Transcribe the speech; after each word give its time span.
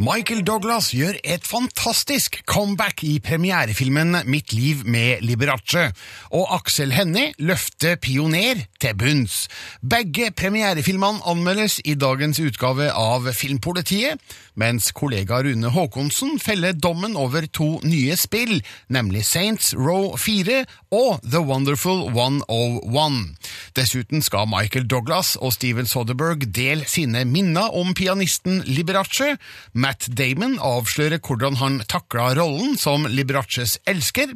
Michael 0.00 0.40
Douglas 0.40 0.88
gjør 0.96 1.18
et 1.20 1.44
fantastisk 1.44 2.38
comeback 2.48 3.02
i 3.04 3.18
premierefilmen 3.20 4.22
Mitt 4.24 4.54
liv 4.56 4.86
med 4.88 5.20
Liberace, 5.20 5.90
og 6.32 6.48
Aksel 6.56 6.94
Hennie 6.96 7.34
løfter 7.38 7.98
Pioner 8.00 8.62
til 8.80 8.96
bunns. 8.96 9.48
Begge 9.84 10.30
premierefilmene 10.32 11.20
anmeldes 11.28 11.78
i 11.84 11.92
dagens 11.94 12.40
utgave 12.40 12.88
av 12.88 13.28
Filmpolitiet, 13.36 14.16
mens 14.56 14.90
kollega 14.96 15.42
Rune 15.44 15.72
Haakonsen 15.74 16.38
feller 16.40 16.72
dommen 16.72 17.16
over 17.16 17.44
to 17.52 17.76
nye 17.84 18.16
spill, 18.16 18.62
nemlig 18.88 19.26
Saints 19.28 19.74
Row 19.76 20.16
4 20.16 20.62
og 20.92 21.20
The 21.26 21.44
Wonderful 21.44 22.08
101. 22.08 23.36
Dessuten 23.76 24.24
skal 24.24 24.48
Michael 24.48 24.88
Douglas 24.88 25.36
og 25.36 25.52
Steven 25.52 25.88
Soderberg 25.88 26.48
dele 26.48 26.88
sine 26.88 27.26
minner 27.28 27.72
om 27.76 27.92
pianisten 27.96 28.62
Liberace. 28.68 29.36
Matt 29.82 30.06
Damon 30.14 30.58
avslører 30.62 31.18
hvordan 31.18 31.56
han 31.58 31.80
takla 31.90 32.28
rollen 32.38 32.76
som 32.78 33.06
Liberaces 33.10 33.78
elsker. 33.90 34.34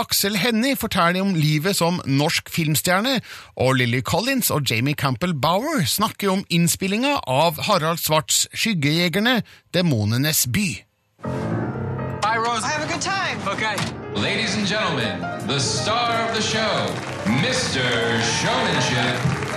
Aksel 0.00 0.38
Hennie 0.40 0.78
forteller 0.78 1.22
om 1.22 1.36
livet 1.38 1.78
som 1.78 2.00
norsk 2.08 2.50
filmstjerne, 2.50 3.18
og 3.54 3.78
Lily 3.78 4.00
Collins 4.02 4.50
og 4.54 4.66
Jamie 4.70 4.98
Campbell 4.98 5.36
Bower 5.38 5.84
snakker 5.86 6.32
om 6.32 6.44
innspillinga 6.50 7.18
av 7.30 7.60
Harald 7.68 8.02
Svarts 8.02 8.46
Skyggejegerne, 8.54 9.42
Demonenes 9.74 10.46
by. 10.50 10.68
Bye, 12.22 12.38
Rose. 12.42 12.64
I 12.64 12.72
Have 12.74 12.82
a 12.82 12.92
good 12.92 13.02
time. 13.02 13.38
Okay. 13.46 13.76
Ladies 14.14 14.56
and 14.56 14.66
gentlemen, 14.66 15.20
the 15.46 15.60
star 15.60 16.28
of 16.28 16.34
the 16.34 16.42
show, 16.42 16.86
Mr. 17.44 17.86
Showmanship. 18.40 19.47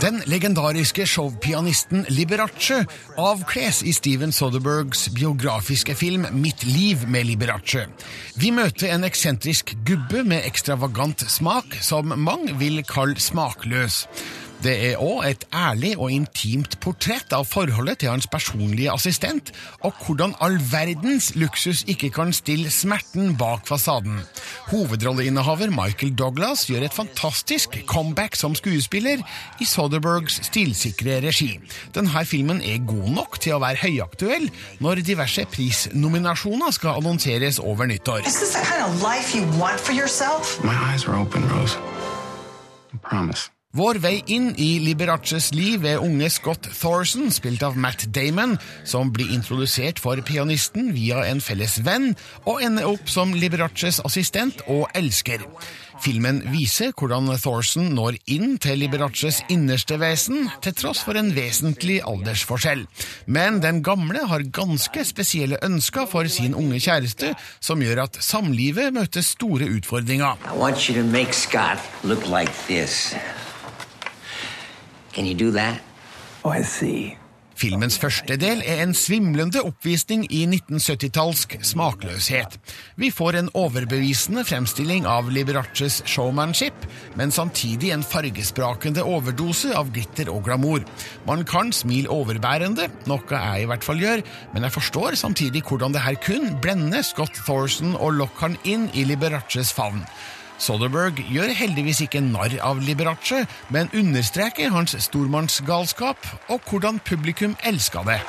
Den 0.00 0.20
legendariske 0.28 1.04
showpianisten 1.08 2.04
Liberace 2.08 2.82
avkles 3.20 3.82
i 3.82 3.92
Steven 3.96 4.32
Soderbergs 4.32 5.08
biografiske 5.16 5.96
film 5.98 6.26
Mitt 6.36 6.64
liv 6.64 7.04
med 7.08 7.26
Liberace. 7.28 7.86
Vi 8.40 8.52
møter 8.54 8.94
en 8.94 9.04
eksentrisk 9.08 9.74
gubbe 9.88 10.24
med 10.24 10.46
ekstravagant 10.48 11.26
smak, 11.30 11.78
som 11.80 12.12
mange 12.16 12.56
vil 12.60 12.82
kalle 12.88 13.20
smakløs. 13.20 14.04
Det 14.66 14.74
er 14.82 14.98
òg 14.98 15.20
et 15.28 15.44
ærlig 15.54 15.92
og 15.94 16.10
intimt 16.10 16.72
portrett 16.82 17.30
av 17.36 17.44
forholdet 17.46 18.00
til 18.02 18.10
hans 18.10 18.26
personlige 18.26 18.90
assistent, 18.90 19.52
og 19.86 19.94
hvordan 20.02 20.34
all 20.42 20.56
verdens 20.58 21.28
luksus 21.38 21.84
ikke 21.86 22.10
kan 22.16 22.32
stille 22.34 22.72
smerten 22.74 23.36
bak 23.38 23.68
fasaden. 23.70 24.18
Hovedrolleinnehaver 24.72 25.70
Michael 25.70 26.16
Douglas 26.18 26.66
gjør 26.66 26.88
et 26.88 26.96
fantastisk 26.98 27.78
comeback 27.86 28.34
som 28.34 28.58
skuespiller 28.58 29.22
i 29.62 29.70
Soderbergs 29.70 30.40
stilsikre 30.50 31.20
regi. 31.22 31.52
Denne 31.94 32.26
filmen 32.26 32.58
er 32.58 32.82
god 32.90 33.06
nok 33.20 33.38
til 33.38 33.54
å 33.54 33.62
være 33.62 33.84
høyaktuell 33.84 34.50
når 34.82 35.06
diverse 35.06 35.46
prisnominasjoner 35.54 36.74
skal 36.74 36.98
annonseres 36.98 37.62
over 37.62 37.86
nyttår. 37.86 38.26
Is 38.26 38.40
this 38.42 38.58
the 38.58 38.66
kind 38.66 38.82
of 38.82 38.98
life 38.98 39.30
you 39.30 39.46
want 39.62 39.78
for 39.78 39.94
yourself? 39.94 40.58
My 40.64 40.74
eyes 40.90 41.06
are 41.06 41.14
open, 41.14 41.46
Rose. 41.54 41.78
Vår 43.76 43.98
vei 44.00 44.22
inn 44.32 44.54
i 44.56 44.78
Liberaces 44.80 45.50
liv 45.52 45.82
er 45.84 46.00
unge 46.00 46.30
Scott 46.32 46.64
Thorson, 46.78 47.28
spilt 47.34 47.60
av 47.66 47.74
Matt 47.76 48.06
Damon, 48.08 48.54
som 48.88 49.10
blir 49.12 49.34
introdusert 49.34 50.00
for 50.00 50.16
pianisten 50.24 50.94
via 50.96 51.26
en 51.28 51.42
felles 51.44 51.74
venn, 51.84 52.14
og 52.48 52.62
ender 52.64 52.88
opp 52.88 53.10
som 53.12 53.34
Liberaces 53.36 54.00
assistent 54.08 54.64
og 54.72 54.86
elsker. 54.96 55.44
Filmen 56.00 56.40
viser 56.54 56.94
hvordan 56.96 57.28
Thorson 57.36 57.92
når 57.96 58.16
inn 58.32 58.56
til 58.64 58.80
Liberaces 58.80 59.42
innerste 59.52 60.00
vesen, 60.00 60.48
til 60.64 60.76
tross 60.76 61.04
for 61.04 61.20
en 61.20 61.34
vesentlig 61.36 61.98
aldersforskjell. 62.08 62.86
Men 63.28 63.60
den 63.60 63.82
gamle 63.84 64.24
har 64.30 64.48
ganske 64.56 65.04
spesielle 65.04 65.60
ønsker 65.64 66.08
for 66.08 66.32
sin 66.32 66.56
unge 66.56 66.80
kjæreste, 66.80 67.34
som 67.60 67.84
gjør 67.84 68.06
at 68.08 68.20
samlivet 68.24 68.96
møter 68.96 69.24
store 69.24 69.68
utfordringer. 69.76 70.40
I 70.48 70.56
want 70.56 70.88
you 70.88 70.96
to 70.96 71.04
make 71.04 71.36
Scott 71.36 71.80
look 72.04 72.24
like. 72.24 72.56
Can 75.16 75.24
you 75.24 75.34
do 75.34 75.50
that? 75.52 75.80
Oh, 76.44 76.50
I 76.50 76.62
see. 76.62 77.16
Filmens 77.56 77.94
første 77.96 78.36
del 78.36 78.60
er 78.68 78.82
en 78.82 78.90
svimlende 78.92 79.62
oppvisning 79.64 80.26
i 80.28 80.42
1970-tallsk 80.44 81.54
smakløshet. 81.64 82.58
Vi 83.00 83.08
får 83.08 83.38
en 83.38 83.48
overbevisende 83.56 84.44
fremstilling 84.44 85.08
av 85.08 85.30
Liberaces 85.32 86.02
showmanship, 86.04 86.84
men 87.16 87.32
samtidig 87.32 87.94
en 87.94 88.04
fargesprakende 88.04 89.06
overdose 89.08 89.72
av 89.72 89.88
glitter 89.96 90.28
og 90.34 90.44
glamour. 90.50 90.84
Man 91.24 91.48
kan 91.48 91.72
smile 91.72 92.12
overbærende, 92.12 92.90
noe 93.08 93.24
jeg 93.32 93.64
i 93.64 93.70
hvert 93.72 93.88
fall 93.88 94.04
gjør, 94.04 94.26
men 94.52 94.68
jeg 94.68 94.76
forstår 94.76 95.16
samtidig 95.16 95.64
hvordan 95.64 95.96
det 95.96 96.04
her 96.04 96.20
kun 96.20 96.58
blender 96.60 97.08
Scott 97.08 97.40
Thorson 97.46 97.96
og 97.96 98.18
lokker 98.20 98.50
han 98.50 98.64
inn 98.68 98.90
i 98.92 99.08
Liberaces 99.08 99.72
favn. 99.72 100.04
Soderberg 100.58 101.20
gjør 101.28 101.52
heldigvis 101.56 102.00
ikke 102.06 102.22
narr 102.24 102.56
av 102.64 102.80
Liberace, 102.84 103.44
men 103.68 103.92
understreker 103.96 104.72
hans 104.72 104.96
stormannsgalskap 105.08 106.28
og 106.48 106.60
hvordan 106.70 107.02
publikum 107.04 107.56
elsker 107.66 108.06
det. 108.08 108.20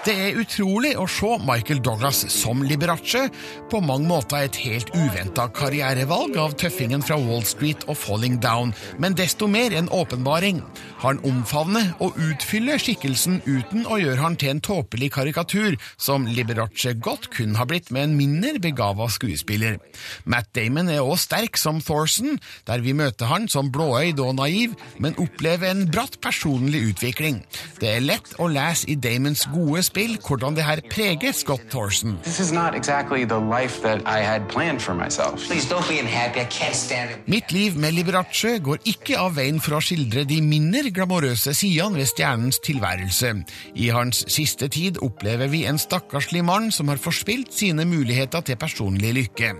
Det 0.00 0.14
er 0.16 0.38
utrolig 0.40 0.94
å 0.96 1.02
se 1.12 1.28
Michael 1.44 1.82
Douglas 1.84 2.22
som 2.32 2.62
Liberace, 2.64 3.26
på 3.68 3.82
mange 3.84 4.08
måter 4.08 4.46
et 4.46 4.56
helt 4.62 4.88
uventa 4.96 5.44
karrierevalg 5.52 6.38
av 6.40 6.54
tøffingen 6.56 7.02
fra 7.04 7.18
Wall 7.20 7.44
Street 7.44 7.84
og 7.84 7.98
Falling 8.00 8.38
Down, 8.40 8.72
men 8.96 9.12
desto 9.18 9.44
mer 9.44 9.76
en 9.76 9.90
åpenbaring. 9.92 10.62
Han 11.02 11.20
omfavner 11.28 11.90
og 12.00 12.16
utfyller 12.16 12.80
skikkelsen 12.80 13.42
uten 13.44 13.84
å 13.84 13.98
gjøre 14.00 14.22
han 14.22 14.38
til 14.40 14.54
en 14.54 14.62
tåpelig 14.64 15.10
karikatur, 15.18 15.76
som 16.00 16.24
Liberace 16.24 16.94
godt 16.96 17.28
kun 17.36 17.58
har 17.60 17.68
blitt 17.68 17.92
med 17.92 18.08
en 18.08 18.16
mindre 18.16 18.54
begava 18.56 19.10
skuespiller. 19.12 19.76
Matt 20.24 20.48
Damon 20.56 20.88
er 20.88 21.04
også 21.04 21.28
sterk 21.28 21.60
som 21.60 21.84
Thorson, 21.84 22.40
der 22.64 22.80
vi 22.80 22.96
møter 22.96 23.28
han 23.28 23.50
som 23.52 23.68
blåøyd 23.68 24.24
og 24.24 24.38
naiv, 24.40 24.80
men 24.96 25.20
opplever 25.20 25.74
en 25.74 25.84
bratt 25.92 26.16
personlig 26.24 26.86
utvikling. 26.94 27.42
Det 27.84 27.92
er 27.98 28.08
lett 28.08 28.32
å 28.40 28.48
lese 28.48 28.88
i 28.88 28.96
Damons 28.96 29.44
gode 29.52 29.84
spill 29.90 30.16
hvordan 30.26 30.56
det 30.56 30.64
her 30.64 30.80
preger 30.90 31.32
Scott 31.34 31.62
Thorson. 31.70 32.18
This 32.22 32.40
is 32.40 32.52
not 32.52 32.74
exactly 32.74 33.24
the 33.24 33.40
life 33.40 33.82
that 33.82 34.00
I 34.06 34.22
had 34.22 34.48
planned 34.48 34.80
for 34.80 34.94
myself. 34.94 35.46
Please 35.48 35.66
don't 35.66 35.88
be 35.88 35.98
unhappy. 36.00 36.40
I 36.40 36.48
can't 36.48 36.74
stand 36.74 37.10
it. 37.10 37.28
Mitt 37.28 37.52
liv 37.52 37.76
med 37.76 37.92
Liberace 37.92 38.58
går 38.58 38.78
ikke 38.84 39.18
av 39.18 39.36
veien 39.38 39.60
for 39.62 39.78
å 39.78 39.82
skildre 39.84 40.24
de 40.28 40.40
mindre 40.44 40.92
glamorøse 40.94 41.54
sidene 41.56 42.00
ved 42.00 42.10
stjernens 42.10 42.60
tilværelse. 42.64 43.34
I 43.74 43.90
hans 43.94 44.24
siste 44.30 44.68
tid 44.70 45.00
opplever 45.02 45.50
vi 45.50 45.64
en 45.66 45.80
stakkarslig 45.80 46.44
mann 46.46 46.70
som 46.74 46.88
har 46.92 47.00
forspilt 47.00 47.54
sine 47.54 47.86
muligheter 47.88 48.44
til 48.46 48.60
personlig 48.60 49.14
lykke. 49.16 49.54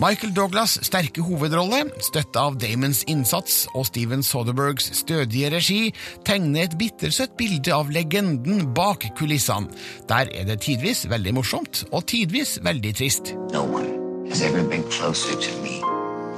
Michael 0.00 0.32
Douglas' 0.34 0.78
sterke 0.86 1.22
hovedrolle, 1.24 1.84
støtta 2.00 2.46
av 2.48 2.56
Damons 2.60 3.02
innsats 3.10 3.66
og 3.76 3.86
Steven 3.90 4.24
Soderbergs 4.24 4.88
stødige 5.02 5.50
regi, 5.52 5.80
tegner 6.26 6.66
et 6.66 6.78
bittersøtt 6.80 7.36
bilde 7.36 7.74
av 7.76 7.92
legenden 7.92 8.72
bak 8.76 9.10
kulissene. 9.18 9.68
Der 10.08 10.32
er 10.32 10.48
det 10.48 10.62
tidvis 10.64 11.04
veldig 11.10 11.36
morsomt, 11.36 11.84
og 11.92 12.06
tidvis 12.08 12.58
veldig 12.64 12.94
trist. 12.96 13.34
No 13.52 13.66
one 13.68 13.92
has 14.30 14.42
ever 14.42 14.64
been 14.64 14.84
closer 14.90 15.36
to 15.36 15.62
me 15.62 15.80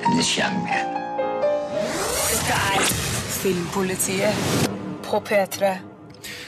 than 0.03 0.17
this 0.19 0.35
young 0.39 0.59
man. 0.67 0.95
Dette 2.29 2.61
er 2.75 2.87
Filmpolitiet 3.41 4.71
på 5.05 5.21
P3. 5.21 5.94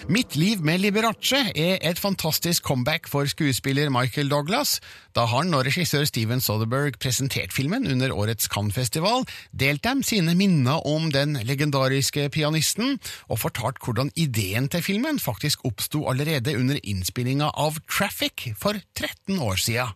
Mitt 0.06 0.36
liv 0.38 0.60
med 0.62 0.78
Liberace 0.78 1.38
er 1.58 1.80
et 1.82 1.98
fantastisk 1.98 2.62
comeback 2.62 3.08
for 3.10 3.26
skuespiller 3.26 3.88
Michael 3.90 4.28
Douglas, 4.30 4.76
da 5.18 5.24
han 5.26 5.50
og 5.50 5.64
regissør 5.66 6.04
Steven 6.06 6.38
Soderberg 6.38 7.00
presenterte 7.03 7.50
filmen 7.50 7.88
under 7.91 8.14
årets 8.14 8.47
Cannes-festival, 8.47 9.26
delte 9.50 9.97
de 9.98 10.06
sine 10.06 10.36
minner 10.38 10.86
om 10.86 11.10
den 11.10 11.34
legendariske 11.42 12.28
pianisten, 12.30 13.00
og 13.26 13.42
fortalte 13.42 13.82
hvordan 13.82 14.14
ideen 14.14 14.70
til 14.70 14.86
filmen 14.86 15.18
faktisk 15.18 15.66
oppsto 15.66 16.04
allerede 16.06 16.54
under 16.54 16.78
innspillinga 16.84 17.50
av 17.59 17.82
Traffic 17.91 18.52
for 18.54 18.78
13 18.94 19.42
år 19.42 19.59
siden. 19.59 19.91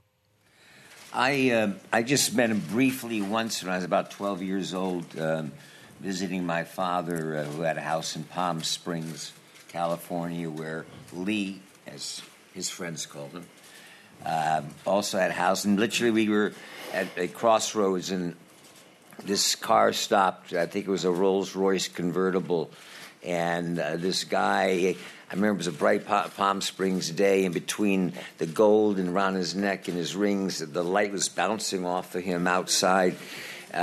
I 1.14 1.54
uh, 1.54 1.70
I 1.92 2.02
just 2.02 2.34
met 2.34 2.50
him 2.50 2.62
briefly 2.72 3.20
once 3.20 3.62
when 3.62 3.72
I 3.72 3.76
was 3.76 3.84
about 3.84 4.10
12 4.10 4.42
years 4.42 4.74
old, 4.74 5.06
um, 5.18 5.52
visiting 6.00 6.44
my 6.44 6.64
father, 6.64 7.36
uh, 7.36 7.44
who 7.44 7.62
had 7.62 7.78
a 7.78 7.94
house 7.94 8.16
in 8.16 8.24
Palm 8.24 8.62
Springs, 8.62 9.32
California, 9.72 10.50
where 10.50 10.84
Lee, 11.12 11.60
as 11.86 12.22
his 12.54 12.68
friends 12.68 13.06
called 13.06 13.30
him, 13.30 13.46
um, 14.24 14.68
also 14.86 15.18
had 15.18 15.30
a 15.30 15.34
house. 15.34 15.64
And 15.64 15.78
literally, 15.78 16.10
we 16.10 16.28
were 16.28 16.52
at 16.92 17.08
a 17.16 17.28
crossroads, 17.28 18.10
and 18.10 18.34
this 19.24 19.54
car 19.54 19.92
stopped. 19.92 20.52
I 20.52 20.66
think 20.66 20.86
it 20.86 20.90
was 20.90 21.04
a 21.04 21.10
Rolls 21.10 21.54
Royce 21.54 21.88
convertible, 21.88 22.70
and 23.22 23.78
uh, 23.78 23.96
this 23.96 24.24
guy. 24.24 24.96
I 25.30 25.34
remember 25.34 25.54
it 25.54 25.58
was 25.58 25.66
a 25.68 25.72
bright 25.72 26.04
Palm 26.06 26.60
Springs 26.60 27.08
day, 27.08 27.44
and 27.44 27.54
between 27.54 28.14
the 28.38 28.46
gold 28.46 28.98
and 28.98 29.10
around 29.10 29.34
his 29.34 29.54
neck 29.54 29.86
and 29.86 29.96
his 29.96 30.16
rings, 30.16 30.58
the 30.58 30.82
light 30.82 31.12
was 31.12 31.28
bouncing 31.28 31.86
off 31.86 32.16
of 32.16 32.24
him 32.24 32.48
outside. 32.48 33.14
Uh, 33.72 33.76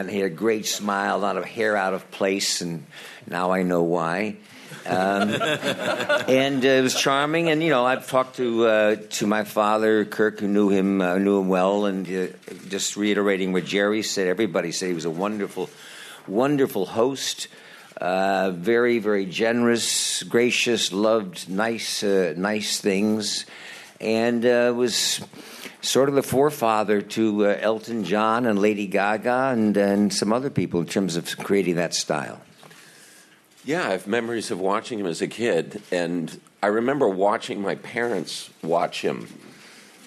and 0.00 0.10
he 0.10 0.20
had 0.20 0.32
a 0.32 0.34
great 0.34 0.64
smile, 0.64 1.16
a 1.16 1.18
lot 1.18 1.36
of 1.36 1.44
hair 1.44 1.76
out 1.76 1.92
of 1.92 2.10
place, 2.10 2.62
and 2.62 2.86
now 3.28 3.50
I 3.50 3.62
know 3.62 3.82
why. 3.82 4.36
Um, 4.86 5.30
and 6.28 6.64
uh, 6.64 6.68
it 6.68 6.82
was 6.82 6.94
charming. 6.94 7.48
And 7.50 7.62
you 7.62 7.70
know, 7.70 7.84
I've 7.84 8.08
talked 8.08 8.36
to 8.36 8.66
uh, 8.66 8.96
to 9.10 9.26
my 9.26 9.44
father, 9.44 10.04
Kirk, 10.04 10.40
who 10.40 10.48
knew 10.48 10.68
him 10.68 11.00
uh, 11.00 11.18
knew 11.18 11.40
him 11.40 11.48
well, 11.48 11.86
and 11.86 12.06
uh, 12.06 12.26
just 12.68 12.96
reiterating 12.96 13.52
what 13.52 13.64
Jerry 13.64 14.02
said. 14.02 14.26
Everybody 14.26 14.72
said 14.72 14.88
he 14.88 14.94
was 14.94 15.04
a 15.04 15.10
wonderful, 15.10 15.70
wonderful 16.26 16.86
host. 16.86 17.48
Uh, 18.00 18.50
very, 18.50 18.98
very 18.98 19.24
generous, 19.24 20.24
gracious, 20.24 20.92
loved 20.92 21.48
nice, 21.48 22.02
uh, 22.02 22.34
nice 22.36 22.80
things, 22.80 23.46
and 24.00 24.42
was 24.76 25.20
sort 25.80 26.08
of 26.08 26.16
the 26.16 26.22
forefather 26.22 27.00
to 27.02 27.46
Elton 27.46 28.04
John 28.04 28.46
and 28.46 28.58
Lady 28.58 28.88
Gaga 28.88 29.50
and, 29.52 29.76
and 29.76 30.12
some 30.12 30.32
other 30.32 30.50
people 30.50 30.80
in 30.80 30.86
terms 30.86 31.14
of 31.14 31.36
creating 31.38 31.76
that 31.76 31.94
style. 31.94 32.40
Yeah, 33.66 33.88
I 33.88 33.92
have 33.92 34.06
memories 34.06 34.50
of 34.50 34.60
watching 34.60 35.00
him 35.00 35.06
as 35.06 35.22
a 35.22 35.26
kid, 35.26 35.80
and 35.90 36.38
I 36.62 36.66
remember 36.66 37.08
watching 37.08 37.62
my 37.62 37.76
parents 37.76 38.50
watch 38.62 39.00
him 39.00 39.26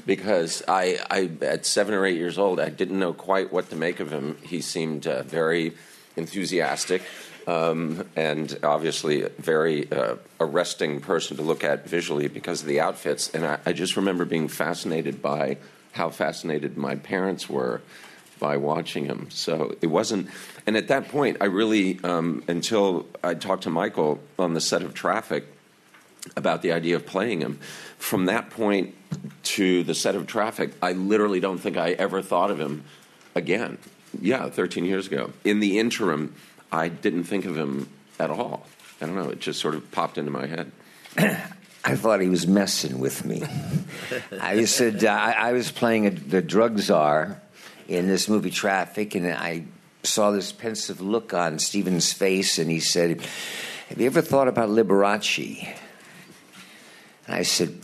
because 0.05 0.61
I, 0.67 0.99
I 1.09 1.31
at 1.41 1.65
seven 1.65 1.95
or 1.95 2.05
eight 2.05 2.17
years 2.17 2.37
old, 2.37 2.59
I 2.59 2.69
didn't 2.69 2.99
know 2.99 3.13
quite 3.13 3.51
what 3.51 3.71
to 3.71 3.75
make 3.75 3.99
of 3.99 4.11
him. 4.11 4.37
He 4.43 4.61
seemed 4.61 5.07
uh, 5.07 5.23
very 5.23 5.73
enthusiastic. 6.15 7.01
Um, 7.47 8.07
and 8.15 8.59
obviously 8.61 9.23
a 9.23 9.29
very 9.29 9.89
uh, 9.89 10.17
arresting 10.39 10.99
person 10.99 11.37
to 11.37 11.43
look 11.43 11.63
at 11.63 11.87
visually 11.87 12.27
because 12.27 12.61
of 12.61 12.67
the 12.67 12.81
outfits. 12.81 13.33
And 13.33 13.45
I, 13.45 13.57
I, 13.65 13.71
just 13.71 13.95
remember 13.95 14.25
being 14.25 14.49
fascinated 14.49 15.21
by 15.21 15.55
how 15.93 16.09
fascinated 16.09 16.75
my 16.75 16.95
parents 16.95 17.49
were 17.49 17.81
by 18.39 18.57
watching 18.57 19.05
him. 19.05 19.29
So 19.29 19.75
it 19.81 19.87
wasn't, 19.87 20.29
and 20.65 20.77
at 20.77 20.87
that 20.89 21.09
point, 21.09 21.37
I 21.41 21.45
really, 21.45 21.99
um, 22.03 22.43
until 22.47 23.05
I 23.23 23.33
talked 23.33 23.63
to 23.63 23.69
Michael 23.69 24.19
on 24.37 24.53
the 24.53 24.61
set 24.61 24.81
of 24.81 24.93
Traffic 24.93 25.45
about 26.35 26.61
the 26.61 26.71
idea 26.71 26.95
of 26.95 27.05
playing 27.05 27.41
him, 27.41 27.59
from 27.97 28.25
that 28.25 28.49
point 28.49 28.95
to 29.43 29.83
the 29.83 29.95
set 29.95 30.15
of 30.15 30.27
Traffic, 30.27 30.71
I 30.81 30.93
literally 30.93 31.39
don't 31.39 31.57
think 31.57 31.77
I 31.77 31.91
ever 31.91 32.21
thought 32.21 32.51
of 32.51 32.59
him 32.59 32.83
again. 33.35 33.77
Yeah, 34.19 34.49
13 34.49 34.85
years 34.85 35.07
ago. 35.07 35.31
In 35.43 35.59
the 35.59 35.79
interim, 35.79 36.35
I 36.71 36.89
didn't 36.89 37.23
think 37.23 37.45
of 37.45 37.57
him 37.57 37.89
at 38.19 38.29
all. 38.29 38.67
I 39.01 39.05
don't 39.05 39.15
know, 39.15 39.29
it 39.29 39.39
just 39.39 39.59
sort 39.59 39.75
of 39.75 39.91
popped 39.91 40.17
into 40.17 40.31
my 40.31 40.47
head. 40.47 40.71
I 41.87 41.95
thought 41.95 42.19
he 42.19 42.27
was 42.27 42.47
messing 42.47 42.99
with 42.99 43.23
me. 43.23 43.43
I 44.41 44.65
said 44.65 45.05
uh, 45.05 45.09
I, 45.09 45.31
I, 45.31 45.51
was 45.53 45.71
playing 45.71 46.05
a, 46.05 46.09
the 46.09 46.41
drug 46.41 46.79
czar 46.79 47.41
in 47.87 48.07
this 48.07 48.27
movie 48.27 48.51
Traffic, 48.51 49.15
and 49.15 49.27
I 49.27 49.65
saw 50.03 50.31
this 50.31 50.51
pensive 50.51 51.01
look 51.01 51.33
on 51.33 51.59
Steven's 51.59 52.13
face, 52.13 52.59
and 52.59 52.69
he 52.69 52.79
said, 52.79 53.21
Have 53.89 53.99
you 53.99 54.05
ever 54.07 54.21
thought 54.21 54.47
about 54.47 54.69
Liberace? 54.69 55.67
And 57.25 57.35
I 57.35 57.43
said, 57.43 57.79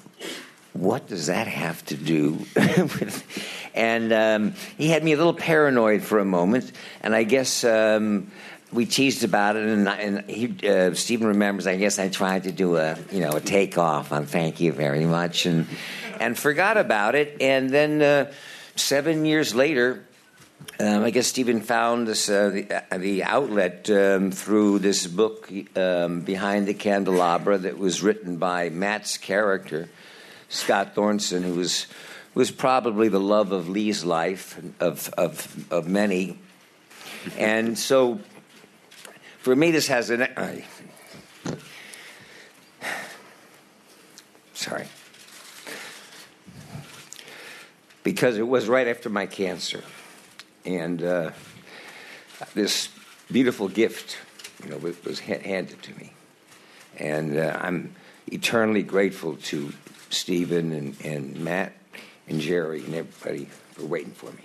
What 0.73 1.07
does 1.07 1.27
that 1.27 1.47
have 1.47 1.83
to 1.85 1.95
do 1.95 2.45
with. 2.55 3.23
And 3.73 4.13
um, 4.13 4.53
he 4.77 4.89
had 4.89 5.03
me 5.03 5.13
a 5.13 5.17
little 5.17 5.33
paranoid 5.33 6.03
for 6.03 6.19
a 6.19 6.25
moment, 6.25 6.71
and 7.01 7.15
I 7.15 7.23
guess. 7.23 7.63
Um, 7.63 8.31
we 8.71 8.87
teased 8.87 9.23
about 9.23 9.55
it, 9.55 9.67
and, 9.67 9.87
and 9.87 10.27
he, 10.27 10.67
uh, 10.67 10.95
Stephen 10.95 11.27
remembers. 11.27 11.67
I 11.67 11.75
guess 11.75 11.99
I 11.99 12.09
tried 12.09 12.45
to 12.45 12.51
do 12.51 12.77
a, 12.77 12.97
you 13.11 13.19
know, 13.19 13.33
a 13.33 13.39
takeoff 13.39 14.11
on 14.11 14.25
"Thank 14.25 14.59
you 14.59 14.71
very 14.71 15.05
much," 15.05 15.45
and 15.45 15.67
and 16.19 16.35
forgot 16.35 16.77
about 16.77 17.13
it. 17.13 17.37
And 17.39 17.69
then 17.69 18.01
uh, 18.01 18.31
seven 18.75 19.25
years 19.25 19.53
later, 19.53 20.05
um, 20.79 21.03
I 21.03 21.11
guess 21.11 21.27
Stephen 21.27 21.61
found 21.61 22.07
this, 22.07 22.29
uh, 22.29 22.49
the, 22.49 22.71
uh, 22.71 22.97
the, 22.97 23.23
outlet 23.23 23.89
um, 23.89 24.31
through 24.31 24.79
this 24.79 25.05
book, 25.07 25.51
um, 25.75 26.21
Behind 26.21 26.67
the 26.67 26.73
Candelabra, 26.73 27.57
that 27.57 27.77
was 27.77 28.01
written 28.01 28.37
by 28.37 28.69
Matt's 28.69 29.17
character, 29.17 29.89
Scott 30.49 30.95
Thornton, 30.95 31.43
who 31.43 31.55
was, 31.55 31.87
was 32.33 32.49
probably 32.49 33.09
the 33.09 33.19
love 33.19 33.51
of 33.51 33.69
Lee's 33.69 34.03
life, 34.03 34.59
of, 34.79 35.09
of, 35.17 35.71
of 35.71 35.87
many. 35.87 36.39
And 37.37 37.77
so 37.77 38.19
for 39.39 39.55
me, 39.55 39.71
this 39.71 39.87
has 39.87 40.09
an. 40.09 40.21
Uh, 40.21 40.55
sorry 44.53 44.87
because 48.03 48.37
it 48.37 48.47
was 48.47 48.67
right 48.67 48.87
after 48.87 49.09
my 49.09 49.25
cancer. 49.25 49.83
And 50.65 51.01
uh, 51.03 51.31
this 52.53 52.89
beautiful 53.31 53.67
gift, 53.67 54.17
you 54.63 54.69
know, 54.69 54.77
was 54.77 55.19
handed 55.19 55.81
to 55.83 55.93
me. 55.95 56.13
And 56.97 57.37
uh, 57.37 57.57
I'm 57.59 57.95
eternally 58.27 58.83
grateful 58.83 59.37
to 59.37 59.73
Stephen 60.09 60.71
and, 60.71 60.95
and 61.03 61.37
Matt 61.39 61.73
and 62.27 62.39
Jerry 62.39 62.83
and 62.83 62.93
everybody 62.93 63.45
for 63.71 63.85
waiting 63.85 64.13
for 64.13 64.31
me. 64.31 64.43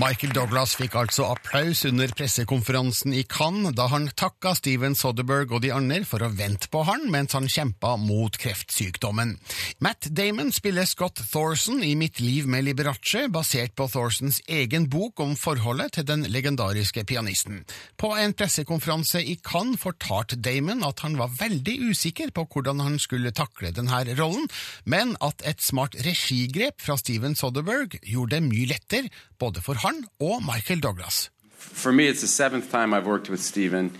Michael 0.00 0.32
Douglas 0.32 0.72
fikk 0.80 0.94
altså 0.96 1.26
applaus 1.28 1.82
under 1.84 2.08
pressekonferansen 2.16 3.12
i 3.12 3.26
Cannes 3.28 3.74
da 3.76 3.90
han 3.92 4.06
takka 4.16 4.54
Steven 4.56 4.94
Soderberg 4.96 5.50
og 5.52 5.60
de 5.66 5.68
andre 5.74 5.98
for 6.08 6.24
å 6.24 6.30
vente 6.32 6.70
på 6.72 6.80
han 6.88 7.04
mens 7.12 7.36
han 7.36 7.44
kjempa 7.44 7.90
mot 8.00 8.32
kreftsykdommen. 8.40 9.34
Matt 9.84 10.08
Damon 10.16 10.48
spiller 10.54 10.88
Scott 10.88 11.20
Thorson 11.20 11.82
i 11.84 11.90
Mitt 12.00 12.22
liv 12.24 12.48
med 12.48 12.64
Liberace, 12.64 13.26
basert 13.28 13.74
på 13.76 13.84
Thorsons 13.92 14.40
egen 14.48 14.86
bok 14.88 15.20
om 15.20 15.34
forholdet 15.36 15.98
til 15.98 16.08
den 16.08 16.24
legendariske 16.24 17.04
pianisten. 17.04 17.60
På 18.00 18.14
en 18.16 18.32
pressekonferanse 18.32 19.20
i 19.20 19.36
Cannes 19.44 19.82
fortalte 19.82 20.40
Damon 20.40 20.86
at 20.88 21.04
han 21.04 21.20
var 21.20 21.36
veldig 21.36 21.76
usikker 21.92 22.32
på 22.32 22.46
hvordan 22.48 22.80
han 22.80 22.96
skulle 23.02 23.34
takle 23.36 23.74
denne 23.76 24.00
rollen, 24.16 24.48
men 24.88 25.18
at 25.20 25.44
et 25.44 25.60
smart 25.60 26.00
regigrep 26.00 26.80
fra 26.80 26.96
Steven 26.96 27.36
Soderberg 27.36 28.00
gjorde 28.00 28.38
det 28.38 28.48
mye 28.48 28.72
lettere 28.72 29.12
både 29.42 29.60
for 29.60 29.81
han 29.82 30.04
og 30.20 30.42
Michael 30.42 30.80
Douglas. 30.80 31.30
For 31.58 31.92
me, 31.92 32.06
it's 32.06 32.20
the 32.20 32.26
seventh 32.26 32.70
time 32.70 32.94
I've 32.94 33.06
worked 33.06 33.28
with 33.28 33.40
Steven. 33.40 33.90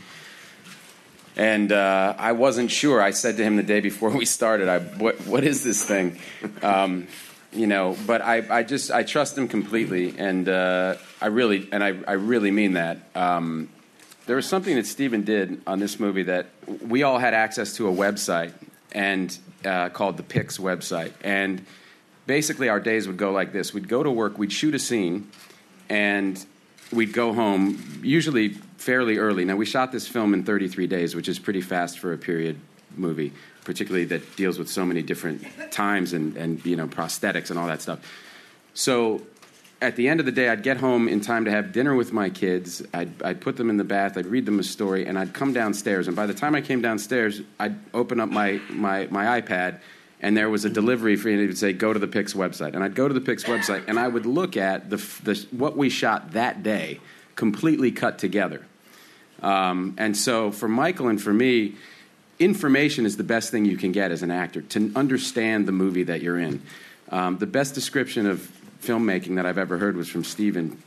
And 1.37 1.73
uh, 1.73 2.14
I 2.19 2.32
wasn't 2.32 2.70
sure. 2.70 3.02
I 3.02 3.11
said 3.11 3.37
to 3.38 3.43
him 3.43 3.56
the 3.56 3.62
day 3.62 3.81
before 3.81 4.11
we 4.20 4.25
started, 4.25 4.69
I, 4.69 4.79
what, 4.79 5.17
what 5.26 5.44
is 5.44 5.65
this 5.65 5.84
thing? 5.84 6.19
Um, 6.62 7.08
you 7.53 7.67
know, 7.67 7.96
but 8.06 8.22
I, 8.22 8.44
I 8.58 8.62
just, 8.62 8.91
I 8.91 9.03
trust 9.03 9.36
him 9.36 9.48
completely. 9.48 10.15
And 10.19 10.48
uh, 10.48 10.96
I 11.20 11.27
really, 11.27 11.69
and 11.72 11.82
I, 11.82 11.94
I 12.06 12.12
really 12.12 12.51
mean 12.51 12.74
that. 12.74 12.98
Um, 13.15 13.69
there 14.27 14.36
was 14.36 14.46
something 14.46 14.77
that 14.77 14.86
Steven 14.86 15.24
did 15.24 15.62
on 15.67 15.81
this 15.81 15.98
movie 15.98 16.22
that 16.24 16.46
we 16.86 17.03
all 17.03 17.19
had 17.19 17.34
access 17.34 17.77
to 17.77 17.89
a 17.89 17.93
website 17.93 18.53
and 18.93 19.36
uh, 19.65 19.89
called 19.89 20.17
the 20.17 20.22
Pix 20.22 20.58
website. 20.58 21.12
And 21.22 21.67
basically 22.27 22.69
our 22.69 22.81
days 22.81 23.06
would 23.06 23.17
go 23.17 23.32
like 23.32 23.53
this 23.53 23.74
we'd 23.74 23.89
go 23.89 24.03
to 24.03 24.10
work 24.10 24.39
we'd 24.39 24.53
shoot 24.53 24.74
a 24.74 24.79
scene 24.79 25.29
and 25.93 26.44
we'd 26.91 27.13
go 27.13 27.34
home 27.34 28.01
usually 28.03 28.49
fairly 28.79 29.19
early. 29.19 29.44
Now 29.44 29.56
we 29.56 29.67
shot 29.67 29.93
this 29.93 30.08
film 30.08 30.32
in 30.32 30.43
33 30.43 30.87
days 30.87 31.15
which 31.15 31.29
is 31.29 31.39
pretty 31.39 31.61
fast 31.61 31.99
for 31.99 32.13
a 32.15 32.19
period 32.19 32.58
movie 32.96 33.32
particularly 33.65 34.05
that 34.06 34.37
deals 34.37 34.58
with 34.58 34.69
so 34.69 34.84
many 34.84 35.03
different 35.03 35.44
times 35.70 36.13
and, 36.13 36.37
and 36.37 36.65
you 36.67 36.77
know 36.77 36.87
prosthetics 36.89 37.51
and 37.51 37.58
all 37.58 37.67
that 37.67 37.82
stuff. 37.82 38.01
So 38.75 39.22
at 39.81 39.96
the 39.96 40.08
end 40.08 40.20
of 40.20 40.27
the 40.27 40.32
day 40.32 40.49
i'd 40.49 40.63
get 40.63 40.77
home 40.77 41.08
in 41.08 41.20
time 41.20 41.44
to 41.44 41.51
have 41.51 41.72
dinner 41.72 41.94
with 41.94 42.13
my 42.13 42.31
kids. 42.31 42.82
I'd, 42.94 43.22
I'd 43.22 43.41
put 43.41 43.56
them 43.56 43.69
in 43.69 43.77
the 43.77 43.84
bath 43.84 44.17
i'd 44.17 44.27
read 44.27 44.46
them 44.46 44.58
a 44.58 44.63
story 44.63 45.06
and 45.06 45.19
i'd 45.19 45.34
come 45.34 45.53
downstairs. 45.53 46.06
And 46.08 46.17
by 46.17 46.27
the 46.27 46.34
time 46.34 46.55
i 46.55 46.61
came 46.61 46.81
downstairs 46.81 47.43
i'd 47.61 47.77
open 47.93 48.19
up 48.19 48.31
my, 48.31 48.61
my, 48.70 49.06
my 49.11 49.41
ipad 49.41 49.81
and 50.22 50.36
there 50.36 50.48
was 50.48 50.64
a 50.64 50.70
delivery 50.70 51.17
for 51.17 51.29
you 51.29 51.48
to 51.48 51.56
say 51.56 51.72
go 51.72 51.93
to 51.93 51.98
the 51.98 52.06
Pix 52.06 52.32
website, 52.32 52.74
and 52.74 52.84
I'd 52.84 52.94
go 52.94 53.08
to 53.08 53.12
the 53.14 53.20
Pix 53.20 53.44
website 53.44 53.88
and 53.88 53.98
I 53.98 54.06
would 54.06 54.24
look 54.24 54.56
at 54.56 54.88
the, 54.88 54.96
the 55.24 55.46
what 55.50 55.76
we 55.76 55.91
shot 55.91 56.32
that 56.32 56.62
day, 56.62 57.00
completely 57.34 57.91
cut 57.91 58.19
together. 58.19 58.64
Um, 59.43 59.96
and 59.98 60.17
so 60.17 60.52
for 60.52 60.69
Michael 60.69 61.08
and 61.08 61.20
for 61.20 61.32
me, 61.32 61.74
information 62.38 63.05
is 63.05 63.17
the 63.17 63.24
best 63.24 63.50
thing 63.50 63.64
you 63.64 63.76
can 63.76 63.91
get 63.91 64.12
as 64.12 64.22
an 64.22 64.31
actor 64.31 64.62
to 64.62 64.93
understand 64.94 65.67
the 65.67 65.72
movie 65.72 66.05
that 66.05 66.22
you're 66.22 66.38
in. 66.38 66.62
Um, 67.10 67.38
the 67.38 67.46
best 67.46 67.74
description 67.74 68.26
of 68.26 68.48
filmmaking 68.81 69.36
that 69.36 69.46
I've 69.46 69.58
ever 69.58 69.79
heard 69.79 69.96
was 69.96 70.08
from 70.08 70.22
Steven 70.22 70.81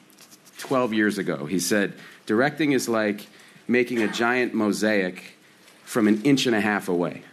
12 0.59 0.93
years 0.93 1.17
ago. 1.17 1.45
He 1.45 1.59
said, 1.59 1.93
Directing 2.25 2.71
is 2.71 2.87
like 2.87 3.27
making 3.67 4.01
a 4.01 4.07
giant 4.07 4.53
mosaic 4.53 5.37
from 5.83 6.07
an 6.07 6.23
inch 6.23 6.45
and 6.45 6.55
a 6.55 6.61
half 6.61 6.87
away 6.87 7.23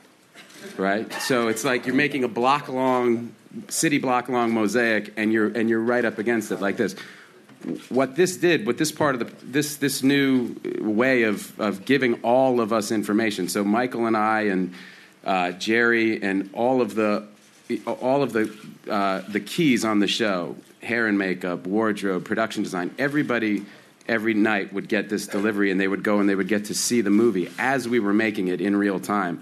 right? 0.78 1.12
So 1.14 1.49
it's 1.49 1.64
like 1.64 1.87
you're 1.87 1.95
making 1.95 2.25
a 2.25 2.28
block 2.28 2.69
long, 2.69 3.35
city 3.69 3.99
block 3.99 4.28
long 4.28 4.52
mosaic, 4.52 5.12
and 5.16 5.33
you're 5.33 5.49
and 5.49 5.69
you're 5.69 5.81
right 5.81 6.04
up 6.04 6.19
against 6.19 6.52
it 6.52 6.61
like 6.61 6.76
this. 6.76 6.95
what 7.88 8.16
this 8.16 8.37
did, 8.37 8.66
what 8.66 8.78
this 8.78 8.92
part 8.92 9.14
of 9.14 9.21
the 9.21 9.47
this 9.47 9.76
this 9.76 10.02
new 10.02 10.57
way 10.81 11.23
of 11.25 11.59
of 11.61 11.85
giving 11.85 12.14
all 12.23 12.61
of 12.61 12.73
us 12.73 12.90
information. 12.90 13.49
So 13.49 13.64
Michael 13.64 14.07
and 14.07 14.16
I 14.16 14.42
and 14.42 14.75
uh, 15.25 15.52
Jerry 15.52 16.23
and 16.23 16.50
all 16.52 16.81
of 16.81 16.95
the 16.95 17.26
all 17.87 18.23
of 18.23 18.33
the 18.33 18.52
uh, 18.90 19.23
the 19.28 19.40
keys 19.40 19.85
on 19.85 20.00
the 20.00 20.09
show, 20.09 20.57
hair 20.83 21.07
and 21.07 21.19
makeup, 21.19 21.66
wardrobe, 21.66 22.25
production 22.25 22.62
design, 22.62 22.95
everybody 22.99 23.64
every 24.09 24.35
night 24.35 24.73
would 24.73 24.88
get 24.88 25.09
this 25.09 25.26
delivery 25.26 25.71
and 25.71 25.81
they 25.81 25.87
would 25.87 26.02
go 26.02 26.19
and 26.19 26.28
they 26.28 26.35
would 26.35 26.49
get 26.49 26.64
to 26.66 26.75
see 26.75 27.00
the 27.00 27.11
movie 27.11 27.49
as 27.59 27.88
we 27.88 28.00
were 28.00 28.12
making 28.12 28.49
it 28.49 28.61
in 28.61 28.75
real 28.75 28.99
time. 28.99 29.40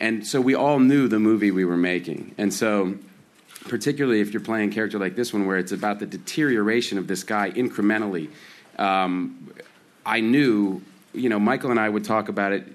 And 0.00 0.26
so 0.26 0.40
we 0.40 0.54
all 0.54 0.78
knew 0.78 1.08
the 1.08 1.18
movie 1.18 1.50
we 1.50 1.64
were 1.64 1.76
making. 1.76 2.34
And 2.38 2.52
so 2.52 2.94
particularly 3.68 4.20
if 4.20 4.32
you're 4.32 4.42
playing 4.42 4.70
a 4.70 4.72
character 4.72 4.98
like 4.98 5.16
this 5.16 5.32
one, 5.32 5.46
where 5.46 5.58
it's 5.58 5.72
about 5.72 5.98
the 5.98 6.06
deterioration 6.06 6.98
of 6.98 7.06
this 7.06 7.22
guy 7.22 7.50
incrementally. 7.50 8.30
Um, 8.78 9.52
I 10.04 10.20
knew, 10.20 10.82
you 11.12 11.28
know, 11.28 11.38
Michael 11.38 11.70
and 11.70 11.78
I 11.78 11.88
would 11.88 12.04
talk 12.04 12.28
about 12.28 12.52
it. 12.52 12.66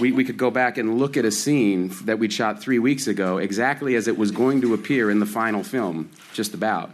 We, 0.00 0.12
we 0.12 0.24
could 0.24 0.38
go 0.38 0.50
back 0.50 0.78
and 0.78 0.98
look 0.98 1.16
at 1.16 1.24
a 1.24 1.30
scene 1.30 1.92
that 2.04 2.18
we'd 2.18 2.32
shot 2.32 2.62
three 2.62 2.78
weeks 2.78 3.06
ago, 3.08 3.38
exactly 3.38 3.94
as 3.94 4.08
it 4.08 4.16
was 4.16 4.30
going 4.30 4.62
to 4.62 4.72
appear 4.72 5.10
in 5.10 5.18
the 5.18 5.26
final 5.26 5.62
film, 5.62 6.10
just 6.32 6.54
about. 6.54 6.90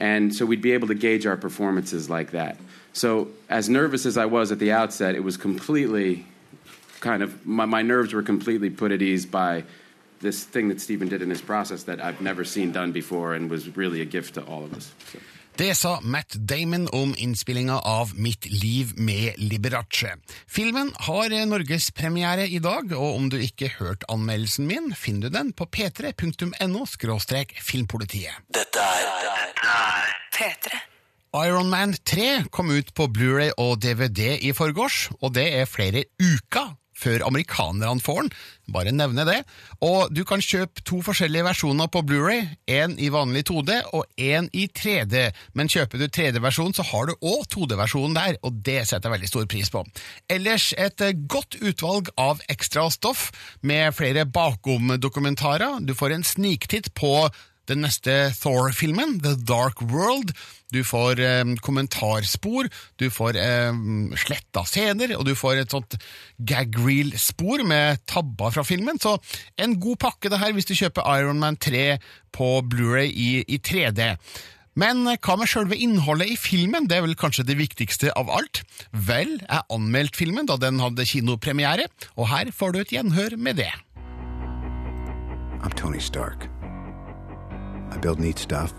And 0.00 0.34
so 0.34 0.46
we'd 0.46 0.62
be 0.62 0.72
able 0.72 0.88
to 0.88 0.94
gauge 0.94 1.26
our 1.26 1.36
performances 1.36 2.08
like 2.10 2.32
that. 2.32 2.56
So, 2.92 3.28
as 3.48 3.68
nervous 3.68 4.04
as 4.04 4.16
I 4.16 4.24
was 4.24 4.50
at 4.50 4.58
the 4.58 4.72
outset, 4.72 5.14
it 5.14 5.22
was 5.22 5.36
completely 5.36 6.26
kind 7.00 7.22
of, 7.22 7.46
my, 7.46 7.66
my 7.66 7.82
nerves 7.82 8.12
were 8.12 8.22
completely 8.22 8.70
put 8.70 8.92
at 8.92 9.02
ease 9.02 9.26
by 9.26 9.64
this 10.20 10.44
thing 10.44 10.68
that 10.68 10.80
Stephen 10.80 11.08
did 11.08 11.22
in 11.22 11.30
his 11.30 11.40
process 11.40 11.84
that 11.84 12.00
I've 12.04 12.20
never 12.20 12.44
seen 12.44 12.72
done 12.72 12.92
before 12.92 13.34
and 13.34 13.50
was 13.50 13.76
really 13.76 14.00
a 14.00 14.04
gift 14.04 14.34
to 14.34 14.42
all 14.42 14.64
of 14.64 14.74
us. 14.74 14.92
So. 15.12 15.18
Det 15.60 15.74
sa 15.74 15.98
Matt 16.00 16.36
Damon 16.48 16.88
om 16.92 17.14
innspillinga 17.18 17.78
av 17.78 18.14
Mitt 18.18 18.46
liv 18.62 18.92
med 18.96 19.32
Liberace. 19.36 20.16
Filmen 20.46 20.92
har 20.96 21.34
norgespremiere 21.46 22.46
i 22.48 22.58
dag, 22.58 22.92
og 22.96 23.16
om 23.16 23.28
du 23.28 23.36
ikke 23.36 23.68
hørte 23.74 24.08
anmeldelsen 24.08 24.66
min, 24.70 24.94
finner 24.96 25.28
du 25.28 25.36
den 25.36 25.52
på 25.52 25.66
p3.no 25.66 26.86
filmpolitiet. 27.60 28.40
Dette 28.48 28.80
er 28.80 30.08
P3. 30.32 30.80
Iron 31.44 31.68
Man 31.70 31.92
3 31.92 32.44
kom 32.50 32.70
ut 32.70 32.94
på 32.94 33.06
Blu-ray 33.06 33.52
og 33.58 33.82
DVD 33.82 34.38
i 34.40 34.52
forgårs, 34.56 35.10
og 35.20 35.34
det 35.34 35.46
er 35.60 35.68
flere 35.68 36.04
uker 36.18 36.79
før 37.00 37.24
amerikanerne 37.26 38.02
får 38.04 38.24
den. 38.24 38.32
Bare 38.70 38.92
nevne 38.94 39.24
det. 39.26 39.40
Og 39.82 40.12
du 40.14 40.22
kan 40.28 40.42
kjøpe 40.44 40.84
to 40.86 41.00
forskjellige 41.02 41.46
versjoner 41.46 41.90
på 41.90 42.04
Blu-ray, 42.06 42.44
én 42.70 42.94
i 43.02 43.10
vanlig 43.12 43.46
2D 43.50 43.80
og 43.96 44.06
én 44.20 44.46
i 44.54 44.68
3D. 44.68 45.30
Men 45.58 45.70
kjøper 45.72 45.98
du 45.98 46.06
3D-versjonen, 46.06 46.76
så 46.76 46.86
har 46.86 47.10
du 47.10 47.16
òg 47.18 47.46
2D-versjonen 47.50 48.16
der, 48.18 48.38
og 48.46 48.62
det 48.66 48.84
setter 48.86 49.08
jeg 49.08 49.16
veldig 49.18 49.32
stor 49.32 49.48
pris 49.50 49.72
på. 49.74 49.84
Ellers 50.30 50.70
et 50.78 51.02
godt 51.30 51.58
utvalg 51.58 52.12
av 52.20 52.42
ekstra 52.52 52.86
stoff 52.94 53.30
med 53.66 53.96
flere 53.96 54.26
bakom-dokumentarer. 54.30 55.80
Du 55.82 55.96
får 55.98 56.14
en 56.14 56.26
sniktitt 56.26 56.92
på 56.94 57.14
den 57.68 57.82
neste 57.84 58.30
Thor-filmen, 58.40 59.18
The 59.24 59.34
Dark 59.36 59.82
World. 59.82 60.32
Du 60.72 60.82
får 60.86 61.20
eh, 61.22 61.42
kommentarspor, 61.64 62.68
du 63.00 63.08
får 63.10 63.38
eh, 63.40 63.80
sletta 64.22 64.64
scener, 64.68 65.16
og 65.18 65.26
du 65.28 65.34
får 65.38 65.62
et 65.62 65.74
sånt 65.74 65.98
gag 66.38 66.78
reel-spor 66.78 67.64
med 67.66 68.00
tabber 68.10 68.54
fra 68.54 68.64
filmen. 68.66 69.00
Så 69.02 69.16
en 69.60 69.78
god 69.82 70.00
pakke, 70.06 70.30
det 70.30 70.40
her, 70.42 70.54
hvis 70.56 70.70
du 70.70 70.76
kjøper 70.78 71.06
Iron 71.18 71.42
Man 71.42 71.58
3 71.60 71.98
på 72.34 72.54
Blu-ray 72.70 73.10
i, 73.10 73.30
i 73.46 73.58
3D. 73.58 74.14
Men 74.78 75.02
hva 75.18 75.34
med 75.36 75.50
selve 75.50 75.76
innholdet 75.76 76.30
i 76.30 76.38
filmen? 76.38 76.86
Det 76.88 77.00
er 77.00 77.04
vel 77.04 77.18
kanskje 77.18 77.44
det 77.48 77.58
viktigste 77.58 78.14
av 78.16 78.30
alt? 78.32 78.62
Vel, 78.94 79.36
jeg 79.42 79.66
anmeldte 79.74 80.20
filmen 80.22 80.48
da 80.48 80.56
den 80.60 80.78
hadde 80.82 81.08
kinopremiere, 81.10 81.90
og 82.14 82.30
her 82.30 82.54
får 82.54 82.74
du 82.76 82.80
et 82.84 82.94
gjenhør 82.94 83.36
med 83.36 83.60
det. 83.64 83.72
I'm 85.60 85.74
Tony 85.76 86.00
Stark. 86.00 86.49
I 87.90 87.96
build 87.96 88.20
neat 88.20 88.38
stuff. 88.38 88.72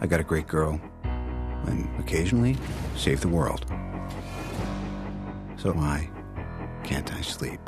I 0.00 0.06
got 0.06 0.20
a 0.20 0.24
great 0.24 0.46
girl. 0.46 0.80
And 1.02 1.88
occasionally, 1.98 2.56
save 2.96 3.20
the 3.20 3.28
world. 3.28 3.66
So 5.56 5.72
why 5.72 6.08
can't 6.84 7.12
I 7.12 7.20
sleep? 7.20 7.60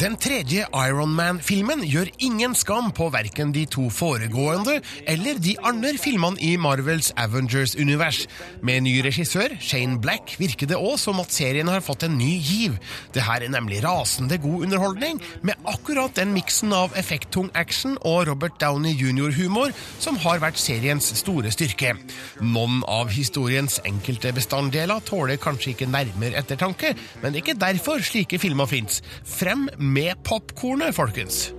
Den 0.00 0.14
tredje 0.16 0.64
Iron 0.72 1.12
Man-filmen 1.14 1.82
gjør 1.84 2.08
ingen 2.24 2.54
skam 2.56 2.88
på 2.96 3.10
verken 3.12 3.50
de 3.52 3.66
to 3.70 3.84
foregående 3.92 4.78
eller 5.10 5.36
de 5.42 5.52
andre 5.62 5.92
filmene 6.00 6.40
i 6.40 6.54
Marvels 6.56 7.10
Avengers-univers. 7.20 8.24
Med 8.64 8.86
ny 8.86 8.94
regissør, 9.04 9.52
Shane 9.60 9.98
Black, 10.02 10.32
virker 10.40 10.70
det 10.70 10.78
òg 10.80 10.96
som 11.00 11.20
at 11.22 11.34
serien 11.34 11.68
har 11.68 11.84
fått 11.84 12.06
en 12.06 12.16
ny 12.18 12.30
giv. 12.40 12.78
Det 13.12 13.24
her 13.26 13.44
er 13.44 13.52
nemlig 13.52 13.82
rasende 13.84 14.40
god 14.42 14.66
underholdning, 14.66 15.20
med 15.44 15.60
akkurat 15.68 16.16
den 16.16 16.32
miksen 16.34 16.72
av 16.72 16.96
effekttung 16.98 17.52
action 17.54 17.98
og 18.00 18.26
Robert 18.30 18.56
Downey 18.62 18.96
jr.-humor 18.96 19.76
som 20.00 20.16
har 20.24 20.40
vært 20.42 20.60
seriens 20.62 21.12
store 21.20 21.52
styrke. 21.52 21.94
Noen 22.40 22.80
av 22.88 23.12
historiens 23.12 23.78
enkelte 23.86 24.32
bestanddeler 24.34 25.04
tåler 25.04 25.40
kanskje 25.42 25.76
ikke 25.76 25.90
nærmere 25.92 26.40
ettertanke, 26.40 26.96
men 27.20 27.30
det 27.30 27.42
er 27.42 27.44
ikke 27.44 27.60
derfor 27.60 28.02
slike 28.02 28.40
filmer 28.42 28.70
fins. 28.70 29.02
Frem 29.28 29.68
med 29.92 30.16
popkornet, 30.24 30.94
folkens! 30.96 31.50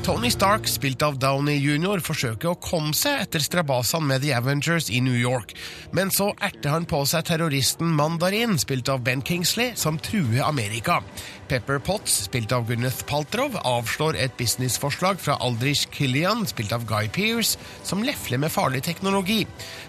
Tony 0.00 0.30
Stark, 0.30 0.68
spilt 0.68 1.02
av 1.04 1.18
Downey 1.20 1.58
jr., 1.60 2.00
forsøker 2.00 2.50
å 2.50 2.58
komme 2.62 2.94
seg 2.96 3.20
etter 3.26 3.42
strabasene 3.44 4.08
med 4.08 4.22
The 4.24 4.32
Avengers 4.38 4.88
i 4.88 5.02
New 5.04 5.16
York, 5.18 5.52
men 5.92 6.08
så 6.14 6.30
erter 6.40 6.72
han 6.72 6.86
på 6.88 7.02
seg 7.06 7.26
terroristen 7.28 7.92
Mandarin, 7.98 8.56
spilt 8.58 8.88
av 8.88 9.04
Ben 9.04 9.20
Kingsley, 9.26 9.74
som 9.76 10.00
truer 10.00 10.40
Amerika. 10.46 11.02
Pepper 11.50 11.82
Potts, 11.84 12.14
spilt 12.30 12.54
av 12.56 12.64
Gunneth 12.68 13.04
Paltrow, 13.10 13.58
avslår 13.66 14.16
et 14.22 14.34
businessforslag 14.40 15.20
fra 15.20 15.36
Aldrich 15.44 15.84
Killian, 15.92 16.46
spilt 16.48 16.72
av 16.72 16.88
Guy 16.88 17.10
Pearce, 17.12 17.60
som 17.84 18.04
lefler 18.06 18.40
med 18.40 18.54
farlig 18.54 18.84
teknologi. 18.86 19.42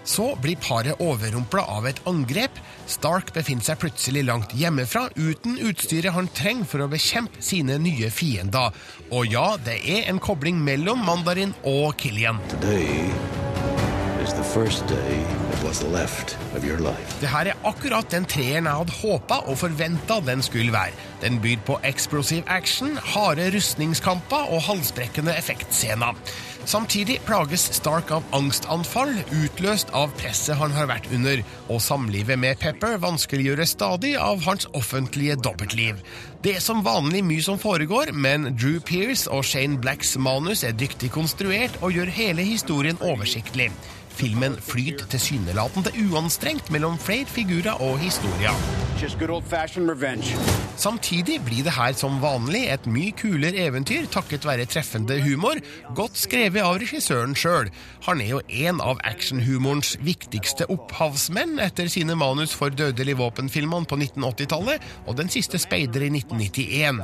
Så 0.04 0.34
blir 0.42 0.60
paret 0.60 1.00
overrumpla 1.00 1.64
av 1.72 1.88
et 1.88 2.02
angrep. 2.10 2.60
Stark 2.92 3.32
befinner 3.32 3.64
seg 3.64 3.80
plutselig 3.80 4.24
langt 4.28 4.52
hjemmefra, 4.56 5.06
uten 5.16 5.56
utstyret 5.64 6.12
han 6.16 6.28
trenger 6.36 6.68
for 6.68 6.84
å 6.84 6.90
bekjempe 6.92 7.40
sine 7.44 7.78
nye 7.80 8.10
fiender. 8.12 8.74
Og 9.10 9.32
ja, 9.32 9.54
det 9.64 9.78
er 9.80 10.10
en 10.12 10.20
kobling 10.22 10.60
mellom 10.60 11.00
Mandarin 11.06 11.54
og 11.68 11.96
Killian. 12.00 12.40
Det 17.22 17.30
her 17.32 17.48
er 17.50 17.64
akkurat 17.66 18.12
den 18.12 18.28
treeren 18.28 18.68
jeg 18.68 18.80
hadde 18.82 18.98
håpa 19.00 19.40
og 19.48 19.58
forventa 19.58 20.20
den 20.26 20.44
skulle 20.44 20.74
være. 20.74 20.94
Den 21.24 21.40
byr 21.42 21.62
på 21.66 21.78
eksplosiv 21.86 22.46
action, 22.50 22.96
harde 23.14 23.48
rustningskamper 23.54 24.52
og 24.52 24.64
halsbrekkende 24.68 25.34
effektscener. 25.38 26.18
Samtidig 26.64 27.18
plages 27.26 27.64
Stark 27.74 28.12
av 28.14 28.26
angstanfall, 28.36 29.10
utløst 29.34 29.90
av 29.98 30.12
presset 30.20 30.54
han 30.60 30.74
har 30.76 30.86
vært 30.90 31.08
under, 31.14 31.42
og 31.66 31.82
samlivet 31.82 32.38
med 32.38 32.60
Pepper 32.62 33.00
vanskeliggjøres 33.02 33.74
stadig 33.74 34.12
av 34.20 34.44
hans 34.46 34.68
offentlige 34.78 35.36
dobbeltliv. 35.42 35.98
Det 36.42 36.56
er 36.58 36.62
som 36.62 36.84
vanlig 36.86 37.24
mye 37.26 37.42
som 37.42 37.58
foregår, 37.58 38.12
men 38.14 38.52
Drew 38.54 38.78
Pearce 38.78 39.30
og 39.30 39.42
Shane 39.46 39.80
Blacks 39.82 40.14
manus 40.18 40.62
er 40.62 40.78
dyktig 40.78 41.10
konstruert 41.14 41.80
og 41.82 41.98
gjør 41.98 42.14
hele 42.14 42.46
historien 42.46 42.98
oversiktlig. 43.02 43.72
Filmen 44.12 44.56
flyter 44.60 45.08
tilsynelatende 45.08 45.90
uanstrengt 46.04 46.68
mellom 46.70 46.98
flere 47.00 47.26
figurer 47.26 47.80
og 47.80 47.98
historier. 48.02 48.52
Samtidig 50.76 51.38
blir 51.46 51.64
det 51.64 51.72
her 51.72 51.96
som 51.96 52.20
vanlig 52.22 52.66
et 52.70 52.84
mye 52.86 53.14
kulere 53.16 53.64
eventyr 53.64 54.06
takket 54.12 54.44
være 54.46 54.68
treffende 54.68 55.16
humor, 55.24 55.56
godt 55.96 56.20
skrevet 56.20 56.51
av 56.60 56.76
regissøren 56.82 57.32
sjøl. 57.38 57.70
Han 58.04 58.20
er 58.20 58.34
jo 58.34 58.40
en 58.68 58.80
av 58.84 59.00
actionhumorens 59.08 59.94
viktigste 60.04 60.66
opphavsmenn 60.68 61.56
etter 61.62 61.88
sine 61.88 62.12
manus 62.18 62.52
for 62.52 62.68
Dødelig 62.68 63.16
våpen-filmene 63.16 63.88
på 63.88 63.96
1980-tallet 63.96 64.84
og 65.06 65.16
Den 65.16 65.32
siste 65.32 65.56
speider 65.62 66.04
i 66.04 66.10
1991. 66.12 67.00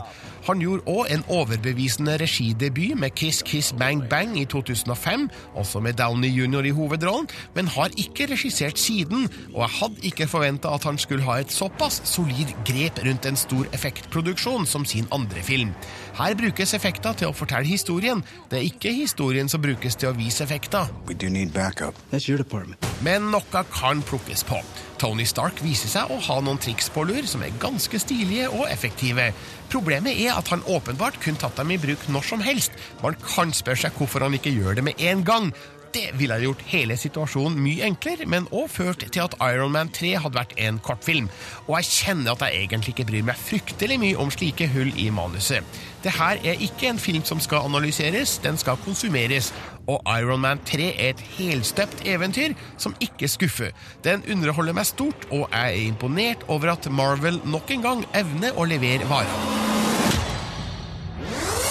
Han 0.49 0.61
gjorde 0.63 0.85
òg 0.89 1.11
en 1.13 1.25
overbevisende 1.33 2.17
regidebut 2.21 2.99
med 2.99 3.15
Kiss 3.19 3.43
Kiss 3.47 3.73
Bang 3.79 4.05
Bang 4.11 4.37
i 4.41 4.45
2005, 4.49 5.29
også 5.55 5.81
med 5.85 5.99
Downey 5.99 6.29
jr. 6.29 6.65
i 6.69 6.75
hovedrollen, 6.75 7.29
men 7.55 7.69
har 7.69 7.93
ikke 7.97 8.29
regissert 8.31 8.79
siden, 8.79 9.29
og 9.55 9.65
jeg 9.65 9.75
hadde 9.81 10.07
ikke 10.11 10.29
forventa 10.31 10.73
at 10.75 10.85
han 10.89 10.99
skulle 10.99 11.27
ha 11.27 11.39
et 11.41 11.53
såpass 11.53 12.01
solid 12.09 12.53
grep 12.69 13.01
rundt 13.07 13.27
en 13.27 13.37
stor 13.37 13.69
effektproduksjon 13.73 14.67
som 14.67 14.85
sin 14.85 15.09
andre 15.13 15.43
film. 15.43 15.75
Her 16.19 16.35
brukes 16.35 16.73
effekter 16.75 17.15
til 17.15 17.31
å 17.31 17.35
fortelle 17.37 17.69
historien, 17.71 18.25
det 18.51 18.59
er 18.59 18.65
ikke 18.67 18.91
historien 18.91 19.47
som 19.47 19.63
brukes 19.63 19.95
til 19.95 20.11
å 20.11 20.17
vise 20.17 20.43
effekter. 20.43 20.89
We 21.07 21.15
do 21.15 21.31
need 21.31 21.53
backup. 21.55 21.95
That's 22.11 22.27
your 22.27 22.41
department. 22.43 22.83
Men 23.07 23.29
noe 23.31 23.63
kan 23.71 24.03
plukkes 24.03 24.43
på. 24.49 24.59
Tony 24.99 25.23
Stark 25.31 25.63
viser 25.63 25.93
seg 25.93 26.11
å 26.11 26.19
ha 26.27 26.41
noen 26.43 26.59
triks 26.59 26.91
på 26.91 27.05
lur 27.07 27.23
som 27.31 27.45
er 27.47 27.55
ganske 27.63 28.01
stilige 28.03 28.49
og 28.51 28.67
effektive. 28.67 29.31
Problemet 29.71 30.19
er 30.19 30.35
at 30.35 30.51
han 30.51 30.67
åpenbart 30.67 31.21
kunne 31.23 31.39
tatt 31.39 31.55
dem 31.61 31.71
i 31.71 31.79
bruk 31.79 32.09
når 32.11 32.27
som 32.33 32.43
helst. 32.43 32.75
Man 33.05 33.15
kan 33.23 33.55
spørre 33.55 33.85
seg 33.85 33.95
hvorfor 33.95 34.27
han 34.27 34.35
ikke 34.35 34.57
gjør 34.57 34.81
det 34.81 34.89
med 34.91 34.99
en 34.99 35.23
gang. 35.23 35.53
Det 35.93 36.11
ville 36.21 36.37
gjort 36.43 36.63
hele 36.69 36.97
situasjonen 37.01 37.57
mye 37.65 37.87
enklere, 37.87 38.27
men 38.29 38.49
òg 38.53 38.69
ført 38.69 39.05
til 39.09 39.23
at 39.25 39.37
Iron 39.41 39.73
Man 39.73 39.89
3 39.95 40.11
hadde 40.21 40.37
vært 40.37 40.53
en 40.61 40.81
kortfilm. 40.85 41.31
Og 41.67 41.79
jeg 41.79 41.89
kjenner 41.89 42.35
at 42.35 42.45
jeg 42.45 42.67
egentlig 42.67 42.93
ikke 42.93 43.07
bryr 43.09 43.25
meg 43.25 43.41
fryktelig 43.41 43.97
mye 44.03 44.19
om 44.21 44.33
slike 44.35 44.69
hull 44.75 44.93
i 45.01 45.09
manuset. 45.15 45.65
Det 46.05 46.13
her 46.19 46.43
er 46.45 46.61
ikke 46.61 46.91
en 46.91 47.01
film 47.01 47.25
som 47.25 47.41
skal 47.41 47.65
analyseres, 47.71 48.37
den 48.45 48.61
skal 48.61 48.77
konsumeres. 48.85 49.49
Og 49.89 50.05
Iron 50.19 50.45
Man 50.45 50.61
3 50.69 50.91
er 50.93 51.15
et 51.15 51.25
helstøpt 51.39 52.05
eventyr 52.05 52.53
som 52.77 52.97
ikke 53.01 53.29
skuffer. 53.29 53.73
Den 54.05 54.23
underholder 54.29 54.77
meg 54.77 54.87
stort, 54.87 55.25
og 55.31 55.49
jeg 55.49 55.73
er 55.73 55.89
imponert 55.89 56.45
over 56.49 56.75
at 56.75 56.91
Marvel 56.93 57.41
nok 57.49 57.73
en 57.73 57.89
gang 57.89 58.05
evner 58.19 58.61
å 58.61 58.69
levere 58.69 59.09
varer. 59.09 59.41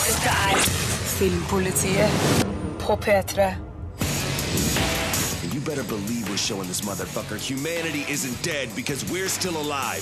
Dette 0.07 0.35
er 0.49 0.67
Filmpolitiet 1.17 2.45
på 2.81 2.97
P3. 3.05 3.66
And 5.43 5.53
you 5.53 5.59
better 5.59 5.83
believe 5.83 6.29
we're 6.29 6.37
showing 6.37 6.67
this 6.67 6.81
motherfucker 6.81 7.37
humanity 7.37 8.05
isn't 8.09 8.41
dead 8.43 8.69
because 8.75 9.09
we're 9.11 9.29
still 9.29 9.61
alive. 9.61 10.01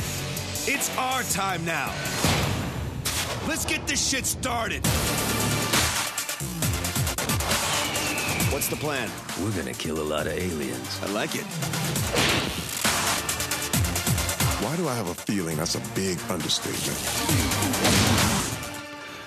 It's 0.68 0.96
our 0.98 1.24
time 1.24 1.64
now. 1.66 1.94
Let's 3.48 3.66
get 3.66 3.86
this 3.86 4.08
shit 4.08 4.26
started. 4.26 4.86
What's 8.52 8.68
the 8.68 8.78
plan? 8.78 9.10
We're 9.42 9.52
gonna 9.52 9.74
kill 9.74 10.00
a 10.00 10.08
lot 10.08 10.28
of 10.28 10.34
aliens. 10.34 11.00
I 11.04 11.08
like 11.12 11.36
it. 11.36 11.46
Why 14.64 14.76
do 14.78 14.88
I 14.88 14.96
have 14.96 15.10
a 15.10 15.14
feeling 15.14 15.58
that's 15.58 15.76
a 15.76 15.82
big 15.94 16.18
understatement? 16.30 18.25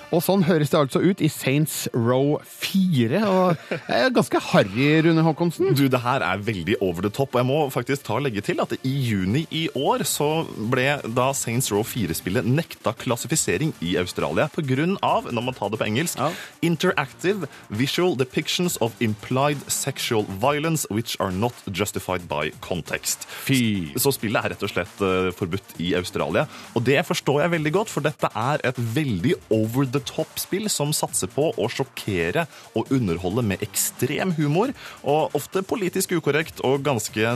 Og 0.09 0.23
sånn 0.25 0.41
høres 0.47 0.71
det 0.71 0.79
altså 0.79 1.01
ut 1.03 1.19
i 1.21 1.29
Saints 1.29 1.83
Row 1.93 2.39
4. 2.41 3.19
Og 3.29 3.73
er 3.93 4.09
ganske 4.13 4.41
harry, 4.49 4.87
Rune 5.05 5.21
Håkonsen. 5.25 5.69
Du, 5.77 5.85
det 5.91 6.01
her 6.01 6.23
er 6.25 6.41
veldig 6.41 6.79
over 6.81 7.05
the 7.05 7.11
top. 7.13 7.35
Og 7.35 7.43
jeg 7.43 7.49
må 7.49 7.59
faktisk 7.73 8.07
ta 8.07 8.17
og 8.17 8.25
legge 8.25 8.41
til 8.45 8.61
at 8.63 8.73
i 8.79 8.93
juni 9.05 9.45
i 9.53 9.67
år 9.77 10.01
så 10.09 10.47
ble 10.71 10.87
da 11.05 11.29
Saints 11.37 11.69
Row 11.73 11.85
4-spillet 11.85 12.47
nekta 12.49 12.95
klassifisering 12.97 13.75
i 13.85 13.95
Australia 14.01 14.47
på 14.49 14.63
grunn 14.65 14.97
av, 15.05 15.29
når 15.29 15.45
man 15.45 15.57
tar 15.57 15.69
det 15.69 15.81
på 15.81 15.89
engelsk, 15.89 16.17
interactive 16.65 17.49
visual 17.69 18.17
depictions 18.17 18.79
of 18.81 18.97
implied 19.05 19.61
sexual 19.69 20.25
violence 20.41 20.87
which 20.89 21.17
are 21.19 21.31
not 21.31 21.53
justified 21.69 22.25
by 22.31 22.49
context. 22.65 23.27
Fy. 23.29 23.93
Så 23.99 24.15
spillet 24.17 24.41
er 24.41 24.55
rett 24.55 24.65
og 24.65 24.73
slett 24.73 25.05
uh, 25.05 25.29
forbudt 25.37 25.77
i 25.77 25.93
Australia. 25.99 26.47
Og 26.73 26.81
det 26.89 26.97
forstår 27.05 27.43
jeg 27.43 27.55
veldig 27.59 27.75
godt, 27.77 27.93
for 27.93 28.05
dette 28.05 28.33
er 28.33 28.65
et 28.65 28.83
veldig 28.97 29.37
over 29.53 29.85
the 29.85 29.98
top-spill 30.07 30.69
som 30.71 30.93
satser 30.95 31.27
på 31.31 31.49
å 31.57 31.69
sjokkere 31.71 32.45
og 32.77 32.91
underholde 32.95 33.43
med 33.45 33.63
ekstrem 33.65 34.33
humor, 34.37 34.73
og 35.03 35.35
ofte 35.37 35.63
politisk 35.65 36.13
ukorrekt 36.19 36.61
og 36.67 36.83
ganske 36.85 37.33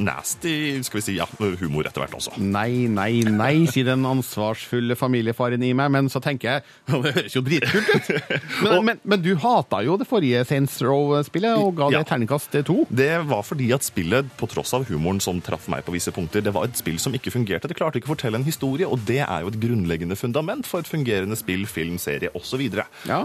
nasty 0.00 0.80
skal 0.86 1.00
vi 1.00 1.04
si, 1.04 1.16
ja, 1.18 1.26
humor 1.60 1.86
etter 1.88 2.02
hvert 2.04 2.16
også. 2.18 2.34
Nei, 2.40 2.86
nei, 2.90 3.22
nei, 3.26 3.66
sier 3.70 3.88
den 3.90 4.04
ansvarsfulle 4.08 4.96
familiefaren 4.98 5.62
i 5.66 5.72
meg, 5.76 5.90
men 5.94 6.10
så 6.12 6.22
tenker 6.22 6.50
jeg 6.58 6.64
Det 7.00 7.14
høres 7.16 7.36
jo 7.36 7.42
dritkult 7.46 7.90
ut! 7.94 8.10
Men, 8.60 8.84
men, 8.84 8.98
men 9.08 9.22
du 9.24 9.30
hata 9.40 9.80
jo 9.84 9.94
det 10.00 10.06
forrige 10.08 10.42
Saints 10.48 10.74
Row-spillet 10.84 11.56
og 11.60 11.74
ga 11.78 11.86
det 11.92 11.98
Ja. 12.00 12.02
terningkast 12.06 12.52
to. 12.66 12.82
Det 12.92 13.12
var 13.28 13.42
fordi 13.46 13.70
at 13.74 13.84
spillet, 13.86 14.28
på 14.40 14.48
tross 14.50 14.72
av 14.76 14.84
humoren 14.88 15.20
som 15.22 15.40
traff 15.44 15.66
meg 15.72 15.84
på 15.86 15.94
visse 15.94 16.12
punkter, 16.14 16.42
det 16.44 16.52
var 16.54 16.66
et 16.68 16.76
spill 16.78 16.98
som 17.02 17.14
ikke 17.16 17.32
fungerte. 17.34 17.68
Det 17.70 17.76
klarte 17.78 18.00
ikke 18.00 18.10
å 18.10 18.14
fortelle 18.14 18.40
en 18.40 18.46
historie, 18.46 18.88
og 18.88 19.00
det 19.08 19.20
er 19.24 19.44
jo 19.44 19.50
et 19.52 19.58
grunnleggende 19.62 20.16
fundament 20.18 20.68
for 20.68 20.82
et 20.84 20.90
fungerende 20.90 21.38
spill, 21.40 21.64
film, 21.70 21.96
serie 22.00 22.30
osv. 22.36 22.62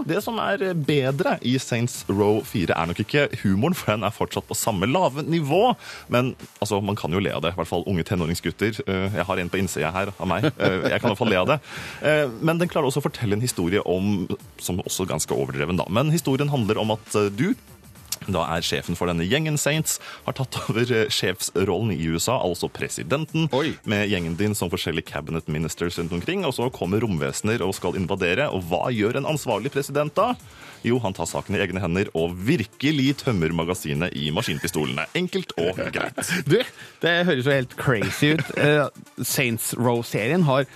Det 0.06 0.20
som 0.24 0.38
er 0.42 0.62
bedre 0.76 1.36
i 1.46 1.56
Saints 1.62 2.02
Row 2.10 2.42
4, 2.46 2.74
er 2.76 2.90
nok 2.90 3.00
ikke 3.02 3.26
humoren, 3.42 3.74
for 3.76 3.92
den 3.94 4.04
er 4.06 4.14
fortsatt 4.14 4.46
på 4.48 4.56
samme 4.58 4.88
lave 4.90 5.24
nivå. 5.26 5.74
Men 6.12 6.34
altså, 6.60 6.80
man 6.84 6.96
kan 6.98 7.12
jo 7.16 7.20
le 7.24 7.32
av 7.34 7.42
det. 7.44 7.54
I 7.54 7.60
hvert 7.60 7.70
fall 7.72 7.86
unge 7.90 8.04
tenåringsgutter. 8.08 8.82
Eh, 8.86 9.16
Jeg 9.16 9.24
har 9.28 9.38
en 9.42 9.50
på 9.52 9.58
innsida 9.60 9.90
her 9.94 10.12
av 10.16 10.28
meg. 10.30 10.44
Eh, 10.56 10.90
Jeg 10.92 11.00
kan 11.00 11.08
i 11.08 11.14
hvert 11.14 11.22
fall 11.22 11.32
le 11.32 11.40
av 11.42 11.48
det. 11.54 11.58
Eh, 12.02 12.26
Men 12.40 12.58
den 12.60 12.68
klarer 12.68 12.88
også 12.90 13.00
å 13.02 13.06
fortelle 13.08 13.36
en 13.38 13.44
historie 13.44 13.80
om, 13.86 14.26
som 14.62 14.78
også 14.84 15.06
er 15.06 15.12
ganske 15.14 15.34
overdreven, 15.34 15.76
da. 15.80 15.86
Men 15.90 16.10
historien 16.14 16.48
handler 16.52 16.78
om 16.82 16.90
at 16.96 17.16
du 17.36 17.54
da 18.26 18.44
er 18.56 18.64
sjefen 18.64 18.98
for 18.98 19.10
denne 19.10 19.26
gjengen 19.28 19.58
Saints 19.60 19.98
har 20.26 20.36
tatt 20.38 20.58
over 20.66 20.92
eh, 20.92 21.08
sjefsrollen 21.12 21.92
i 21.94 22.00
USA, 22.10 22.38
altså 22.40 22.70
presidenten, 22.72 23.48
med 23.84 24.10
gjengen 24.10 24.36
din 24.38 24.56
som 24.58 24.70
forskjellige 24.72 25.10
cabinet 25.12 25.48
ministers 25.52 25.98
rundt 26.00 26.14
omkring. 26.16 26.44
Og 26.48 26.56
så 26.56 26.70
kommer 26.74 27.04
romvesener 27.04 27.64
og 27.64 27.74
skal 27.76 27.98
invadere. 27.98 28.48
Og 28.52 28.66
hva 28.70 28.86
gjør 28.94 29.20
en 29.20 29.30
ansvarlig 29.30 29.72
president 29.74 30.14
da? 30.16 30.32
Jo, 30.86 30.98
han 31.02 31.14
tar 31.16 31.26
saken 31.26 31.56
i 31.56 31.62
egne 31.64 31.82
hender 31.82 32.10
og 32.14 32.36
virkelig 32.46 33.16
tømmer 33.24 33.54
magasinet 33.56 34.14
i 34.14 34.28
maskinpistolene. 34.34 35.08
Enkelt 35.18 35.54
og 35.58 35.80
greit. 35.96 36.20
Du, 36.46 36.60
det 37.02 37.16
høres 37.26 37.48
jo 37.48 37.56
helt 37.56 37.74
crazy 37.80 38.34
ut. 38.36 38.52
Eh, 38.60 38.86
Saints 39.22 39.72
Row-serien 39.78 40.46
har 40.46 40.68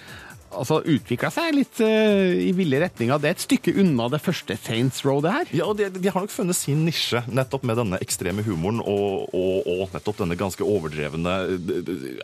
altså 0.51 0.81
utvikla 0.83 1.31
seg 1.33 1.55
litt 1.57 1.81
uh, 1.85 2.35
i 2.35 2.51
ville 2.57 2.81
retninger. 2.83 3.21
Det 3.21 3.31
er 3.31 3.37
et 3.37 3.45
stykke 3.45 3.75
unna 3.81 4.09
det 4.13 4.21
første 4.23 4.57
Saints 4.59 5.03
Row, 5.07 5.21
det 5.25 5.35
her. 5.35 5.53
Ja, 5.57 5.69
og 5.71 5.79
de, 5.79 5.89
de 5.95 6.11
har 6.11 6.25
nok 6.25 6.35
funnet 6.35 6.59
sin 6.59 6.85
nisje, 6.87 7.23
nettopp 7.31 7.67
med 7.69 7.79
denne 7.81 8.01
ekstreme 8.03 8.45
humoren 8.47 8.83
og, 8.83 9.31
og, 9.37 9.69
og 9.71 9.95
nettopp 9.95 10.23
denne 10.23 10.39
ganske 10.41 10.65
overdrevne 10.67 11.37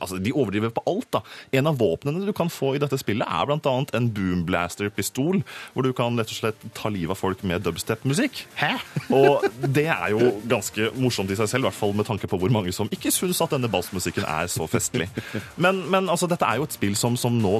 Altså, 0.00 0.18
de 0.22 0.32
overdriver 0.34 0.72
på 0.74 0.82
alt, 0.88 1.08
da. 1.14 1.20
En 1.56 1.68
av 1.70 1.78
våpnene 1.80 2.24
du 2.26 2.32
kan 2.36 2.50
få 2.52 2.74
i 2.76 2.80
dette 2.82 2.98
spillet, 3.00 3.26
er 3.26 3.52
annet 3.56 3.92
en 3.96 4.08
boomblaster-pistol, 4.14 5.40
hvor 5.74 5.86
du 5.86 5.92
kan 5.96 6.16
rett 6.18 6.32
og 6.32 6.38
slett 6.38 6.66
ta 6.76 6.90
livet 6.92 7.14
av 7.14 7.20
folk 7.20 7.42
med 7.46 7.64
dubstep-musikk. 7.66 8.42
Hæ? 8.58 8.72
Og 9.14 9.46
det 9.62 9.86
er 9.92 10.12
jo 10.14 10.32
ganske 10.48 10.90
morsomt 11.00 11.32
i 11.32 11.38
seg 11.38 11.50
selv, 11.50 11.66
i 11.66 11.68
hvert 11.70 11.78
fall 11.78 11.94
med 11.96 12.08
tanke 12.08 12.28
på 12.30 12.38
hvor 12.40 12.52
mange 12.52 12.74
som 12.74 12.90
ikke 12.92 13.12
syns 13.14 13.40
at 13.44 13.54
denne 13.54 13.70
bassmusikken 13.72 14.26
er 14.26 14.50
så 14.52 14.68
festlig. 14.70 15.08
Men, 15.56 15.84
men 15.92 16.10
altså, 16.12 16.28
dette 16.30 16.46
er 16.46 16.60
jo 16.60 16.68
et 16.68 16.76
spill 16.76 16.96
som, 16.98 17.16
som 17.20 17.36
nå 17.40 17.58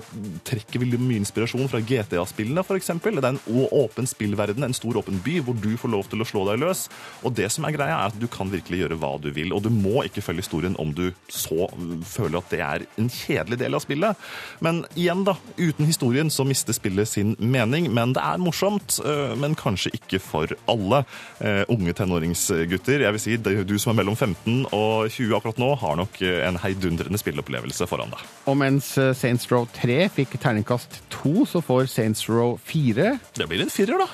trekker 0.57 0.83
veldig 0.83 1.01
mye 1.03 1.21
inspirasjon 1.21 1.69
fra 1.71 1.81
GTA-spillene, 1.85 2.65
f.eks. 2.65 2.93
Det 3.05 3.23
er 3.23 3.29
en 3.29 3.41
åpen 3.77 4.09
spillverden, 4.09 4.65
en 4.65 4.77
stor 4.77 4.99
åpen 5.01 5.21
by, 5.25 5.39
hvor 5.45 5.57
du 5.61 5.73
får 5.81 5.93
lov 5.93 6.09
til 6.11 6.23
å 6.23 6.29
slå 6.29 6.45
deg 6.49 6.63
løs. 6.63 6.87
Og 7.27 7.35
det 7.37 7.51
som 7.53 7.67
er 7.67 7.77
greia, 7.77 7.99
er 7.99 8.13
at 8.13 8.19
du 8.21 8.27
kan 8.31 8.51
virkelig 8.53 8.83
gjøre 8.85 8.99
hva 9.03 9.13
du 9.23 9.31
vil, 9.37 9.53
og 9.57 9.65
du 9.67 9.71
må 9.73 10.05
ikke 10.07 10.25
følge 10.25 10.45
historien 10.47 10.77
om 10.83 10.93
du 10.97 11.11
så 11.33 11.69
mm, 11.73 12.01
føler 12.07 12.41
at 12.41 12.53
det 12.53 12.63
er 12.65 12.87
en 13.01 13.11
kjedelig 13.13 13.61
del 13.63 13.77
av 13.77 13.85
spillet. 13.85 14.27
Men 14.65 14.85
igjen, 14.95 15.25
da, 15.27 15.37
uten 15.59 15.89
historien 15.89 16.33
så 16.33 16.47
mister 16.49 16.77
spillet 16.77 17.11
sin 17.11 17.35
mening, 17.39 17.91
men 17.95 18.15
det 18.17 18.25
er 18.25 18.43
morsomt, 18.43 18.99
øh, 19.05 19.37
men 19.39 19.57
kanskje 19.59 19.95
ikke 19.97 20.21
for 20.23 20.57
alle. 20.71 21.03
Eh, 21.41 21.63
unge 21.73 21.95
tenåringsgutter, 21.97 23.05
jeg 23.05 23.17
vil 23.17 23.23
si 23.23 23.37
du 23.37 23.77
som 23.81 23.93
er 23.93 24.01
mellom 24.01 24.17
15 24.17 24.67
og 24.75 25.11
20 25.13 25.37
akkurat 25.37 25.61
nå, 25.61 25.73
har 25.83 25.99
nok 26.01 26.21
eh, 26.25 26.41
en 26.47 26.61
heidundrende 26.63 27.21
spilleopplevelse 27.21 27.89
foran 27.91 28.13
deg. 28.15 28.25
Og 28.51 28.59
mens 28.61 28.93
eh, 29.01 29.13
Saints 29.17 29.49
Row 29.53 29.67
3 29.77 29.99
fikk 30.17 30.37
terningkast 30.47 31.01
to, 31.11 31.43
så 31.49 31.63
får 31.65 31.89
Saints 31.91 32.29
Row 32.31 32.55
4 32.63 33.19
Det 33.35 33.49
blir 33.51 33.65
en 33.65 33.73
firer, 33.73 33.99
da. 33.99 34.07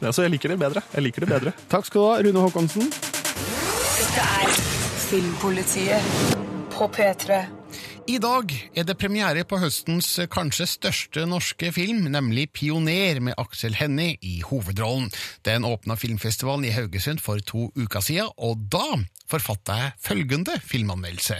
Altså, 0.00 0.24
jeg 0.24 0.34
liker 0.34 0.52
det 0.52 0.58
bedre. 0.60 0.82
Jeg 0.94 1.04
liker 1.06 1.24
det 1.24 1.30
bedre. 1.30 1.54
Takk 1.72 1.88
skal 1.88 2.00
du 2.00 2.06
ha, 2.08 2.18
Rune 2.26 2.44
Håkonsen. 2.44 2.90
Dette 2.90 4.26
er 4.40 4.60
Filmpolitiet 5.10 6.36
på 6.74 6.88
P3. 6.92 7.40
I 8.10 8.16
dag 8.18 8.52
er 8.74 8.86
det 8.88 8.96
premiere 8.98 9.44
på 9.46 9.58
høstens 9.60 10.08
kanskje 10.32 10.66
største 10.66 11.26
norske 11.30 11.70
film, 11.72 12.08
nemlig 12.10 12.48
Pioner 12.56 13.20
med 13.22 13.38
Aksel 13.38 13.76
Hennie 13.78 14.16
i 14.26 14.40
hovedrollen. 14.46 15.10
Den 15.46 15.68
åpna 15.68 15.96
filmfestivalen 16.00 16.66
i 16.66 16.74
Haugesund 16.74 17.22
for 17.22 17.38
to 17.44 17.68
uker 17.76 18.02
siden, 18.02 18.32
og 18.36 18.66
da 18.72 19.04
forfatta 19.30 19.78
jeg 19.84 19.98
følgende 20.10 20.58
filmanmeldelse. 20.64 21.38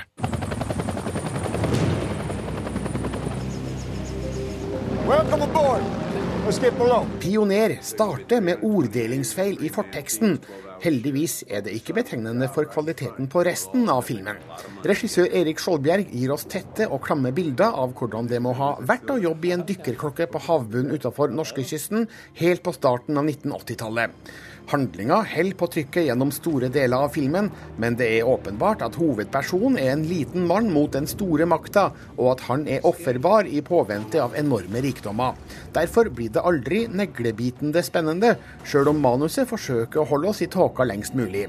Pioner 7.21 7.79
starter 7.83 8.41
med 8.41 8.61
orddelingsfeil 8.63 9.57
i 9.67 9.71
forteksten. 9.75 10.37
Heldigvis 10.85 11.41
er 11.51 11.65
det 11.67 11.75
ikke 11.75 11.97
betegnende 11.99 12.47
for 12.55 12.69
kvaliteten 12.71 13.27
på 13.33 13.43
resten 13.49 13.91
av 13.91 14.05
filmen. 14.07 14.39
Regissør 14.87 15.27
Erik 15.41 15.59
Skjoldbjerg 15.59 16.13
gir 16.15 16.31
oss 16.31 16.47
tette 16.47 16.87
og 16.87 17.03
klamme 17.09 17.35
bilder 17.35 17.75
av 17.83 17.97
hvordan 17.99 18.31
det 18.31 18.39
må 18.45 18.55
ha 18.61 18.77
vært 18.87 19.11
å 19.11 19.19
jobbe 19.19 19.51
i 19.51 19.55
en 19.57 19.67
dykkerklokke 19.67 20.29
på 20.31 20.45
havbunnen 20.47 20.95
utenfor 20.95 21.35
norskekysten 21.35 22.07
helt 22.39 22.63
på 22.63 22.77
starten 22.79 23.19
av 23.19 23.27
1980-tallet. 23.27 24.15
Handlinga 24.71 25.17
holder 25.27 25.57
på 25.59 25.67
trykket 25.75 26.07
gjennom 26.07 26.31
store 26.35 26.69
deler 26.71 27.07
av 27.07 27.15
filmen, 27.17 27.49
men 27.83 27.97
det 27.99 28.07
er 28.21 28.29
åpenbart 28.31 28.85
at 28.87 28.99
hovedpersonen 29.01 29.81
er 29.83 29.91
en 29.97 30.05
liten 30.07 30.47
mann 30.47 30.71
mot 30.71 30.93
den 30.95 31.09
store 31.11 31.49
makta, 31.51 31.89
og 32.17 32.37
at 32.37 32.45
han 32.47 32.67
er 32.71 32.87
offerbar 32.87 33.51
i 33.51 33.65
påvente 33.67 34.23
av 34.23 34.37
enorme 34.39 34.85
rikdommer. 34.87 35.35
Derfor 35.75 36.13
blir 36.15 36.31
det 36.35 36.47
aldri 36.47 36.85
neglebitende 36.87 37.83
spennende, 37.83 38.37
sjøl 38.63 38.93
om 38.95 39.03
manuset 39.03 39.51
forsøker 39.51 40.05
å 40.05 40.09
holde 40.13 40.31
oss 40.31 40.45
i 40.47 40.51
tåka 40.51 40.87
lengst 40.87 41.19
mulig. 41.19 41.49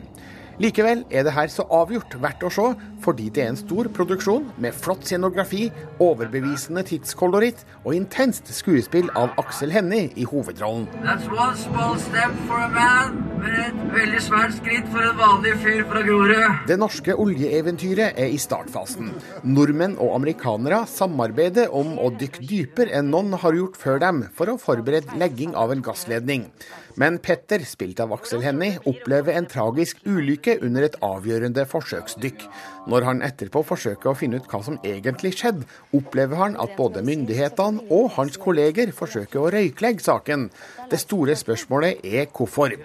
Likevel 0.61 0.99
er 1.09 1.23
det 1.25 1.31
her 1.33 1.47
så 1.49 1.63
avgjort 1.73 2.13
verdt 2.21 2.43
å 2.45 2.49
se, 2.53 2.63
fordi 3.01 3.31
det 3.33 3.41
er 3.41 3.47
en 3.49 3.57
stor 3.57 3.87
produksjon 3.95 4.43
med 4.61 4.75
flott 4.77 5.07
scenografi, 5.09 5.71
overbevisende 5.97 6.83
tidskoloritt 6.85 7.63
og 7.79 7.95
intenst 7.97 8.51
skuespill 8.53 9.09
av 9.17 9.33
Aksel 9.41 9.73
Hennie 9.73 10.11
i 10.13 10.27
hovedrollen. 10.29 10.85
That's 11.01 11.25
one 11.33 11.57
small 11.57 11.97
step 12.03 12.35
for 12.45 12.61
a 12.61 12.67
man, 12.75 13.17
et 13.41 14.19
svært 14.21 14.53
skritt 14.59 14.85
for 14.93 15.01
en 15.01 15.17
vanlig 15.17 15.55
fyr 15.63 15.81
fra 15.89 16.03
Grorud. 16.05 16.61
Det 16.69 16.77
norske 16.77 17.15
oljeeventyret 17.17 18.19
er 18.21 18.29
i 18.29 18.37
startfasen. 18.41 19.09
Nordmenn 19.41 19.97
og 19.97 20.13
amerikanere 20.19 20.83
samarbeider 20.91 21.73
om 21.73 21.95
å 21.97 22.11
dykke 22.21 22.45
dypere 22.45 22.99
enn 22.99 23.09
noen 23.09 23.33
har 23.41 23.57
gjort 23.57 23.81
før 23.81 23.97
dem, 24.05 24.21
for 24.37 24.53
å 24.53 24.59
forberede 24.61 25.17
legging 25.17 25.57
av 25.57 25.73
en 25.73 25.81
gassledning. 25.89 26.45
Men 26.99 27.19
Petter, 27.23 27.63
spilt 27.67 27.99
av 28.03 28.11
Aksel 28.15 28.43
Hennie, 28.43 28.79
opplever 28.89 29.37
en 29.37 29.47
tragisk 29.49 30.01
ulykke 30.05 30.57
under 30.65 30.87
et 30.87 30.97
avgjørende 31.05 31.65
forsøksdykk. 31.69 32.45
Når 32.91 33.07
han 33.07 33.23
etterpå 33.25 33.63
forsøker 33.67 34.11
å 34.11 34.15
finne 34.17 34.41
ut 34.41 34.49
hva 34.51 34.61
som 34.65 34.79
egentlig 34.87 35.33
skjedde, 35.37 35.67
opplever 35.95 36.41
han 36.41 36.57
at 36.61 36.75
både 36.77 37.03
myndighetene 37.07 37.87
og 37.93 38.11
hans 38.17 38.39
kolleger 38.41 38.93
forsøker 38.95 39.41
å 39.41 39.51
røyklegge 39.55 40.05
saken. 40.07 40.49
Det 40.91 41.01
store 41.01 41.37
spørsmålet 41.39 42.05
er 42.05 42.29
hvorfor. 42.31 42.75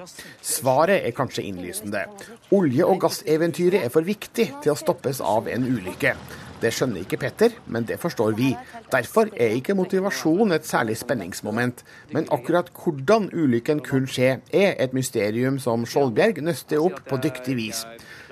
Svaret 0.44 1.02
er 1.02 1.16
kanskje 1.16 1.46
innlysende. 1.50 2.06
Olje- 2.54 2.86
og 2.86 3.00
gasseventyret 3.06 3.86
er 3.86 3.94
for 3.94 4.06
viktig 4.06 4.50
til 4.62 4.74
å 4.74 4.78
stoppes 4.78 5.22
av 5.24 5.48
en 5.50 5.66
ulykke. 5.66 6.16
Det 6.60 6.72
skjønner 6.72 7.04
ikke 7.04 7.18
Petter, 7.20 7.56
men 7.66 7.84
det 7.88 7.98
forstår 8.00 8.36
vi. 8.38 8.50
Derfor 8.92 9.28
er 9.36 9.56
ikke 9.58 9.76
motivasjon 9.76 10.56
et 10.56 10.66
særlig 10.66 10.96
spenningsmoment. 11.00 11.82
Men 12.14 12.28
akkurat 12.32 12.70
hvordan 12.72 13.28
ulykken 13.34 13.82
kunne 13.84 14.08
skje, 14.08 14.38
er 14.52 14.76
et 14.80 14.94
mysterium 14.96 15.58
som 15.62 15.84
Skjoldbjerg 15.86 16.40
nøster 16.46 16.80
opp 16.80 17.02
på 17.08 17.20
dyktig 17.20 17.56
vis. 17.58 17.84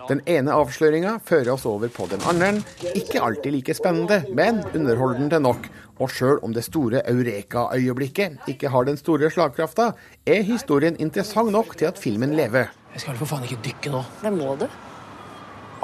Den 0.08 0.20
ene 0.28 0.52
avsløringa 0.52 1.18
fører 1.24 1.54
oss 1.54 1.64
over 1.68 1.88
på 1.92 2.06
den 2.10 2.24
andre. 2.28 2.50
Ikke 2.92 3.22
alltid 3.24 3.54
like 3.54 3.76
spennende, 3.76 4.20
men 4.37 4.60
underholdende 4.74 5.40
nok. 5.40 5.68
Og 6.02 6.10
sjøl 6.10 6.40
om 6.44 6.52
det 6.52 6.64
store 6.66 7.04
eureka-øyeblikket 7.08 8.50
ikke 8.50 8.72
har 8.72 8.88
den 8.88 8.98
store 9.00 9.30
slagkrafta, 9.30 9.92
er 10.26 10.42
historien 10.42 10.96
interessant 11.00 11.52
nok 11.52 11.76
til 11.78 11.88
at 11.92 12.00
filmen 12.00 12.34
lever. 12.37 12.72
Jeg 12.92 13.00
skal 13.04 13.14
vel 13.14 13.22
for 13.22 13.32
faen 13.32 13.46
ikke 13.48 13.62
dykke 13.64 13.94
nå. 13.94 14.02
Det 14.24 14.34
må 14.34 14.56
du. 14.60 14.68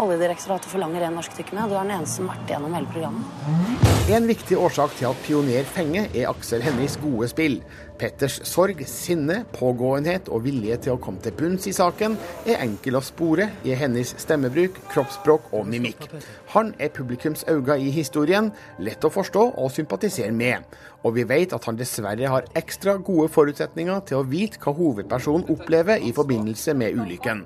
Oljedirektoratet 0.00 0.70
forlanger 0.72 1.04
en 1.04 1.18
norsk 1.18 1.34
dykker 1.36 1.56
med, 1.58 1.66
og 1.66 1.72
du 1.72 1.76
er 1.76 1.84
den 1.84 1.98
eneste 1.98 2.20
som 2.20 2.30
har 2.30 2.38
vært 2.38 2.52
igjennom 2.54 2.76
hele 2.78 2.88
programmet. 2.94 3.88
En 4.16 4.28
viktig 4.30 4.56
årsak 4.58 4.94
til 4.96 5.10
at 5.10 5.22
Pioner 5.26 5.68
fenger, 5.68 6.08
er 6.16 6.30
Aksel 6.30 6.64
Hennies 6.64 6.96
gode 7.02 7.28
spill. 7.30 7.58
Petters 8.00 8.38
sorg, 8.48 8.78
sinne, 8.88 9.42
pågåenhet 9.52 10.30
og 10.32 10.46
vilje 10.46 10.78
til 10.86 10.94
å 10.94 11.00
komme 11.04 11.20
til 11.20 11.34
bunns 11.36 11.66
i 11.68 11.74
saken 11.76 12.14
er 12.48 12.62
enkel 12.64 12.96
å 12.96 13.02
spore 13.04 13.50
i 13.68 13.74
hennes 13.76 14.14
stemmebruk, 14.22 14.78
kroppsspråk 14.88 15.50
og 15.52 15.68
mimikk. 15.68 16.06
Han 16.54 16.72
er 16.80 16.94
publikums 16.96 17.44
øyne 17.44 17.76
i 17.76 17.90
historien, 17.92 18.48
lett 18.80 19.04
å 19.04 19.12
forstå 19.12 19.42
og 19.60 19.68
sympatisere 19.74 20.32
med. 20.32 20.64
Og 21.04 21.14
vi 21.16 21.24
vet 21.28 21.52
at 21.56 21.64
han 21.68 21.78
dessverre 21.78 22.28
har 22.28 22.48
ekstra 22.58 22.96
gode 23.00 23.28
forutsetninger 23.32 24.02
til 24.08 24.20
å 24.20 24.26
vite 24.28 24.60
hva 24.60 24.74
hovedpersonen 24.76 25.46
opplever 25.52 26.02
i 26.04 26.12
forbindelse 26.16 26.74
med 26.76 26.96
ulykken. 26.96 27.44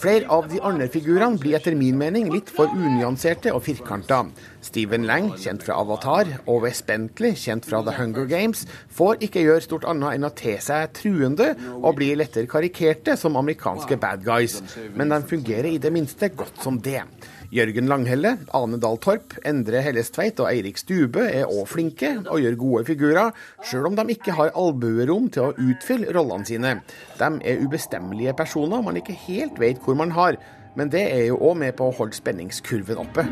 Flere 0.00 0.28
av 0.32 0.48
de 0.48 0.60
andre 0.64 0.88
figurene 0.88 1.36
blir 1.40 1.58
etter 1.58 1.76
min 1.76 1.98
mening 2.00 2.30
litt 2.32 2.48
for 2.52 2.72
unyanserte 2.72 3.52
og 3.52 3.66
firkanta. 3.66 4.22
Steven 4.64 5.04
Lang, 5.08 5.30
kjent 5.40 5.64
fra 5.64 5.76
Avatar, 5.80 6.28
og 6.46 6.64
Wes 6.64 6.80
Bentley, 6.84 7.36
kjent 7.36 7.68
fra 7.68 7.82
The 7.84 7.96
Hunger 7.96 8.28
Games, 8.28 8.66
får 8.96 9.20
ikke 9.28 9.44
gjøre 9.44 9.64
stort 9.64 9.88
annet 9.90 10.16
enn 10.16 10.28
å 10.28 10.32
te 10.36 10.56
seg 10.62 10.94
truende 10.96 11.52
og 11.80 11.96
bli 11.98 12.12
lettere 12.18 12.50
karikerte 12.50 13.16
som 13.20 13.38
amerikanske 13.40 13.98
bad 14.00 14.24
guys. 14.26 14.60
Men 14.94 15.12
de 15.12 15.20
fungerer 15.30 15.70
i 15.72 15.82
det 15.82 15.92
minste 15.94 16.32
godt 16.34 16.62
som 16.64 16.80
det. 16.82 17.02
Jørgen 17.50 17.88
Langhelle, 17.90 18.36
Ane 18.54 18.78
Dahl 18.78 19.00
Torp, 19.02 19.34
Endre 19.44 19.80
Hellestveit 19.82 20.38
og 20.38 20.46
Eirik 20.52 20.78
Stube 20.78 21.24
er 21.26 21.50
òg 21.50 21.66
flinke 21.66 22.12
og 22.20 22.38
gjør 22.38 22.58
gode 22.60 22.84
figurer, 22.92 23.32
sjøl 23.66 23.88
om 23.90 23.98
de 23.98 24.14
ikke 24.14 24.36
har 24.38 24.52
albuerom 24.54 25.26
til 25.34 25.48
å 25.48 25.56
utfylle 25.58 26.14
rollene 26.14 26.46
sine. 26.46 26.76
De 27.18 27.32
er 27.42 27.64
ubestemmelige 27.64 28.36
personer 28.38 28.86
man 28.86 29.02
ikke 29.02 29.18
helt 29.26 29.58
vet 29.58 29.82
hvor 29.82 29.98
man 29.98 30.14
har, 30.14 30.38
men 30.78 30.94
det 30.94 31.02
er 31.10 31.26
jo 31.32 31.42
òg 31.42 31.58
med 31.64 31.74
på 31.74 31.90
å 31.90 31.96
holde 31.98 32.14
spenningskurven 32.14 33.02
oppe. 33.02 33.26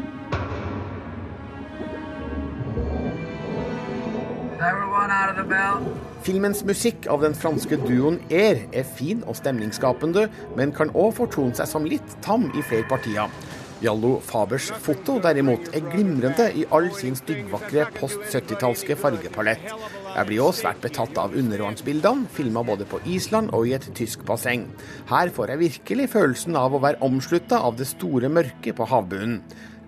Filmens 6.29 6.59
musikk 6.69 7.07
av 7.09 7.23
den 7.25 7.33
franske 7.33 7.79
duoen 7.81 8.19
Air 8.29 8.59
er 8.77 8.85
fin 8.85 9.23
og 9.25 9.39
stemningsskapende, 9.39 10.27
men 10.59 10.75
kan 10.77 10.91
òg 10.93 11.15
fortone 11.17 11.57
seg 11.57 11.71
som 11.71 11.87
litt 11.89 12.19
tam 12.21 12.51
i 12.53 12.65
flere 12.69 12.85
partier. 12.91 13.33
Jallo 13.81 14.19
Fabers 14.27 14.67
foto 14.85 15.15
derimot 15.25 15.71
er 15.73 15.87
glimrende 15.87 16.51
i 16.53 16.67
all 16.75 16.91
sin 16.99 17.17
styggvakre 17.17 17.87
post 17.97 18.21
70-tallske 18.27 18.99
fargepalett. 19.01 19.73
Jeg 20.19 20.29
blir 20.29 20.45
òg 20.45 20.53
svært 20.59 20.85
betatt 20.85 21.17
av 21.23 21.33
undervannsbildene, 21.33 22.29
filma 22.37 22.67
både 22.75 22.85
på 22.93 23.01
Island 23.09 23.55
og 23.57 23.71
i 23.71 23.77
et 23.79 23.89
tysk 23.97 24.29
basseng. 24.29 24.69
Her 25.09 25.33
får 25.33 25.55
jeg 25.55 25.63
virkelig 25.65 26.11
følelsen 26.19 26.61
av 26.61 26.77
å 26.77 26.83
være 26.85 27.01
omslutta 27.09 27.65
av 27.65 27.81
det 27.81 27.89
store 27.89 28.29
mørket 28.29 28.77
på 28.77 28.93
havbunnen. 28.93 29.41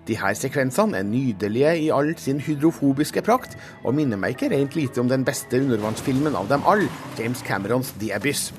De 0.09 0.17
her 0.17 0.35
sekvensene 0.37 0.97
er 0.97 1.07
nydelige 1.07 1.75
i 1.85 1.89
all 1.93 2.11
sin 2.17 2.41
hydrofobiske 2.41 3.21
prakt, 3.25 3.57
og 3.85 3.95
minner 3.97 4.19
meg 4.19 4.35
ikke 4.35 4.51
rent 4.55 4.77
lite 4.77 5.01
om 5.03 5.09
den 5.11 5.25
beste 5.27 5.61
undervannsfilmen 5.61 6.37
av 6.37 6.49
dem 6.49 6.65
alle, 6.69 6.89
James 7.19 7.43
Camerons 7.45 7.93
The 8.01 8.15
Abyss. 8.17 8.49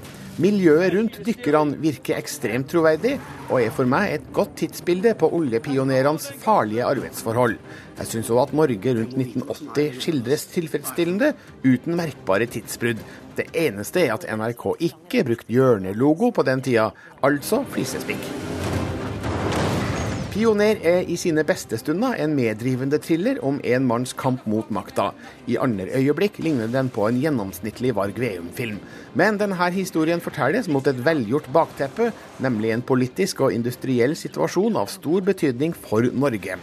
Miljøet 0.40 0.94
rundt 0.94 1.18
dykkerne 1.26 1.76
virker 1.82 2.16
ekstremt 2.16 2.70
troverdig, 2.72 3.18
og 3.50 3.58
er 3.60 3.74
for 3.76 3.90
meg 3.90 4.14
et 4.14 4.30
godt 4.32 4.54
tidsbilde 4.62 5.12
på 5.20 5.28
oljepionerenes 5.36 6.30
farlige 6.40 6.86
arbeidsforhold. 6.88 7.58
Jeg 7.98 8.08
syns 8.08 8.32
òg 8.32 8.40
at 8.46 8.56
Norge 8.56 8.96
rundt 8.96 9.12
1980 9.18 10.00
skildres 10.00 10.48
tilfredsstillende, 10.54 11.34
uten 11.66 12.00
merkbare 12.00 12.48
tidsbrudd. 12.48 13.04
Det 13.36 13.50
eneste 13.52 14.06
er 14.06 14.16
at 14.16 14.24
NRK 14.32 14.66
ikke 14.88 15.26
brukte 15.28 15.52
hjørnelogo 15.52 16.32
på 16.32 16.48
den 16.48 16.64
tida, 16.64 16.88
altså 17.20 17.66
flisespikk. 17.74 18.61
Pioner 20.32 20.78
er 20.80 21.02
i 21.12 21.16
sine 21.20 21.42
beste 21.44 21.76
stunder 21.76 22.14
en 22.16 22.32
meddrivende 22.32 22.96
thriller 23.04 23.36
om 23.44 23.58
en 23.68 23.84
manns 23.84 24.14
kamp 24.16 24.46
mot 24.48 24.70
makta. 24.72 25.10
I 25.44 25.58
andre 25.60 25.90
øyeblikk 25.98 26.38
ligner 26.40 26.70
den 26.72 26.88
på 26.88 27.04
en 27.04 27.18
gjennomsnittlig 27.20 27.90
Varg 27.98 28.16
Veum-film. 28.16 28.78
Men 29.12 29.36
denne 29.36 29.68
historien 29.74 30.22
fortelles 30.24 30.70
mot 30.72 30.86
et 30.88 31.02
velgjort 31.04 31.50
bakteppe, 31.52 32.06
nemlig 32.40 32.72
en 32.72 32.80
politisk 32.80 33.42
og 33.44 33.52
industriell 33.52 34.16
situasjon 34.16 34.78
av 34.80 34.88
stor 34.88 35.20
betydning 35.26 35.74
for 35.76 36.08
Norge. 36.16 36.56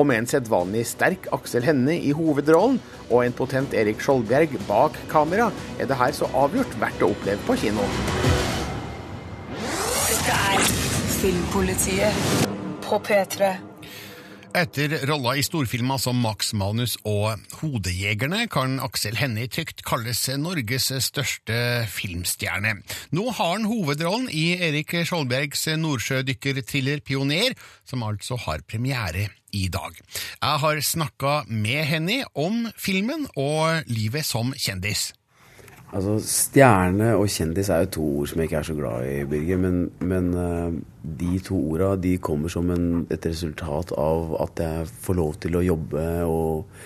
Og 0.00 0.08
med 0.08 0.22
en 0.22 0.30
sedvanlig 0.30 0.86
sterk 0.88 1.28
Aksel 1.36 1.66
Hennie 1.68 2.00
i 2.00 2.14
hovedrollen 2.16 2.80
og 3.10 3.26
en 3.26 3.36
potent 3.36 3.76
Erik 3.76 4.00
Skjoldbjerg 4.00 4.56
bak 4.64 4.96
kamera, 5.12 5.50
er 5.76 5.90
det 5.90 6.00
her 6.00 6.16
så 6.16 6.30
avgjort 6.32 6.72
verdt 6.80 7.04
å 7.04 7.12
oppleve 7.12 7.44
på 7.44 7.58
kino. 7.66 7.84
Dette 10.08 10.40
er 10.54 10.72
Filmpolitiet 11.20 12.48
på 12.90 12.98
P3. 13.06 13.52
Etter 14.50 14.96
rolla 15.06 15.36
i 15.38 15.44
storfilmer 15.46 16.00
som 16.02 16.18
Max 16.18 16.48
Manus 16.58 16.96
og 17.06 17.38
Hodejegerne 17.60 18.48
kan 18.50 18.80
Aksel 18.82 19.14
Hennie 19.20 19.46
trygt 19.46 19.84
kalles 19.86 20.24
Norges 20.42 20.88
største 21.06 21.60
filmstjerne. 21.86 22.80
Nå 23.14 23.28
har 23.30 23.52
han 23.52 23.68
hovedrollen 23.70 24.26
i 24.34 24.56
Erik 24.58 24.96
Skjoldbergs 25.06 25.68
nordsjødykkerthriller 25.78 27.04
Pioner, 27.06 27.54
som 27.86 28.02
altså 28.02 28.40
har 28.48 28.66
premiere 28.66 29.28
i 29.54 29.68
dag. 29.70 29.94
Jeg 30.42 30.64
har 30.66 30.82
snakka 30.82 31.44
med 31.46 31.86
Hennie 31.86 32.26
om 32.34 32.64
filmen 32.74 33.28
og 33.38 33.86
livet 33.86 34.26
som 34.26 34.50
kjendis. 34.58 35.12
Altså, 35.90 36.20
Stjerne 36.22 37.16
og 37.18 37.26
kjendis 37.32 37.68
er 37.72 37.82
jo 37.82 37.94
to 37.96 38.04
ord 38.20 38.30
som 38.30 38.38
jeg 38.40 38.46
ikke 38.46 38.58
er 38.60 38.66
så 38.68 38.76
glad 38.78 39.06
i, 39.10 39.14
Birger. 39.26 39.58
Men, 39.58 39.80
men 40.06 40.28
uh, 40.38 40.76
de 41.02 41.40
to 41.42 41.58
orda 41.72 41.96
de 41.98 42.14
kommer 42.22 42.52
som 42.52 42.70
en, 42.70 42.86
et 43.10 43.26
resultat 43.26 43.90
av 43.98 44.36
at 44.44 44.62
jeg 44.62 44.86
får 45.06 45.18
lov 45.18 45.40
til 45.42 45.58
å 45.58 45.64
jobbe 45.66 46.06
og, 46.30 46.78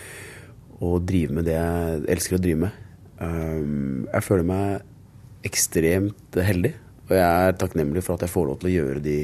og 0.80 0.96
drive 1.04 1.36
med 1.36 1.48
det 1.50 1.58
jeg 1.58 2.00
elsker 2.16 2.38
å 2.38 2.42
drive 2.46 2.62
med. 2.64 2.80
Um, 3.20 4.08
jeg 4.08 4.26
føler 4.30 4.48
meg 4.48 5.44
ekstremt 5.44 6.40
heldig, 6.40 6.72
og 7.04 7.16
jeg 7.18 7.28
er 7.28 7.60
takknemlig 7.60 8.06
for 8.06 8.16
at 8.16 8.24
jeg 8.24 8.32
får 8.32 8.48
lov 8.48 8.60
til 8.62 8.72
å 8.72 8.76
gjøre 8.78 9.04
de 9.04 9.20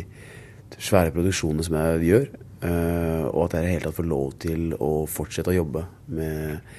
svære 0.77 1.17
produksjonene 1.17 1.65
som 1.65 1.81
jeg 1.81 2.09
gjør. 2.11 2.33
Uh, 2.61 3.25
og 3.33 3.47
at 3.47 3.57
jeg 3.57 3.63
i 3.63 3.65
det 3.65 3.77
hele 3.79 3.89
tatt 3.89 4.03
får 4.03 4.13
lov 4.13 4.33
til 4.45 4.73
å 4.77 4.95
fortsette 5.09 5.49
å 5.49 5.63
jobbe 5.63 5.89
med, 6.13 6.75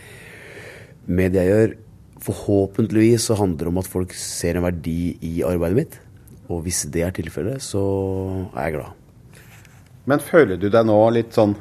med 1.10 1.34
det 1.34 1.42
jeg 1.42 1.58
gjør 1.58 1.80
Forhåpentligvis 2.22 3.30
så 3.30 3.38
handler 3.40 3.66
det 3.66 3.74
om 3.74 3.82
at 3.82 3.90
folk 3.90 4.14
ser 4.18 4.58
en 4.58 4.68
verdi 4.68 5.16
i 5.26 5.42
arbeidet 5.48 5.78
mitt. 5.80 6.00
Og 6.52 6.66
hvis 6.66 6.84
det 6.94 7.06
er 7.06 7.16
tilfellet, 7.16 7.64
så 7.64 7.82
er 8.54 8.68
jeg 8.68 8.78
glad. 8.78 8.98
Men 10.10 10.24
føler 10.24 10.58
du 10.60 10.68
deg 10.70 10.86
nå 10.88 10.98
litt 11.14 11.34
sånn 11.38 11.56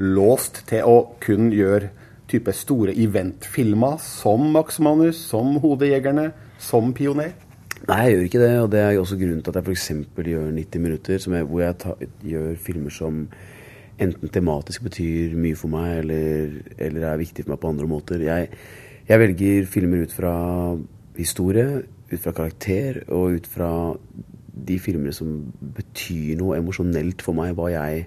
låst 0.00 0.62
til 0.68 0.84
å 0.88 0.96
kun 1.22 1.50
gjøre 1.54 1.90
type 2.30 2.52
store 2.56 2.94
eventfilmer 2.98 4.00
som 4.02 4.48
Max 4.52 4.80
Manus, 4.82 5.20
som 5.30 5.56
Hodejegerne, 5.62 6.30
som 6.60 6.92
Pioner? 6.96 7.34
Nei, 7.86 7.98
jeg 8.02 8.14
gjør 8.14 8.24
ikke 8.26 8.42
det. 8.42 8.54
Og 8.62 8.70
det 8.72 8.80
er 8.82 8.94
jo 8.96 9.04
også 9.04 9.18
grunnen 9.20 9.44
til 9.44 9.52
at 9.52 9.60
jeg 9.60 9.68
f.eks. 9.68 9.90
gjør 10.32 10.48
90 10.56 10.82
minutter, 10.82 11.20
som 11.22 11.36
jeg, 11.36 11.46
hvor 11.50 11.62
jeg 11.62 11.78
tar, 11.82 12.08
gjør 12.24 12.56
filmer 12.66 12.94
som 12.94 13.22
enten 14.02 14.32
tematisk 14.32 14.84
betyr 14.84 15.36
mye 15.40 15.56
for 15.56 15.72
meg, 15.72 16.02
eller, 16.02 16.58
eller 16.76 17.06
er 17.08 17.22
viktig 17.22 17.46
for 17.46 17.54
meg 17.54 17.62
på 17.62 17.70
andre 17.72 17.88
måter. 17.88 18.24
Jeg, 18.26 18.50
jeg 19.06 19.22
velger 19.22 19.68
filmer 19.70 20.06
ut 20.06 20.14
fra 20.14 20.32
historie, 21.16 21.82
ut 22.10 22.22
fra 22.22 22.34
karakter 22.34 23.04
og 23.08 23.38
ut 23.38 23.46
fra 23.50 23.70
de 24.66 24.78
filmene 24.80 25.14
som 25.14 25.30
betyr 25.76 26.38
noe 26.40 26.56
emosjonelt 26.58 27.22
for 27.24 27.36
meg, 27.36 27.54
hva, 27.56 27.68
jeg, 27.74 28.06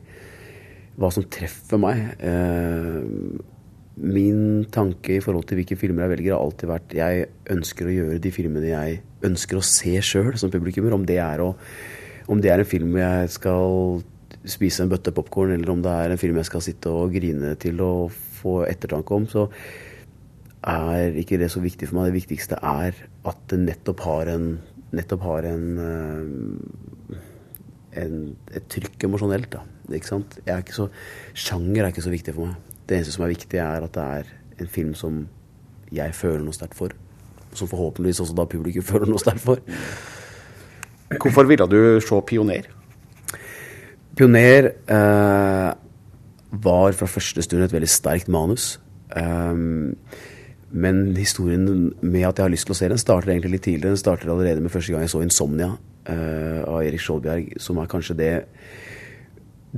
hva 0.99 1.11
som 1.13 1.25
treffer 1.31 1.79
meg. 1.81 2.03
Eh, 2.19 2.99
min 3.99 4.65
tanke 4.71 5.17
i 5.17 5.23
forhold 5.23 5.47
til 5.47 5.59
hvilke 5.59 5.77
filmer 5.79 6.05
jeg 6.05 6.15
velger, 6.15 6.35
har 6.35 6.43
alltid 6.43 6.71
vært 6.71 6.95
jeg 6.95 7.25
ønsker 7.55 7.89
å 7.89 7.95
gjøre 7.95 8.21
de 8.23 8.31
filmene 8.31 8.71
jeg 8.71 9.01
ønsker 9.27 9.59
å 9.59 9.65
se 9.65 9.97
sjøl 10.05 10.37
som 10.39 10.51
publikummer. 10.53 10.95
Om 10.95 11.05
det, 11.07 11.19
om 12.31 12.41
det 12.41 12.53
er 12.53 12.63
en 12.63 12.71
film 12.71 12.95
hvor 12.95 13.03
jeg 13.03 13.35
skal 13.35 14.01
spise 14.47 14.83
en 14.83 14.91
bøtte 14.91 15.13
popkorn, 15.15 15.51
eller 15.55 15.71
om 15.73 15.83
det 15.83 15.91
er 15.91 16.13
en 16.13 16.21
film 16.21 16.39
jeg 16.39 16.47
skal 16.47 16.63
sitte 16.63 16.91
og 16.95 17.13
grine 17.13 17.53
til 17.59 17.79
og 17.83 18.15
få 18.39 18.61
ettertanke 18.69 19.15
om, 19.15 19.27
så 19.27 19.49
er 20.67 21.15
ikke 21.19 21.37
det 21.39 21.51
så 21.53 21.61
viktig 21.63 21.87
for 21.87 21.99
meg. 21.99 22.09
Det 22.09 22.19
viktigste 22.21 22.59
er 22.59 22.97
at 23.29 23.45
det 23.51 23.59
nettopp 23.63 24.03
har 24.07 24.31
en 24.33 24.51
nettopp 24.95 25.25
har 25.25 25.45
en, 25.49 25.65
eh, 25.79 27.17
en 28.03 28.15
et 28.53 28.69
trykk 28.69 29.03
emosjonelt. 29.03 29.49
da, 29.51 29.61
ikke 29.91 30.07
sant? 30.07 30.39
Jeg 30.45 30.53
er 30.53 30.63
ikke 30.63 30.73
så, 30.73 30.89
sjanger 31.33 31.83
er 31.83 31.91
ikke 31.91 32.05
så 32.05 32.13
viktig 32.13 32.33
for 32.33 32.47
meg. 32.47 32.55
Det 32.87 32.97
eneste 32.97 33.13
som 33.13 33.25
er 33.25 33.35
viktig, 33.35 33.59
er 33.59 33.83
at 33.83 33.93
det 33.93 34.03
er 34.03 34.23
en 34.59 34.67
film 34.67 34.93
som 34.95 35.27
jeg 35.91 36.13
føler 36.13 36.43
noe 36.43 36.53
sterkt 36.53 36.75
for. 36.75 36.89
Som 37.53 37.67
forhåpentligvis 37.67 38.19
også 38.19 38.35
da 38.35 38.45
publikum 38.45 38.83
føler 38.91 39.05
noe 39.09 39.19
sterkt 39.19 39.41
for. 39.41 39.61
Hvorfor 41.09 41.47
ville 41.49 41.67
du 41.67 41.99
se 42.01 42.21
Pioner? 42.21 42.69
Pioner 44.15 44.71
eh, 44.87 45.73
var 46.51 46.91
fra 46.91 47.05
første 47.05 47.41
stund 47.41 47.63
et 47.63 47.73
veldig 47.73 47.89
sterkt 47.89 48.27
manus. 48.27 48.79
Um, 49.15 49.95
men 50.71 51.15
historien 51.17 51.93
med 52.01 52.25
at 52.27 52.37
jeg 52.37 52.45
har 52.45 52.53
lyst 52.53 52.67
til 52.69 52.75
å 52.75 52.77
se 52.77 52.89
den, 52.91 53.01
starter 53.01 53.33
egentlig 53.33 53.55
litt 53.55 53.65
tidligere. 53.65 53.95
Den 53.95 54.01
starter 54.01 54.29
allerede 54.29 54.61
med 54.61 54.73
første 54.73 54.93
gang 54.93 55.01
jeg 55.05 55.13
så 55.13 55.23
'Insomnia' 55.23 55.71
uh, 55.73 56.61
av 56.67 56.83
Erik 56.83 57.01
Skjoldbjerg, 57.01 57.57
som 57.57 57.77
er 57.77 57.89
kanskje 57.89 58.17
det 58.17 58.33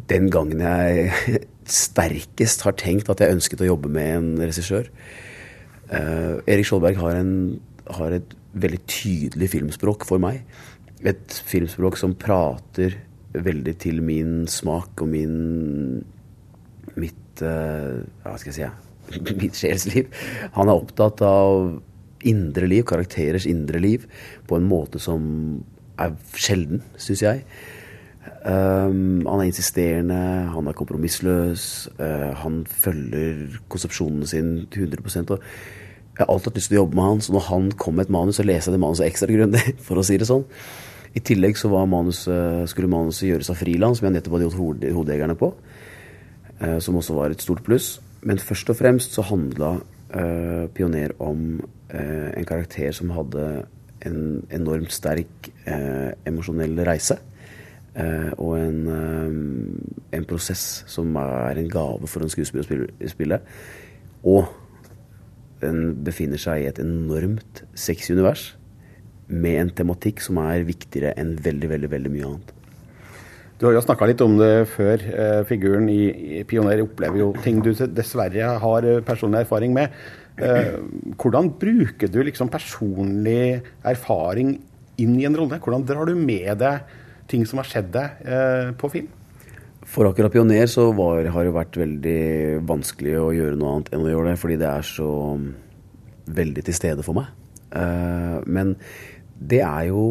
den 0.10 0.30
gangen 0.32 0.60
jeg 0.64 1.12
sterkest 1.68 2.64
har 2.68 2.76
tenkt 2.80 3.10
at 3.12 3.20
jeg 3.20 3.36
ønsket 3.36 3.64
å 3.64 3.72
jobbe 3.72 3.92
med 3.92 4.18
en 4.18 4.30
regissør. 4.42 4.92
Uh, 5.92 6.44
Erik 6.48 6.68
Skjoldberg 6.68 7.00
har, 7.00 7.16
en, 7.20 7.62
har 7.88 8.12
et 8.12 8.36
veldig 8.54 8.84
tydelig 8.88 9.52
filmspråk 9.56 10.06
for 10.08 10.20
meg. 10.24 10.44
Et 11.08 11.42
filmspråk 11.48 11.98
som 12.00 12.16
prater 12.16 13.00
veldig 13.32 13.78
til 13.80 14.02
min 14.04 14.46
smak 14.52 15.02
og 15.02 15.08
min 15.08 16.04
mitt 17.00 17.44
uh, 17.44 18.04
Hva 18.24 18.36
skal 18.36 18.52
jeg 18.52 18.58
si? 18.60 18.91
Mitt 19.42 19.58
sjelsliv. 19.58 20.12
Han 20.58 20.72
er 20.72 20.78
opptatt 20.78 21.24
av 21.26 21.80
indre 22.28 22.70
liv, 22.70 22.86
karakterers 22.88 23.48
indre 23.50 23.82
liv, 23.82 24.08
på 24.48 24.58
en 24.58 24.68
måte 24.70 25.02
som 25.02 25.22
er 26.02 26.16
sjelden, 26.38 26.84
syns 27.02 27.24
jeg. 27.26 27.46
Um, 28.42 29.22
han 29.26 29.42
er 29.42 29.48
insisterende, 29.50 30.18
han 30.54 30.70
er 30.70 30.78
kompromissløs, 30.78 31.64
uh, 32.02 32.32
han 32.42 32.62
følger 32.66 33.58
konsepsjonene 33.70 34.30
sine 34.30 34.66
til 34.74 34.88
100 34.90 35.34
og 35.34 35.42
Jeg 35.42 36.26
har 36.26 36.30
alltid 36.30 36.52
hatt 36.52 36.58
lyst 36.60 36.70
til 36.70 36.78
å 36.78 36.82
jobbe 36.82 36.98
med 36.98 37.08
han, 37.08 37.22
så 37.22 37.34
når 37.34 37.46
han 37.48 37.72
kom 37.72 37.98
med 37.98 38.06
et 38.06 38.14
manus, 38.14 38.38
så 38.38 38.46
leser 38.46 38.72
jeg 38.72 38.78
det 38.78 38.86
manuset 38.86 39.08
ekstra 39.08 39.30
grundig, 39.32 39.64
for 39.88 39.98
å 39.98 40.06
si 40.06 40.18
det 40.22 40.30
sånn. 40.30 40.46
I 41.18 41.24
tillegg 41.28 41.58
så 41.60 41.70
manus, 41.90 42.24
skulle 42.72 42.90
manuset 42.92 43.28
gjøres 43.28 43.50
av 43.52 43.60
Friland, 43.60 43.98
som 43.98 44.08
jeg 44.08 44.16
nettopp 44.16 44.38
hadde 44.38 44.48
gjort 44.48 44.86
hodejegerne 44.96 45.36
på. 45.40 45.52
Uh, 46.62 46.78
som 46.80 46.98
også 46.98 47.18
var 47.18 47.34
et 47.34 47.42
stort 47.42 47.66
pluss. 47.66 47.98
Men 48.28 48.42
først 48.42 48.70
og 48.70 48.78
fremst 48.78 49.16
så 49.18 49.26
handla 49.26 49.76
uh, 49.80 50.66
Pioner 50.76 51.16
om 51.20 51.60
uh, 51.94 52.30
en 52.38 52.48
karakter 52.48 52.94
som 52.94 53.14
hadde 53.16 53.66
en 54.06 54.22
enormt 54.54 54.94
sterk 54.94 55.52
uh, 55.68 56.14
emosjonell 56.28 56.80
reise. 56.88 57.20
og 58.40 58.54
en, 58.56 58.86
en, 60.16 60.26
prosess 60.26 60.86
som 60.88 61.16
er 61.20 61.58
en 61.60 61.68
gave 61.70 62.08
for 62.08 62.24
en 62.24 62.32
skuespiller 62.32 62.86
å 62.88 63.10
spille. 63.12 63.42
Og 64.24 64.48
den 65.60 65.98
befinner 66.06 66.40
seg 66.40 66.62
i 66.62 66.70
et 66.70 66.80
enormt 66.80 67.66
sexy 67.76 68.14
univers 68.14 68.54
med 69.28 69.60
en 69.60 69.74
tematikk 69.76 70.24
som 70.24 70.40
er 70.40 70.64
viktigere 70.64 71.12
enn 71.20 71.36
veldig, 71.36 71.74
veldig, 71.74 71.92
veldig 71.92 72.14
mye 72.16 72.30
annet. 72.30 72.56
Du 73.62 73.68
har 73.68 73.76
jo 73.76 73.82
snakka 73.86 74.08
litt 74.10 74.22
om 74.26 74.40
det 74.40 74.72
før. 74.74 75.04
Eh, 75.06 75.40
figuren 75.46 75.86
i, 75.94 76.42
Pioner 76.50 76.80
opplever 76.82 77.22
jo 77.22 77.28
ting 77.44 77.60
du 77.62 77.70
dessverre 77.94 78.56
har 78.64 78.88
eh, 78.90 79.04
personlig 79.06 79.44
erfaring 79.44 79.76
med. 79.76 79.94
Eh, 80.42 80.80
hvordan 81.22 81.52
bruker 81.62 82.10
du 82.10 82.18
liksom 82.26 82.50
personlig 82.50 83.62
erfaring 83.86 84.56
inn 84.98 85.14
i 85.20 85.28
en 85.30 85.38
rolle? 85.38 85.60
Hvordan 85.62 85.86
drar 85.86 86.10
du 86.10 86.18
med 86.18 86.58
deg 86.58 86.96
ting 87.30 87.46
som 87.46 87.62
har 87.62 87.70
skjedd 87.70 87.92
deg 87.94 88.74
på 88.82 88.90
film? 88.96 89.14
For 89.86 90.10
akkurat 90.10 90.34
Pioner 90.34 90.66
så 90.72 90.88
var, 90.98 91.30
har 91.30 91.46
det 91.46 91.54
vært 91.54 91.80
veldig 91.84 92.26
vanskelig 92.66 93.14
å 93.22 93.30
gjøre 93.38 93.62
noe 93.62 93.76
annet 93.76 93.94
enn 93.94 94.08
å 94.08 94.10
gjøre 94.10 94.32
det, 94.32 94.42
fordi 94.42 94.58
det 94.64 94.70
er 94.72 94.90
så 94.90 95.12
mm, 95.38 95.48
veldig 96.42 96.66
til 96.66 96.80
stede 96.80 97.06
for 97.06 97.22
meg. 97.22 97.30
Men 98.50 98.74
det 99.38 99.62
er 99.62 99.88
jo 99.94 100.04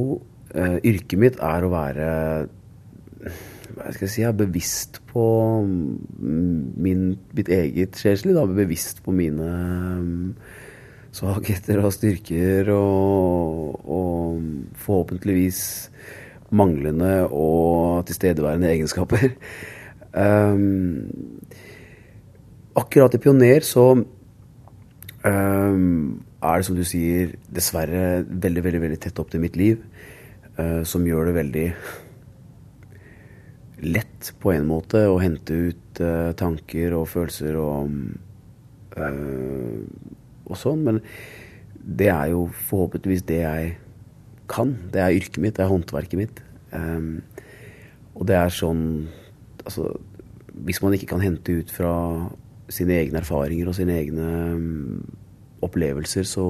Yrket 0.50 1.20
mitt 1.20 1.36
er 1.46 1.62
å 1.62 1.68
være 1.70 2.06
hva 3.80 3.92
skal 3.94 4.06
jeg 4.06 4.12
si, 4.12 4.24
er 4.26 4.36
bevisst 4.36 5.00
på 5.10 5.24
min, 5.64 7.04
mitt 7.36 7.48
eget 7.52 7.96
sjelsliv. 7.98 8.38
Bevisst 8.56 9.02
på 9.04 9.14
mine 9.16 9.48
um, 10.00 10.34
svakheter 11.16 11.80
og 11.82 11.94
styrker 11.96 12.70
og, 12.74 13.80
og, 13.88 14.42
forhåpentligvis 14.84 15.62
manglende 16.56 17.28
og 17.28 18.06
tilstedeværende 18.10 18.70
egenskaper. 18.74 19.30
Um, 20.10 21.06
akkurat 22.76 23.14
i 23.14 23.22
Pioner 23.22 23.62
så 23.62 23.92
um, 23.94 24.10
er 26.40 26.56
det, 26.56 26.66
som 26.66 26.76
du 26.76 26.84
sier, 26.88 27.36
dessverre 27.52 28.22
veldig, 28.26 28.64
veldig, 28.66 28.84
veldig 28.86 29.00
tett 29.02 29.18
opp 29.22 29.32
til 29.32 29.44
mitt 29.44 29.58
liv. 29.60 29.82
Uh, 30.58 30.82
som 30.84 31.06
gjør 31.06 31.30
det 31.30 31.36
veldig 31.38 31.66
lett 33.82 34.32
på 34.42 34.52
en 34.54 34.66
måte 34.68 35.02
å 35.08 35.20
hente 35.22 35.56
ut 35.70 36.00
uh, 36.04 36.32
tanker 36.38 36.94
og 36.96 37.08
følelser 37.12 37.56
og, 37.60 37.94
uh, 38.96 39.78
og 40.46 40.58
sånn. 40.58 40.84
Men 40.88 41.00
det 41.80 42.10
er 42.12 42.32
jo 42.34 42.46
forhåpentligvis 42.68 43.26
det 43.28 43.40
jeg 43.42 43.72
kan. 44.50 44.74
Det 44.92 45.02
er 45.02 45.16
yrket 45.16 45.40
mitt, 45.42 45.56
det 45.56 45.64
er 45.64 45.72
håndverket 45.72 46.20
mitt. 46.20 46.42
Um, 46.74 47.22
og 48.14 48.28
det 48.30 48.38
er 48.38 48.52
sånn 48.54 48.84
Altså, 49.60 49.90
hvis 50.64 50.78
man 50.80 50.94
ikke 50.96 51.10
kan 51.10 51.20
hente 51.20 51.52
ut 51.60 51.68
fra 51.74 51.90
sine 52.72 52.94
egne 52.96 53.20
erfaringer 53.20 53.68
og 53.68 53.74
sine 53.76 53.92
egne 54.00 54.28
um, 54.56 55.02
opplevelser, 55.66 56.24
så 56.24 56.46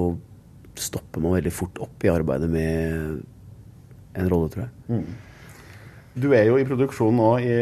stopper 0.79 1.19
man 1.25 1.35
veldig 1.35 1.53
fort 1.53 1.81
opp 1.83 2.07
i 2.07 2.12
arbeidet 2.12 2.47
med 2.53 3.19
en 4.14 4.31
rolle, 4.31 4.47
tror 4.53 4.62
jeg. 4.62 4.71
Mm. 4.95 5.30
Du 6.14 6.33
er 6.35 6.49
jo 6.49 6.59
i 6.59 6.66
produksjon 6.66 7.14
nå 7.16 7.31
i, 7.44 7.57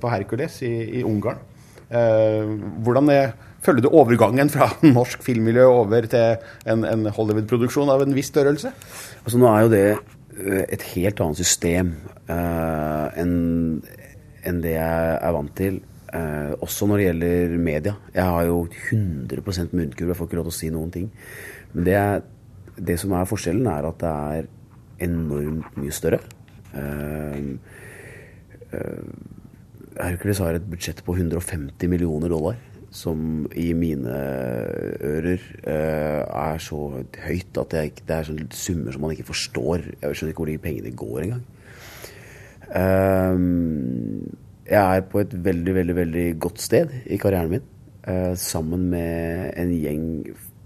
på 0.00 0.12
Hercules 0.12 0.60
i, 0.66 0.72
i 1.00 1.04
Ungarn. 1.06 1.40
Eh, 1.88 2.50
hvordan 2.84 3.08
er, 3.12 3.32
følger 3.64 3.86
du 3.86 3.94
overgangen 3.96 4.50
fra 4.52 4.68
norsk 4.98 5.24
filmmiljø 5.24 5.64
over 5.70 6.08
til 6.10 6.36
en, 6.68 6.84
en 6.88 7.08
Hollywood-produksjon 7.08 7.92
av 7.92 8.04
en 8.04 8.16
viss 8.16 8.32
størrelse? 8.32 8.74
Altså 9.22 9.40
Nå 9.40 9.48
er 9.50 9.64
jo 9.64 9.72
det 9.72 9.86
eh, 9.94 10.64
et 10.76 10.84
helt 10.94 11.24
annet 11.24 11.40
system 11.40 11.94
eh, 12.28 13.22
enn 13.22 13.34
en 14.44 14.60
det 14.60 14.74
jeg 14.76 15.12
er 15.16 15.32
vant 15.32 15.54
til. 15.56 15.80
Eh, 16.14 16.52
også 16.62 16.86
når 16.86 17.00
det 17.00 17.06
gjelder 17.08 17.56
media. 17.58 17.94
Jeg 18.14 18.28
har 18.28 18.44
jo 18.50 18.58
100 18.92 19.72
munnkurv, 19.72 20.12
jeg 20.12 20.18
får 20.18 20.28
ikke 20.28 20.38
lov 20.38 20.50
til 20.50 20.52
å 20.52 20.58
si 20.58 20.70
noen 20.74 20.92
ting. 20.94 21.08
Men 21.72 21.88
det, 21.88 22.02
det 22.90 22.98
som 23.00 23.16
er 23.16 23.30
forskjellen, 23.30 23.66
er 23.70 23.88
at 23.88 23.98
det 24.02 24.12
er 24.12 24.52
enormt 25.08 25.80
mye 25.80 25.96
større. 25.96 26.20
Eh, 26.76 27.40
Hercules 29.94 30.40
har 30.42 30.56
et 30.56 30.70
budsjett 30.70 31.02
på 31.06 31.16
150 31.16 31.90
millioner 31.90 32.32
dollar. 32.32 32.60
Som 32.94 33.48
i 33.58 33.72
mine 33.74 34.14
ører 35.02 35.40
uh, 35.66 36.22
er 36.22 36.60
så 36.62 36.78
høyt 37.24 37.58
at 37.58 37.74
jeg, 37.74 37.96
det 38.06 38.14
er 38.14 38.28
sånne 38.28 38.46
summer 38.54 38.94
som 38.94 39.02
man 39.02 39.16
ikke 39.16 39.26
forstår. 39.32 39.88
Jeg 39.98 40.14
skjønner 40.14 40.34
ikke 40.34 40.44
hvor 40.44 40.52
de 40.52 40.60
pengene 40.62 40.94
går 40.94 41.24
engang. 41.24 41.44
Uh, 42.70 43.38
jeg 44.70 44.80
er 44.80 45.06
på 45.10 45.20
et 45.24 45.34
veldig, 45.44 45.74
veldig, 45.76 45.96
veldig 45.98 46.26
godt 46.40 46.62
sted 46.62 46.94
i 47.04 47.18
karrieren 47.20 47.56
min. 47.56 47.70
Sammen 48.36 48.90
med 48.92 49.54
en 49.56 49.70
gjeng 49.72 50.06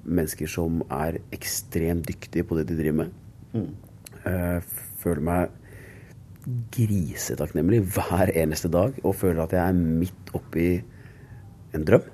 mennesker 0.09 0.51
som 0.51 0.83
er 0.91 1.21
ekstremt 1.35 2.07
dyktige 2.09 2.47
på 2.47 2.59
det 2.59 2.69
de 2.71 2.79
driver 2.79 3.05
med. 3.05 3.13
Mm. 3.53 3.69
Eh, 4.29 4.61
føler 5.03 5.25
meg 5.25 5.58
grisetakknemlig 6.75 7.81
hver 7.95 8.33
eneste 8.35 8.71
dag 8.73 8.97
og 9.05 9.17
føler 9.19 9.43
at 9.45 9.53
jeg 9.57 9.63
er 9.65 9.77
midt 9.77 10.33
oppi 10.37 10.69
en 11.77 11.85
drøm. 11.89 12.07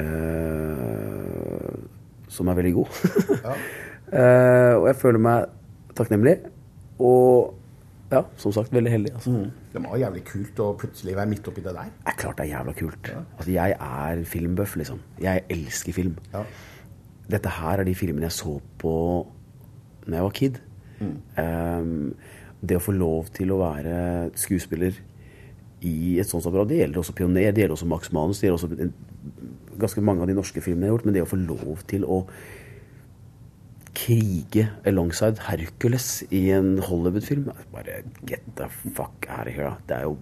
Uh, 0.00 1.76
som 2.30 2.48
er 2.48 2.58
veldig 2.60 2.74
god. 2.80 2.90
Eh, 4.10 4.74
og 4.74 4.88
jeg 4.88 4.96
føler 4.98 5.22
meg 5.22 5.44
takknemlig. 5.94 6.32
Og 6.98 7.52
ja, 8.10 8.24
som 8.42 8.50
sagt, 8.50 8.72
veldig 8.74 8.90
heldig. 8.90 9.12
Altså. 9.14 9.34
Det 9.70 9.82
var 9.84 10.00
jævlig 10.02 10.22
kult 10.26 10.62
å 10.64 10.72
plutselig 10.80 11.14
være 11.14 11.30
midt 11.30 11.46
oppi 11.46 11.62
det 11.62 11.74
der. 11.76 11.92
Det 12.00 12.10
er 12.10 12.16
klart 12.18 12.40
det 12.40 12.46
er 12.48 12.50
jævla 12.56 12.74
kult. 12.80 13.10
Altså, 13.38 13.52
jeg 13.54 13.76
er 13.76 14.24
filmbøff, 14.32 14.74
liksom. 14.80 14.98
Jeg 15.22 15.44
elsker 15.54 15.94
film. 15.94 16.16
Dette 17.30 17.54
her 17.60 17.84
er 17.84 17.86
de 17.86 17.94
filmene 17.94 18.26
jeg 18.26 18.34
så 18.34 18.56
på 18.82 18.96
når 20.08 20.16
jeg 20.16 20.26
var 20.26 20.36
kid. 20.40 20.58
Um, 21.00 21.94
det 22.60 22.76
å 22.76 22.82
få 22.84 22.92
lov 22.96 23.30
til 23.36 23.52
å 23.54 23.60
være 23.62 24.30
skuespiller 24.38 24.96
i 25.86 26.18
et 26.20 26.28
sånt 26.28 26.44
apparat, 26.44 26.68
det 26.68 26.82
gjelder 26.82 27.00
også 27.00 27.14
Pioner, 27.16 27.52
det 27.56 27.62
gjelder 27.62 27.76
også 27.78 27.88
Max 27.88 28.10
Manus, 28.12 28.40
det 28.40 28.50
gjelder 28.50 28.60
også 28.60 28.90
ganske 29.80 30.02
mange 30.04 30.24
av 30.24 30.28
de 30.28 30.36
norske 30.36 30.60
filmene 30.60 30.86
jeg 30.86 30.92
har 30.92 30.98
gjort, 30.98 31.06
men 31.08 31.16
det 31.16 31.22
å 31.24 31.30
få 31.30 31.38
lov 31.40 31.84
til 31.88 32.04
å 32.04 32.18
krige 33.96 34.68
alongside 34.86 35.42
Hercules 35.48 36.20
i 36.30 36.44
en 36.54 36.76
Hollywood-film 36.84 37.48
Bare 37.72 38.02
get 38.28 38.44
the 38.56 38.68
fuck 38.94 39.26
out 39.28 39.48
of 39.48 39.56
here. 39.56 39.72
Det 39.88 39.96
er 39.96 40.06
jo 40.06 40.18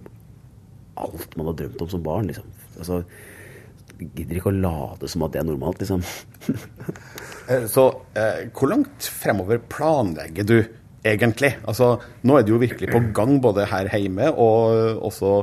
alt 0.99 1.35
man 1.37 1.51
har 1.51 1.59
drømt 1.59 1.83
om 1.85 1.91
som 1.91 2.01
barn, 2.03 2.27
liksom. 2.27 2.47
Altså, 2.79 3.03
gidder 3.99 4.39
ikke 4.39 4.51
å 4.51 4.57
late 4.57 5.07
som 5.11 5.23
at 5.23 5.35
det 5.35 5.43
er 5.43 5.47
normalt, 5.51 5.83
liksom. 5.83 6.03
Eh, 7.49 7.63
Så 7.65 7.81
eh, 8.13 8.43
hvor 8.53 8.69
langt 8.69 9.07
fremover 9.09 9.57
planlegger 9.73 10.45
du 10.45 10.57
egentlig? 11.05 11.55
Altså, 11.67 11.97
nå 12.23 12.37
er 12.37 12.45
du 12.45 12.53
jo 12.55 12.61
virkelig 12.61 12.91
på 12.91 13.01
gang 13.15 13.37
både 13.41 13.67
her 13.69 13.89
hjemme 13.95 14.31
og 14.31 15.01
også 15.09 15.33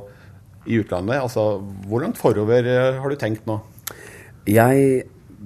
i 0.66 0.80
utlandet. 0.80 1.20
Altså, 1.20 1.58
hvor 1.86 2.02
langt 2.02 2.18
forover 2.18 2.66
eh, 2.66 3.00
har 3.00 3.10
du 3.10 3.18
tenkt 3.20 3.46
nå? 3.46 3.60
Jeg 4.46 5.04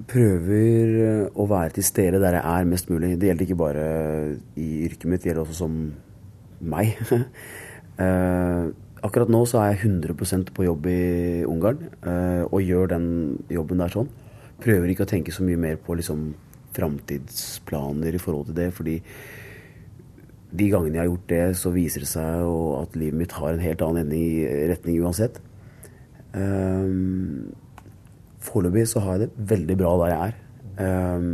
prøver 0.09 0.93
eh, 1.05 1.25
å 1.33 1.47
være 1.49 1.77
til 1.77 1.85
stede 1.85 2.21
der 2.21 2.39
jeg 2.39 2.45
er 2.45 2.69
mest 2.69 2.89
mulig. 2.91 3.15
Det 3.19 3.29
gjelder 3.29 3.47
ikke 3.47 3.59
bare 3.59 3.89
i 4.59 4.69
yrket 4.87 5.09
mitt, 5.09 5.23
det 5.23 5.31
gjelder 5.31 5.45
også 5.45 5.59
som 5.63 5.81
meg. 6.61 6.95
Eh, 8.01 8.63
akkurat 9.05 9.29
nå 9.29 9.43
så 9.45 9.59
er 9.61 9.75
jeg 9.75 9.91
100% 9.91 10.47
på 10.55 10.63
jobb 10.65 10.87
i 10.89 11.43
Ungarn 11.45 11.83
eh, 12.01 12.41
og 12.47 12.63
gjør 12.65 12.87
den 12.95 13.05
jobben 13.51 13.83
der 13.83 13.91
sånn. 13.93 14.07
Prøver 14.63 14.89
ikke 14.89 15.05
å 15.05 15.09
tenke 15.11 15.33
så 15.35 15.45
mye 15.45 15.59
mer 15.59 15.77
på 15.77 15.93
liksom 15.99 16.31
framtidsplaner 16.73 18.15
i 18.17 18.21
forhold 18.23 18.47
til 18.49 18.57
det, 18.57 18.69
fordi 18.73 18.95
de 20.51 20.67
gangene 20.71 20.97
jeg 20.97 21.03
har 21.05 21.09
gjort 21.09 21.29
det, 21.31 21.43
så 21.59 21.71
viser 21.71 22.03
det 22.03 22.11
seg 22.11 22.45
at 22.81 22.95
livet 22.99 23.19
mitt 23.23 23.35
har 23.37 23.53
en 23.53 23.63
helt 23.63 23.83
annen 23.85 24.11
retning 24.71 24.99
uansett. 25.03 25.39
Um, 26.35 27.51
Foreløpig 28.41 28.87
så 28.89 29.03
har 29.03 29.19
jeg 29.19 29.27
det 29.27 29.49
veldig 29.51 29.77
bra 29.79 29.93
der 30.01 30.11
jeg 30.11 30.31
er. 30.31 30.37
Um, 30.81 31.31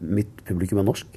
mitt 0.00 0.32
publikum 0.48 0.80
er 0.82 0.88
norsk, 0.88 1.16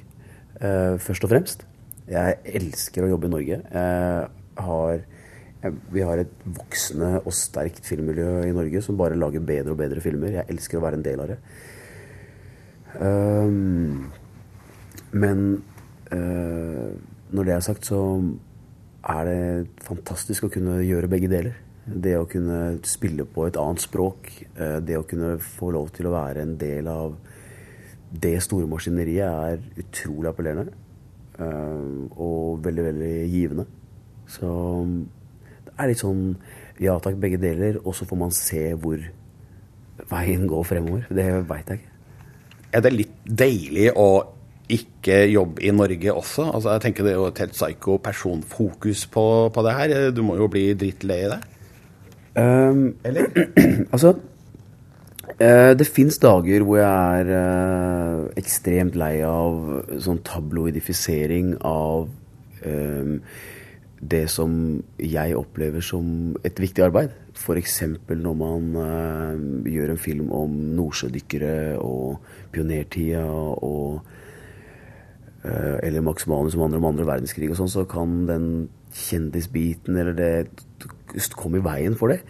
uh, 0.60 0.94
først 1.02 1.26
og 1.26 1.32
fremst. 1.32 1.66
Jeg 2.08 2.38
elsker 2.60 3.04
å 3.04 3.10
jobbe 3.14 3.28
i 3.28 3.32
Norge. 3.32 3.60
Jeg 3.64 4.64
har, 4.64 5.04
jeg, 5.64 5.78
vi 5.92 6.04
har 6.04 6.20
et 6.20 6.34
voksende 6.44 7.22
og 7.22 7.32
sterkt 7.36 7.88
filmmiljø 7.88 8.44
i 8.48 8.52
Norge 8.56 8.82
som 8.84 8.98
bare 9.00 9.18
lager 9.18 9.44
bedre 9.44 9.72
og 9.72 9.80
bedre 9.80 10.04
filmer. 10.04 10.36
Jeg 10.38 10.52
elsker 10.52 10.78
å 10.78 10.84
være 10.84 11.00
en 11.00 11.06
del 11.06 11.24
av 11.24 11.32
det. 11.32 11.38
Um, 12.94 14.04
men 15.16 15.40
uh, 16.12 16.92
når 17.34 17.48
det 17.48 17.54
er 17.54 17.64
sagt, 17.66 17.88
så 17.90 18.00
er 19.04 19.28
det 19.28 19.84
fantastisk 19.84 20.46
å 20.46 20.52
kunne 20.54 20.78
gjøre 20.86 21.10
begge 21.10 21.28
deler. 21.32 21.56
Det 21.84 22.14
å 22.16 22.28
kunne 22.30 22.78
spille 22.88 23.26
på 23.28 23.44
et 23.48 23.58
annet 23.60 23.82
språk, 23.84 24.30
eh, 24.56 24.78
det 24.80 24.96
å 24.96 25.04
kunne 25.04 25.36
få 25.42 25.72
lov 25.74 25.90
til 25.92 26.08
å 26.08 26.14
være 26.14 26.42
en 26.42 26.56
del 26.56 26.88
av 26.88 27.16
det 28.14 28.38
store 28.42 28.68
maskineriet, 28.70 29.26
er 29.26 29.82
utrolig 29.82 30.30
appellerende. 30.30 30.72
eh, 31.38 32.08
Og 32.16 32.62
veldig, 32.62 32.84
veldig 32.84 33.30
givende. 33.30 33.66
Så 34.26 34.48
det 35.64 35.72
er 35.76 35.88
litt 35.88 35.98
sånn 35.98 36.36
ja 36.80 36.98
takk, 36.98 37.16
begge 37.20 37.40
deler, 37.40 37.80
og 37.84 37.94
så 37.94 38.06
får 38.06 38.18
man 38.18 38.30
se 38.30 38.72
hvor 38.74 38.98
veien 40.10 40.46
går 40.46 40.64
fremover. 40.64 41.06
Det 41.10 41.26
veit 41.48 41.66
jeg 41.66 41.78
ikke. 41.78 41.90
Er 42.72 42.80
det 42.80 42.92
litt 42.92 43.12
deilig 43.24 43.92
å 43.94 44.33
ikke 44.72 45.24
jobbe 45.28 45.62
i 45.62 45.70
Norge 45.70 46.12
også? 46.12 46.50
Altså, 46.54 46.70
jeg 46.72 46.80
tenker 46.80 47.04
Det 47.04 47.12
er 47.12 47.18
jo 47.18 47.26
et 47.26 47.38
helt 47.38 47.52
psycho 47.52 47.96
personfokus 47.96 49.06
på, 49.06 49.48
på 49.54 49.62
det 49.62 49.74
her. 49.74 50.10
Du 50.10 50.22
må 50.22 50.36
jo 50.36 50.48
bli 50.48 50.72
drittlei 50.74 51.24
det? 51.32 51.40
Um, 52.34 52.96
altså 53.94 54.08
eh, 55.38 55.70
Det 55.78 55.86
fins 55.86 56.18
dager 56.18 56.64
hvor 56.66 56.80
jeg 56.80 57.20
er 57.20 57.28
eh, 57.30 58.24
ekstremt 58.40 58.96
lei 58.98 59.20
av 59.22 59.84
sånn 60.02 60.18
tabloidifisering 60.26 61.52
av 61.62 62.08
um, 62.66 63.20
det 64.02 64.24
som 64.34 64.56
jeg 64.98 65.36
opplever 65.38 65.84
som 65.86 66.34
et 66.42 66.58
viktig 66.58 66.82
arbeid. 66.82 67.14
F.eks. 67.38 67.78
når 68.10 68.34
man 68.42 68.66
uh, 68.74 69.70
gjør 69.70 69.94
en 69.94 70.02
film 70.02 70.34
om 70.34 70.58
nordsjødykkere 70.74 71.78
og 71.78 72.18
pionertida 72.50 73.22
og 73.30 74.02
Eller 75.44 76.00
Max 76.00 76.26
Manus 76.26 76.54
som 76.54 76.62
handler 76.64 76.80
om 76.80 76.86
andre 76.88 77.04
verdenskrig 77.04 77.50
og 77.52 77.58
sånn, 77.58 77.72
så 77.72 77.82
kan 77.88 78.22
den 78.30 78.46
kjendisbiten 78.94 79.98
eller 80.00 80.16
det 80.16 81.28
komme 81.36 81.60
i 81.60 81.64
veien 81.64 81.96
for 81.98 82.14
det. 82.14 82.22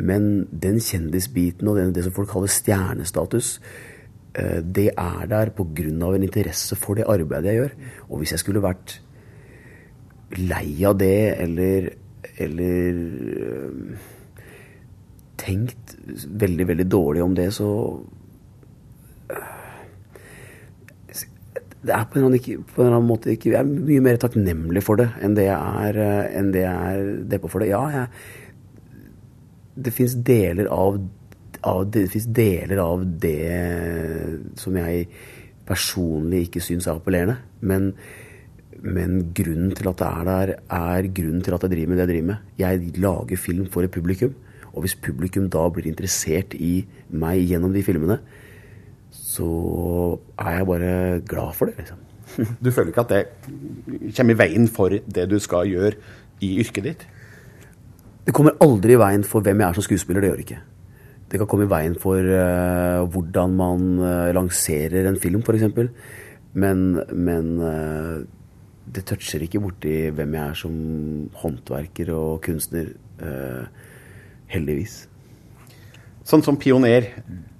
Men 0.00 0.46
den 0.52 0.80
kjendisbiten 0.80 1.68
og 1.68 1.80
det 1.94 2.04
som 2.04 2.14
folk 2.16 2.30
kaller 2.32 2.52
stjernestatus, 2.52 3.60
eh, 4.34 4.60
det 4.60 4.90
er 4.96 5.26
der 5.26 5.50
pga. 5.50 6.14
en 6.14 6.22
interesse 6.22 6.76
for 6.76 6.94
det 6.94 7.04
arbeidet 7.08 7.44
jeg 7.44 7.56
gjør. 7.56 7.72
Og 8.08 8.18
hvis 8.18 8.32
jeg 8.32 8.38
skulle 8.38 8.62
vært 8.62 9.00
lei 10.38 10.84
av 10.84 10.98
det 10.98 11.40
eller, 11.40 11.90
eller 12.38 12.92
øh, 12.94 13.96
tenkt 15.36 15.96
veldig, 16.26 16.68
veldig 16.68 16.90
dårlig 16.90 17.22
om 17.22 17.34
det, 17.34 17.52
så 17.54 18.00
det 21.80 21.94
er 21.96 22.04
på 22.10 22.20
en, 22.20 22.36
ikke, 22.36 22.58
på 22.60 22.82
en 22.82 22.86
eller 22.86 22.98
annen 22.98 23.08
måte 23.08 23.32
ikke 23.32 23.54
Jeg 23.54 23.62
er 23.62 23.68
mye 23.70 24.04
mer 24.04 24.18
takknemlig 24.20 24.82
for 24.84 25.00
det 25.00 25.08
enn 25.24 25.36
det 25.38 25.46
jeg 25.46 25.86
er, 25.86 25.98
eh, 26.04 26.26
enn 26.36 26.50
det 26.52 26.64
jeg 26.66 27.12
deppa 27.32 27.48
for 27.48 27.64
det. 27.64 27.70
Ja, 27.72 27.80
jeg, 27.94 28.06
det 29.80 29.94
fins 29.96 30.16
deler 30.28 30.68
av, 30.74 30.98
av 31.64 31.84
det, 31.86 32.04
det 32.04 32.12
fins 32.12 32.26
deler 32.36 32.82
av 32.84 33.04
det 33.22 33.38
som 34.60 34.76
jeg 34.76 35.06
personlig 35.70 36.48
ikke 36.48 36.62
syns 36.64 36.88
er 36.88 36.98
appellerende. 36.98 37.38
Men, 37.64 37.94
men 38.82 39.22
grunnen 39.36 39.72
til 39.78 39.88
at 39.88 40.02
det 40.02 40.10
er 40.10 40.28
der, 40.28 40.54
er 40.80 41.10
grunnen 41.16 41.44
til 41.46 41.56
at 41.56 41.64
jeg 41.64 41.74
driver 41.76 41.92
med 41.92 42.00
det 42.00 42.04
jeg 42.04 42.12
driver 42.12 42.30
med. 42.32 42.52
Jeg 42.60 43.02
lager 43.06 43.44
film 43.48 43.66
for 43.72 43.86
et 43.86 43.94
publikum. 43.94 44.36
Og 44.74 44.84
hvis 44.84 44.98
publikum 45.02 45.48
da 45.50 45.64
blir 45.72 45.88
interessert 45.90 46.54
i 46.54 46.84
meg 47.10 47.42
gjennom 47.48 47.72
de 47.74 47.82
filmene, 47.86 48.20
så 49.10 49.50
er 50.38 50.58
jeg 50.58 50.66
bare 50.70 50.94
glad 51.26 51.54
for 51.58 51.70
det, 51.70 51.78
liksom. 51.82 52.06
Du 52.64 52.70
føler 52.70 52.92
ikke 52.92 53.06
at 53.06 53.12
det 53.12 54.14
kommer 54.16 54.36
i 54.36 54.38
veien 54.38 54.68
for 54.70 54.94
det 54.94 55.26
du 55.30 55.38
skal 55.42 55.68
gjøre 55.68 55.96
i 56.44 56.52
yrket 56.62 56.86
ditt? 56.86 57.06
Det 58.26 58.34
kommer 58.36 58.58
aldri 58.62 58.94
i 58.94 59.00
veien 59.00 59.24
for 59.26 59.44
hvem 59.44 59.62
jeg 59.62 59.68
er 59.68 59.78
som 59.78 59.86
skuespiller. 59.86 60.22
Det 60.22 60.30
gjør 60.30 60.40
det 60.40 60.46
ikke. 60.46 60.60
Det 61.30 61.38
kan 61.38 61.48
komme 61.50 61.66
i 61.66 61.70
veien 61.70 61.94
for 61.98 62.18
uh, 62.18 63.06
hvordan 63.10 63.54
man 63.58 63.86
uh, 64.02 64.30
lanserer 64.34 65.06
en 65.08 65.18
film, 65.20 65.42
f.eks. 65.46 65.66
Men, 66.58 67.00
men 67.14 67.50
uh, 67.62 68.22
det 68.90 69.06
toucher 69.06 69.42
ikke 69.46 69.62
borti 69.62 69.94
hvem 70.14 70.34
jeg 70.34 70.42
er 70.42 70.58
som 70.58 70.74
håndverker 71.42 72.12
og 72.16 72.42
kunstner. 72.46 72.96
heldigvis. 74.50 74.94
Sånn 76.24 76.40
som 76.40 76.56
Pioner 76.56 77.04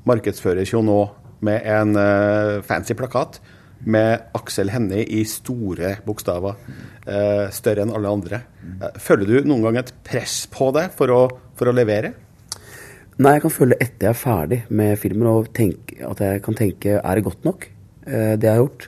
markedsføres 0.08 0.72
jo 0.72 0.80
nå 0.80 1.02
med 1.46 1.66
en 1.68 1.96
uh, 1.96 2.60
fancy 2.66 2.96
plakat 2.98 3.40
med 3.80 4.32
Aksel 4.36 4.72
Hennie 4.74 5.06
i 5.08 5.22
store 5.28 5.96
bokstaver. 6.04 6.58
Uh, 7.06 7.46
større 7.54 7.86
enn 7.86 7.92
alle 7.96 8.12
andre. 8.12 8.42
Uh, 8.80 8.90
føler 9.00 9.28
du 9.28 9.48
noen 9.48 9.64
gang 9.68 9.80
et 9.80 9.94
press 10.06 10.42
på 10.52 10.70
deg 10.76 10.92
for 10.96 11.12
å, 11.14 11.20
for 11.58 11.70
å 11.70 11.76
levere? 11.76 12.12
Nei, 13.20 13.36
jeg 13.36 13.44
kan 13.44 13.52
føle 13.52 13.78
etter 13.80 14.08
jeg 14.08 14.14
er 14.14 14.20
ferdig 14.20 14.60
med 14.72 14.96
filmen 15.00 15.28
og 15.28 15.52
tenke, 15.56 15.98
at 16.08 16.22
jeg 16.24 16.40
kan 16.44 16.56
tenke 16.56 16.96
er 16.96 17.18
det 17.18 17.24
godt 17.26 17.44
nok, 17.44 17.66
det 18.06 18.46
jeg 18.46 18.54
har 18.54 18.62
gjort. 18.62 18.86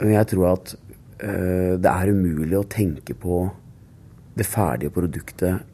Men 0.00 0.12
jeg 0.14 0.28
tror 0.30 0.46
at 0.54 0.72
det 1.20 1.90
er 1.90 2.12
umulig 2.16 2.56
å 2.56 2.64
tenke 2.72 3.12
på 3.20 3.42
det 4.40 4.46
ferdige 4.48 4.94
produktet 4.94 5.66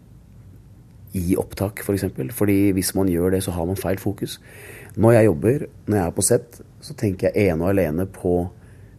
i 1.19 1.37
opptak, 1.39 1.83
f.eks. 1.85 2.07
For. 2.17 2.35
Fordi 2.43 2.59
hvis 2.77 2.95
man 2.97 3.11
gjør 3.11 3.37
det, 3.37 3.43
så 3.45 3.55
har 3.55 3.69
man 3.69 3.79
feil 3.79 4.01
fokus. 4.01 4.39
Når 4.97 5.15
jeg 5.17 5.29
jobber, 5.29 5.67
når 5.87 5.97
jeg 5.97 6.07
er 6.07 6.17
på 6.17 6.25
sett, 6.27 6.59
så 6.85 6.97
tenker 6.99 7.31
jeg 7.31 7.49
ene 7.49 7.65
og 7.65 7.73
alene 7.73 8.07
på 8.11 8.35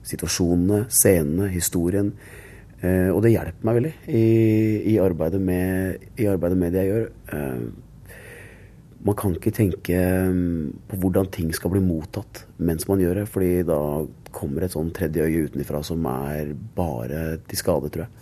situasjonene, 0.08 0.86
scenene, 0.92 1.50
historien. 1.54 2.10
Eh, 2.82 3.10
og 3.14 3.22
det 3.24 3.36
hjelper 3.36 3.68
meg 3.68 3.78
veldig 3.80 3.94
i, 4.10 4.24
i, 4.94 4.98
arbeidet, 5.00 5.42
med, 5.42 6.08
i 6.20 6.28
arbeidet, 6.28 6.60
med, 6.60 6.74
det 6.74 6.84
jeg 6.84 6.92
gjør. 6.92 7.06
Eh, 7.38 8.18
man 9.04 9.18
kan 9.20 9.36
ikke 9.36 9.54
tenke 9.56 10.00
mm, 10.32 10.88
på 10.90 11.00
hvordan 11.00 11.30
ting 11.32 11.50
skal 11.56 11.74
bli 11.74 11.82
mottatt 11.84 12.46
mens 12.64 12.88
man 12.88 13.02
gjør 13.04 13.22
det, 13.22 13.30
fordi 13.32 13.54
da 13.68 13.80
kommer 14.34 14.66
et 14.66 14.74
sånn 14.74 14.94
tredje 14.96 15.28
øye 15.28 15.50
utenfra 15.50 15.84
som 15.86 16.06
er 16.10 16.54
bare 16.76 17.24
til 17.46 17.60
skade, 17.60 17.92
tror 17.94 18.08
jeg. 18.08 18.20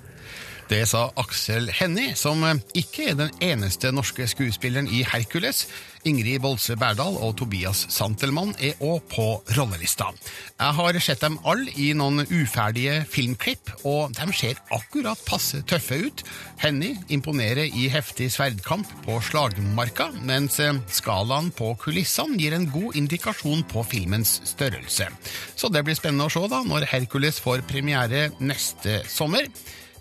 Det 0.71 0.85
sa 0.87 1.09
Aksel 1.19 1.65
Hennie, 1.75 2.13
som 2.15 2.45
eh, 2.47 2.59
ikke 2.79 3.09
er 3.11 3.15
den 3.19 3.31
eneste 3.43 3.89
norske 3.91 4.23
skuespilleren 4.31 4.85
i 4.87 5.01
Hercules. 5.03 5.65
Ingrid 6.07 6.39
Bolse 6.45 6.77
Berdal 6.79 7.17
og 7.19 7.33
Tobias 7.41 7.81
Santelmann 7.91 8.53
er 8.55 8.79
òg 8.79 9.03
på 9.11 9.25
rollelista. 9.57 10.07
Jeg 10.55 10.77
har 10.77 10.99
sett 11.03 11.25
dem 11.25 11.35
alle 11.43 11.73
i 11.75 11.89
noen 11.91 12.23
uferdige 12.23 13.01
filmklipp, 13.03 13.73
og 13.83 14.15
de 14.15 14.29
ser 14.31 14.63
akkurat 14.71 15.19
passe 15.27 15.59
tøffe 15.67 15.99
ut. 16.07 16.23
Hennie 16.63 16.95
imponerer 17.11 17.67
i 17.67 17.89
heftig 17.91 18.29
sverdkamp 18.31 18.87
på 19.03 19.19
slagmarka, 19.27 20.07
mens 20.23 20.55
eh, 20.63 20.79
skalaen 20.87 21.51
på 21.51 21.73
kulissene 21.83 22.39
gir 22.39 22.55
en 22.55 22.69
god 22.71 22.95
indikasjon 22.95 23.67
på 23.67 23.83
filmens 23.91 24.37
størrelse. 24.55 25.11
Så 25.51 25.67
det 25.67 25.83
blir 25.83 25.99
spennende 25.99 26.31
å 26.31 26.33
se 26.33 26.47
da, 26.47 26.63
når 26.63 26.87
Hercules 26.95 27.43
får 27.43 27.67
premiere 27.67 28.29
neste 28.39 29.01
sommer. 29.11 29.51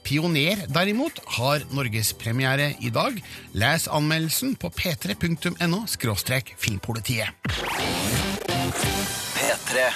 Pioner, 0.04 0.64
derimot, 0.72 1.20
har 1.36 1.64
norgespremiere 1.74 2.72
i 2.80 2.90
dag. 2.94 3.18
Les 3.52 3.88
anmeldelsen 3.88 4.56
på 4.60 4.70
p3.no 4.74 5.84
filmpolitiet. 6.56 7.28
P3. 9.34 9.90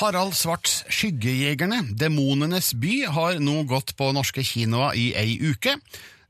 Harald 0.00 0.32
Svarts 0.32 0.84
Skyggejegerne, 0.88 1.82
Demonenes 1.98 2.72
by, 2.72 3.02
har 3.12 3.40
nå 3.42 3.64
gått 3.68 3.92
på 3.98 4.12
norske 4.16 4.44
kinoer 4.46 4.96
i 4.96 5.10
ei 5.18 5.36
uke. 5.42 5.76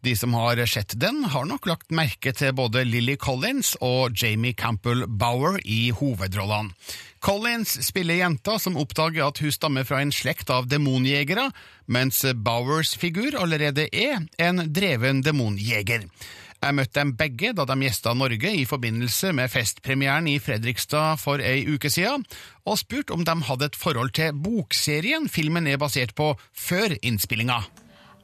De 0.00 0.14
som 0.16 0.32
har 0.34 0.58
sett 0.66 0.96
den, 0.96 1.22
har 1.28 1.44
nok 1.44 1.68
lagt 1.68 1.92
merke 1.92 2.32
til 2.32 2.54
både 2.56 2.86
Lily 2.88 3.18
Collins 3.20 3.74
og 3.84 4.16
Jamie 4.16 4.56
Campbell 4.56 5.04
Bower 5.06 5.60
i 5.62 5.90
hovedrollene. 5.92 6.72
Collins 7.20 7.76
spiller 7.84 8.14
jenta 8.14 8.54
som 8.58 8.78
oppdager 8.80 9.26
at 9.26 9.40
hun 9.44 9.52
stammer 9.52 9.84
fra 9.84 10.00
en 10.00 10.12
slekt 10.12 10.48
av 10.50 10.70
demonjegere, 10.72 11.50
mens 11.84 12.22
Bowers 12.34 12.94
figur 12.96 13.36
allerede 13.36 13.90
er 13.92 14.22
en 14.40 14.62
dreven 14.72 15.20
demonjeger. 15.24 16.06
Jeg 16.60 16.76
møtte 16.76 16.96
dem 16.96 17.12
begge 17.16 17.52
da 17.56 17.64
de 17.68 17.76
gjesta 17.84 18.12
Norge 18.16 18.52
i 18.56 18.64
forbindelse 18.68 19.34
med 19.36 19.52
festpremieren 19.52 20.28
i 20.32 20.38
Fredrikstad 20.40 21.20
for 21.20 21.44
ei 21.44 21.62
uke 21.68 21.92
siden, 21.92 22.24
og 22.64 22.80
spurte 22.80 23.16
om 23.16 23.24
de 23.24 23.36
hadde 23.48 23.68
et 23.68 23.78
forhold 23.80 24.12
til 24.16 24.36
bokserien 24.36 25.28
filmen 25.28 25.68
er 25.68 25.80
basert 25.80 26.16
på, 26.16 26.34
før 26.52 26.96
innspillinga. 27.00 27.62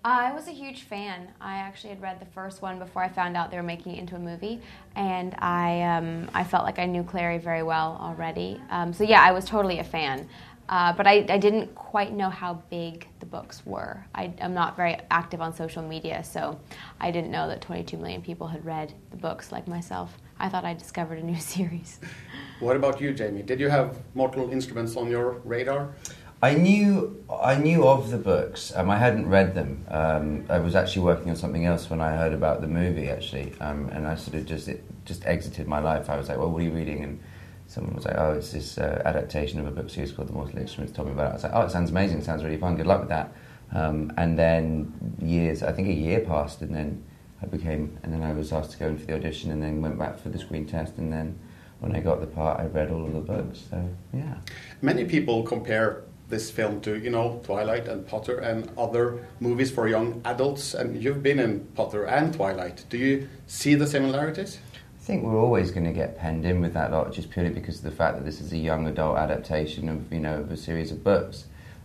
I 0.07 0.31
was 0.31 0.47
a 0.47 0.53
huge 0.53 0.83
fan. 0.83 1.27
I 1.41 1.57
actually 1.57 1.91
had 1.91 2.01
read 2.01 2.21
the 2.21 2.27
first 2.27 2.63
one 2.63 2.79
before 2.79 3.03
I 3.03 3.09
found 3.09 3.37
out 3.37 3.51
they 3.51 3.57
were 3.57 3.65
making 3.65 3.97
it 3.97 3.99
into 3.99 4.15
a 4.15 4.21
movie, 4.21 4.61
and 4.95 5.35
I 5.41 5.83
um, 5.83 6.31
I 6.33 6.45
felt 6.45 6.63
like 6.63 6.79
I 6.79 6.87
knew 6.87 7.03
Clary 7.03 7.39
very 7.39 7.65
well 7.65 7.99
already. 8.01 8.61
Um, 8.71 8.93
so 8.93 9.03
yeah, 9.03 9.21
I 9.21 9.33
was 9.33 9.45
totally 9.45 9.81
a 9.81 9.85
fan. 9.85 10.29
Uh, 10.69 10.93
but 10.93 11.07
I, 11.07 11.25
I, 11.29 11.39
didn't 11.39 11.73
quite 11.77 12.13
know 12.13 12.29
how 12.29 12.55
big 12.71 13.07
the 13.21 13.27
books 13.27 13.65
were. 13.65 14.05
I, 14.17 14.35
am 14.41 14.53
not 14.53 14.77
very 14.77 14.97
active 15.13 15.41
on 15.41 15.55
social 15.55 15.81
media, 15.81 16.25
so 16.25 16.59
I 17.01 17.13
didn't 17.13 17.31
know 17.31 17.47
that 17.47 17.61
22 17.61 17.97
million 17.97 18.21
people 18.21 18.49
had 18.49 18.65
read 18.65 18.93
the 19.13 19.17
books 19.17 19.53
like 19.53 19.69
myself. 19.69 20.19
I 20.41 20.49
thought 20.49 20.65
I 20.65 20.75
discovered 20.75 21.19
a 21.19 21.23
new 21.23 21.39
series. 21.55 22.01
What 22.59 22.75
about 22.75 23.01
you, 23.01 23.15
Jamie? 23.15 23.43
Did 23.43 23.61
you 23.61 23.69
have 23.69 23.99
Mortal 24.15 24.51
Instruments 24.51 24.97
on 24.97 25.09
your 25.09 25.41
radar? 25.45 25.95
I 26.43 26.55
knew 26.55 27.24
I 27.30 27.57
knew 27.57 27.87
of 27.87 28.11
the 28.11 28.18
books. 28.18 28.72
Um, 28.76 28.91
I 28.91 28.99
hadn't 28.99 29.28
read 29.28 29.55
them. 29.55 29.87
Um, 29.89 30.45
I 30.51 30.59
was 30.59 30.74
actually 30.74 31.03
working 31.03 31.30
on 31.30 31.37
something 31.37 31.64
else 31.64 31.89
when 31.89 32.01
I 32.01 32.14
heard 32.16 32.34
about 32.34 32.61
the 32.61 32.66
movie, 32.68 33.09
actually, 33.09 33.55
um, 33.61 33.89
and 33.89 34.07
I 34.07 34.16
sort 34.16 34.37
of 34.37 34.45
just 34.45 34.68
it 34.68 34.84
just 35.05 35.24
exited 35.24 35.66
my 35.66 35.78
life. 35.78 36.11
I 36.11 36.16
was 36.16 36.28
like, 36.28 36.39
"Well, 36.39 36.51
what 36.51 36.61
are 36.61 36.64
you 36.64 36.72
reading?" 36.72 37.03
And 37.03 37.20
someone 37.66 37.95
was 37.95 38.05
like, 38.05 38.16
"Oh, 38.18 38.34
it's 38.34 38.53
this 38.53 38.76
uh, 38.76 39.03
adaptation 39.07 39.61
of 39.61 39.66
a 39.66 39.70
book 39.70 39.89
series 39.89 40.12
called 40.12 40.28
The 40.28 40.34
Mortal 40.34 40.59
Instruments." 40.59 40.95
Told 40.95 41.09
me 41.09 41.14
about 41.14 41.26
it. 41.26 41.30
I 41.30 41.34
was 41.34 41.43
like, 41.45 41.53
"Oh, 41.55 41.62
it 41.62 41.70
sounds 41.70 41.91
amazing. 41.91 42.18
It 42.18 42.24
sounds 42.24 42.45
really 42.45 42.59
fun. 42.59 42.76
Good 42.76 42.87
luck 42.87 43.01
with 43.01 43.09
that." 43.09 43.32
Um, 43.72 44.12
and 44.18 44.39
then 44.39 44.93
years, 45.20 45.62
I 45.62 45.72
think 45.72 45.89
a 45.89 45.93
year 45.93 46.20
passed, 46.20 46.61
and 46.61 46.74
then 46.74 47.03
I 47.43 47.47
became, 47.47 47.99
and 48.03 48.12
then 48.12 48.22
I 48.22 48.32
was 48.32 48.53
asked 48.53 48.72
to 48.72 48.78
go 48.78 48.89
in 48.89 48.99
for 48.99 49.07
the 49.07 49.14
audition, 49.14 49.51
and 49.53 49.62
then 49.62 49.80
went 49.80 49.99
back 49.99 50.18
for 50.18 50.28
the 50.28 50.39
screen 50.39 50.66
test, 50.66 50.99
and 50.99 51.11
then 51.11 51.39
when 51.80 51.95
I 51.97 52.01
got 52.01 52.20
the 52.20 52.26
part, 52.26 52.61
I 52.61 52.66
read 52.66 52.91
all 52.91 53.07
of 53.07 53.12
the 53.12 53.20
books. 53.20 53.64
So 53.70 53.89
yeah. 54.12 54.34
Many 54.82 55.05
people 55.05 55.43
compare 55.43 56.05
this 56.29 56.51
film 56.51 56.81
to 56.81 56.99
you 56.99 57.11
know 57.11 57.41
Twilight 57.45 57.89
and 57.89 58.07
Potter 58.07 58.39
and 58.39 58.70
other 58.77 59.24
movies 59.41 59.70
for 59.70 59.89
young 59.89 60.20
adults. 60.24 60.74
And 60.74 61.03
you've 61.03 61.22
been 61.22 61.39
in 61.39 61.61
Potter 61.74 62.05
and 62.05 62.35
Twilight. 62.35 62.85
Do 62.89 62.99
you 62.99 63.29
see 63.47 63.74
the 63.74 63.87
similarities? 63.87 64.59
I 64.74 65.05
think 65.05 65.22
we're 65.22 65.41
always 65.41 65.70
going 65.70 65.87
to 65.87 65.93
get 65.93 66.18
penned 66.18 66.45
in 66.45 66.61
with 66.61 66.74
that 66.74 66.91
lot, 66.91 67.12
just 67.12 67.31
purely 67.31 67.51
because 67.51 67.77
of 67.79 67.85
the 67.85 67.93
fact 67.93 68.16
that 68.16 68.24
this 68.24 68.41
is 68.41 68.53
a 68.53 68.59
young 68.59 68.89
adult 68.89 69.18
adaptation 69.18 69.89
of 69.89 70.12
you 70.12 70.20
know 70.20 70.41
of 70.41 70.51
a 70.51 70.57
series 70.57 70.91
of 70.91 71.05
books. 71.05 71.45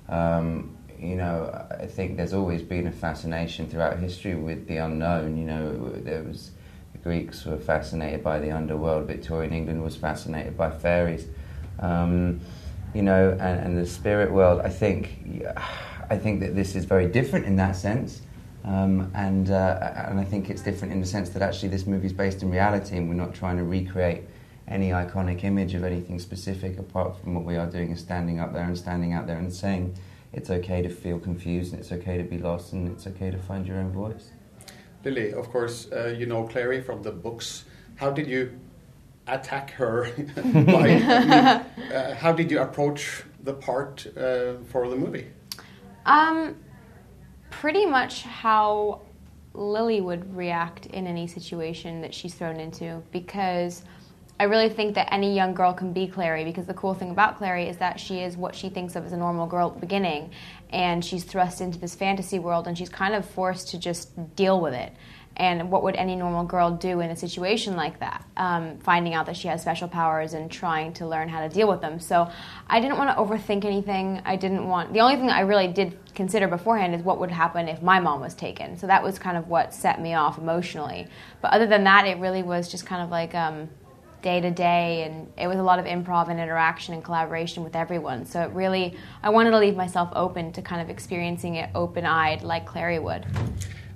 Um, 0.10 0.76
you 1.00 1.16
know, 1.16 1.68
I 1.80 1.88
think 1.88 2.18
there's 2.18 2.34
always 2.34 2.62
been 2.62 2.86
a 2.88 2.92
fascination 2.92 3.68
throughout 3.68 3.98
history 3.98 4.36
with 4.36 4.68
the 4.68 4.78
unknown. 4.78 5.38
You 5.38 5.46
know, 5.46 5.90
there 5.96 6.24
was 6.24 6.52
the 6.94 7.00
Greeks 7.00 7.46
were 7.46 7.58
fascinated 7.58 8.24
by 8.24 8.40
the 8.40 8.52
underworld. 8.52 9.08
Victorian 9.08 9.54
England 9.54 9.84
was 9.84 9.96
fascinated 9.96 10.58
by 10.58 10.70
fairies. 10.70 11.28
Um, 11.80 12.42
you 12.94 13.02
know, 13.02 13.32
and, 13.32 13.60
and 13.60 13.78
the 13.78 13.86
spirit 13.86 14.32
world. 14.32 14.62
I 14.62 14.70
think, 14.70 15.20
I 16.10 16.18
think 16.18 16.40
that 16.42 16.56
this 16.56 16.76
is 16.76 16.86
very 16.86 17.08
different 17.08 17.46
in 17.46 17.56
that 17.58 17.76
sense. 17.76 18.22
Um, 18.64 19.12
and 19.16 19.50
uh, 19.50 20.08
and 20.10 20.20
I 20.20 20.24
think 20.24 20.50
it's 20.52 20.62
different 20.62 20.94
in 20.94 21.00
the 21.00 21.08
sense 21.08 21.30
that 21.30 21.42
actually 21.42 21.70
this 21.70 21.88
movie 21.88 22.06
is 22.06 22.14
based 22.14 22.44
in 22.44 22.52
reality, 22.52 22.96
and 22.96 23.10
we're 23.10 23.16
not 23.16 23.34
trying 23.34 23.58
to 23.58 23.64
recreate 23.64 24.24
any 24.68 24.90
iconic 24.92 25.44
image 25.44 25.74
of 25.74 25.84
anything 25.84 26.20
specific. 26.20 26.78
Apart 26.78 27.20
from 27.20 27.34
what 27.34 27.44
we 27.44 27.58
are 27.58 27.66
doing 27.66 27.92
is 27.92 28.00
standing 28.00 28.40
up 28.40 28.54
there 28.54 28.64
and 28.64 28.78
standing 28.78 29.14
out 29.14 29.26
there 29.26 29.38
and 29.38 29.52
saying 29.52 29.98
it's 30.32 30.52
okay 30.52 30.82
to 30.84 30.90
feel 30.90 31.18
confused, 31.18 31.74
and 31.74 31.82
it's 31.82 31.92
okay 31.92 32.18
to 32.18 32.24
be 32.24 32.38
lost, 32.38 32.74
and 32.74 32.88
it's 32.88 33.08
okay 33.08 33.32
to 33.32 33.38
find 33.38 33.66
your 33.66 33.78
own 33.78 33.92
voice. 33.92 34.30
Lily, 35.04 35.34
of 35.34 35.50
course, 35.50 35.92
uh, 35.92 36.14
you 36.16 36.28
know 36.28 36.44
Clary 36.44 36.82
from 36.82 37.02
the 37.02 37.12
books. 37.12 37.66
How 37.96 38.12
did 38.12 38.28
you 38.28 38.60
attack 39.28 39.72
her? 39.72 40.10
by, 40.36 41.64
uh, 41.94 42.16
how 42.16 42.32
did 42.32 42.52
you 42.52 42.60
approach 42.60 43.24
the 43.44 43.54
part 43.54 44.06
uh, 44.18 44.54
for 44.70 44.88
the 44.90 44.96
movie? 44.96 45.28
Um, 46.06 46.56
pretty 47.50 47.86
much 47.86 48.24
how 48.24 49.02
Lily 49.54 50.02
would 50.02 50.36
react 50.36 50.88
in 50.88 51.08
any 51.08 51.28
situation 51.28 52.02
that 52.02 52.14
she's 52.14 52.34
thrown 52.34 52.60
into 52.60 53.04
because 53.12 53.84
I 54.40 54.46
really 54.46 54.70
think 54.70 54.96
that 54.96 55.14
any 55.14 55.36
young 55.36 55.54
girl 55.54 55.72
can 55.74 55.94
be 55.94 56.08
Clary 56.08 56.44
because 56.44 56.66
the 56.66 56.74
cool 56.74 56.96
thing 56.96 57.12
about 57.12 57.38
Clary 57.38 57.68
is 57.68 57.78
that 57.78 58.00
she 58.00 58.22
is 58.22 58.36
what 58.36 58.56
she 58.56 58.70
thinks 58.70 58.96
of 58.96 59.06
as 59.06 59.12
a 59.12 59.18
normal 59.18 59.46
girl 59.46 59.68
at 59.68 59.76
the 59.76 59.80
beginning 59.82 60.32
and 60.72 61.06
she's 61.06 61.24
thrust 61.24 61.62
into 61.62 61.78
this 61.78 61.94
fantasy 61.94 62.40
world 62.40 62.68
and 62.68 62.78
she's 62.78 62.90
kind 62.90 63.14
of 63.14 63.24
forced 63.24 63.68
to 63.70 63.78
just 63.78 64.36
deal 64.36 64.60
with 64.60 64.74
it 64.74 64.94
and 65.42 65.72
what 65.72 65.82
would 65.82 65.96
any 65.96 66.16
normal 66.16 66.44
girl 66.44 66.70
do 66.70 67.00
in 67.00 67.10
a 67.10 67.16
situation 67.16 67.76
like 67.76 68.00
that? 68.00 68.24
Um, 68.38 68.78
finding 68.78 69.16
out 69.16 69.26
that 69.26 69.36
she 69.36 69.48
has 69.48 69.60
special 69.60 69.88
powers 69.88 70.34
and 70.34 70.52
trying 70.52 70.94
to 70.94 71.08
learn 71.08 71.30
how 71.30 71.42
to 71.42 71.50
deal 71.50 71.68
with 71.68 71.82
them. 71.82 72.00
So 72.00 72.30
i 72.68 72.80
didn't 72.80 73.00
want 73.00 73.10
to 73.10 73.16
overthink 73.16 73.66
anything. 73.66 74.22
I 74.24 74.36
didn't 74.36 74.68
want 74.68 74.94
the 74.94 75.00
only 75.00 75.16
thing 75.16 75.32
i 75.32 75.40
really 75.40 75.68
did 75.68 75.98
consider 76.14 76.48
beforehand 76.48 76.94
is 76.94 77.02
what 77.02 77.20
would 77.20 77.32
happen 77.32 77.68
if 77.68 77.82
my 77.82 78.00
mom 78.00 78.22
was 78.22 78.36
taken. 78.36 78.78
So 78.78 78.86
that 78.86 79.02
was 79.02 79.18
kind 79.18 79.36
of 79.36 79.48
what 79.48 79.74
set 79.74 80.00
me 80.00 80.14
off 80.14 80.38
emotionally. 80.38 81.08
But 81.42 81.54
other 81.54 81.66
than 81.66 81.86
that 81.86 82.06
it 82.06 82.20
really 82.20 82.44
was 82.44 82.70
just 82.70 82.86
kind 82.86 83.02
of 83.02 83.10
like 83.10 83.34
um, 83.34 83.68
day 84.22 84.42
to 84.42 84.52
day 84.52 85.06
and 85.06 85.34
it 85.40 85.48
was 85.48 85.58
a 85.58 85.64
lot 85.64 85.80
of 85.80 85.86
improv 85.86 86.30
and 86.30 86.40
interaction 86.40 86.94
and 86.94 87.04
collaboration 87.04 87.64
with 87.64 87.76
everyone. 87.76 88.26
So 88.26 88.44
it 88.44 88.52
really 88.52 88.96
i 89.24 89.32
wanted 89.32 89.50
to 89.50 89.58
leave 89.58 89.76
myself 89.76 90.10
open 90.14 90.52
to 90.52 90.62
kind 90.62 90.84
of 90.84 90.92
experiencing 90.92 91.56
it 91.56 91.72
open-eyed 91.74 92.44
like 92.44 92.68
clary 92.68 93.00
would. 93.00 93.26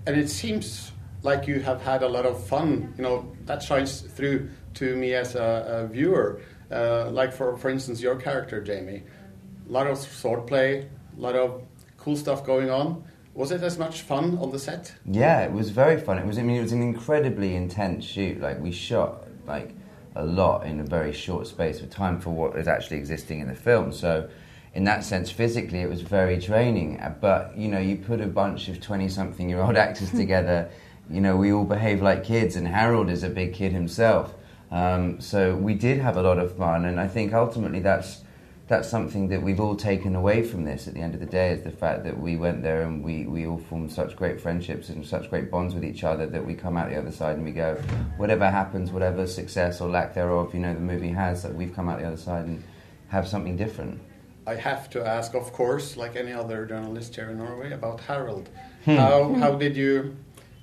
And 0.08 0.18
it 0.18 0.30
seems 0.32 0.92
like 1.26 1.48
you 1.48 1.60
have 1.60 1.82
had 1.82 2.04
a 2.04 2.08
lot 2.08 2.26
of 2.26 2.42
fun. 2.48 2.94
You 2.98 3.04
know 3.04 3.36
that 3.46 3.62
shines 3.62 4.02
through 4.02 4.50
to 4.76 4.96
me 4.96 5.14
as 5.16 5.36
a, 5.36 5.84
a 5.84 5.88
viewer. 5.88 6.42
Uh, 6.72 7.10
like 7.12 7.34
for 7.34 7.58
for 7.58 7.70
instance, 7.70 8.00
your 8.00 8.16
character 8.16 8.62
Jamie, 8.64 9.04
a 9.68 9.72
lot 9.72 9.88
of 9.88 9.98
swordplay, 9.98 10.88
a 11.18 11.22
lot 11.22 11.36
of 11.36 11.64
cool 11.98 12.16
stuff 12.16 12.46
going 12.46 12.70
on. 12.70 13.04
Was 13.34 13.52
it 13.52 13.64
as 13.64 13.78
much 13.78 14.02
fun 14.02 14.38
on 14.38 14.52
the 14.52 14.60
set? 14.60 14.94
Yeah, 15.06 15.42
it 15.42 15.52
was 15.52 15.70
very 15.72 16.00
fun. 16.00 16.18
It 16.20 16.26
was. 16.26 16.38
I 16.38 16.44
mean, 16.44 16.58
it 16.58 16.62
was 16.62 16.72
an 16.72 16.82
incredibly 16.82 17.56
intense 17.56 18.06
shoot. 18.06 18.40
Like 18.40 18.60
we 18.62 18.72
shot 18.72 19.28
like 19.48 19.72
a 20.16 20.24
lot 20.24 20.66
in 20.66 20.80
a 20.80 20.84
very 20.84 21.12
short 21.12 21.48
space 21.48 21.82
of 21.82 21.90
time 21.90 22.22
for 22.22 22.30
what 22.30 22.56
is 22.56 22.68
actually 22.68 22.98
existing 22.98 23.40
in 23.40 23.48
the 23.48 23.56
film. 23.56 23.92
So 23.92 24.30
in 24.74 24.84
that 24.86 25.04
sense, 25.04 25.30
physically, 25.32 25.82
it 25.82 25.90
was 25.90 26.02
very 26.02 26.38
draining. 26.38 27.02
But 27.20 27.58
you 27.58 27.68
know, 27.68 27.80
you 27.80 27.98
put 27.98 28.22
a 28.22 28.28
bunch 28.28 28.70
of 28.70 28.80
twenty-something-year-old 28.80 29.76
actors 29.88 30.12
together 30.24 30.70
you 31.10 31.22
know, 31.22 31.36
we 31.36 31.52
all 31.52 31.66
behave 31.66 32.02
like 32.02 32.24
kids, 32.24 32.56
and 32.56 32.68
Harold 32.68 33.10
is 33.10 33.24
a 33.24 33.30
big 33.30 33.54
kid 33.54 33.72
himself. 33.72 34.34
Um, 34.72 35.22
so 35.22 35.56
we 35.56 35.74
did 35.76 36.00
have 36.00 36.18
a 36.18 36.22
lot 36.22 36.40
of 36.40 36.56
fun, 36.58 36.86
and 36.86 37.00
I 37.00 37.08
think 37.08 37.34
ultimately 37.34 37.80
that's 37.80 38.22
that's 38.68 38.90
something 38.90 39.28
that 39.28 39.44
we've 39.44 39.60
all 39.60 39.76
taken 39.76 40.16
away 40.16 40.42
from 40.42 40.64
this 40.64 40.88
at 40.88 40.96
the 40.96 41.00
end 41.00 41.14
of 41.14 41.20
the 41.20 41.26
day 41.26 41.52
is 41.52 41.62
the 41.62 41.70
fact 41.70 42.04
that 42.04 42.20
we 42.20 42.36
went 42.36 42.64
there 42.64 42.82
and 42.82 43.04
we, 43.04 43.26
we 43.28 43.46
all 43.46 43.60
formed 43.60 43.92
such 43.92 44.16
great 44.16 44.42
friendships 44.42 44.90
and 44.90 45.06
such 45.06 45.30
great 45.30 45.52
bonds 45.52 45.76
with 45.76 45.86
each 45.86 46.04
other 46.04 46.26
that 46.26 46.44
we 46.44 46.56
come 46.56 46.76
out 46.76 46.90
the 46.90 46.98
other 46.98 47.12
side 47.12 47.36
and 47.36 47.46
we 47.46 47.52
go, 47.52 47.76
whatever 48.18 48.50
happens, 48.50 48.92
whatever 48.92 49.28
success 49.28 49.82
or 49.82 49.90
lack 49.90 50.16
thereof, 50.16 50.52
you 50.52 50.60
know, 50.60 50.74
the 50.74 50.80
movie 50.80 51.10
has, 51.10 51.44
that 51.44 51.54
we've 51.54 51.76
come 51.76 51.88
out 51.88 52.00
the 52.00 52.08
other 52.08 52.18
side 52.18 52.46
and 52.46 52.64
have 53.10 53.28
something 53.28 53.56
different. 53.56 54.02
I 54.48 54.56
have 54.56 54.90
to 54.92 55.06
ask, 55.06 55.36
of 55.36 55.54
course, 55.54 55.96
like 55.96 56.16
any 56.16 56.32
other 56.32 56.66
journalist 56.66 57.16
here 57.16 57.30
in 57.30 57.38
Norway, 57.38 57.72
about 57.72 58.00
Harold. 58.00 58.50
Hmm. 58.86 58.96
How, 58.96 59.34
how 59.36 59.56
did 59.56 59.78
you 59.78 60.16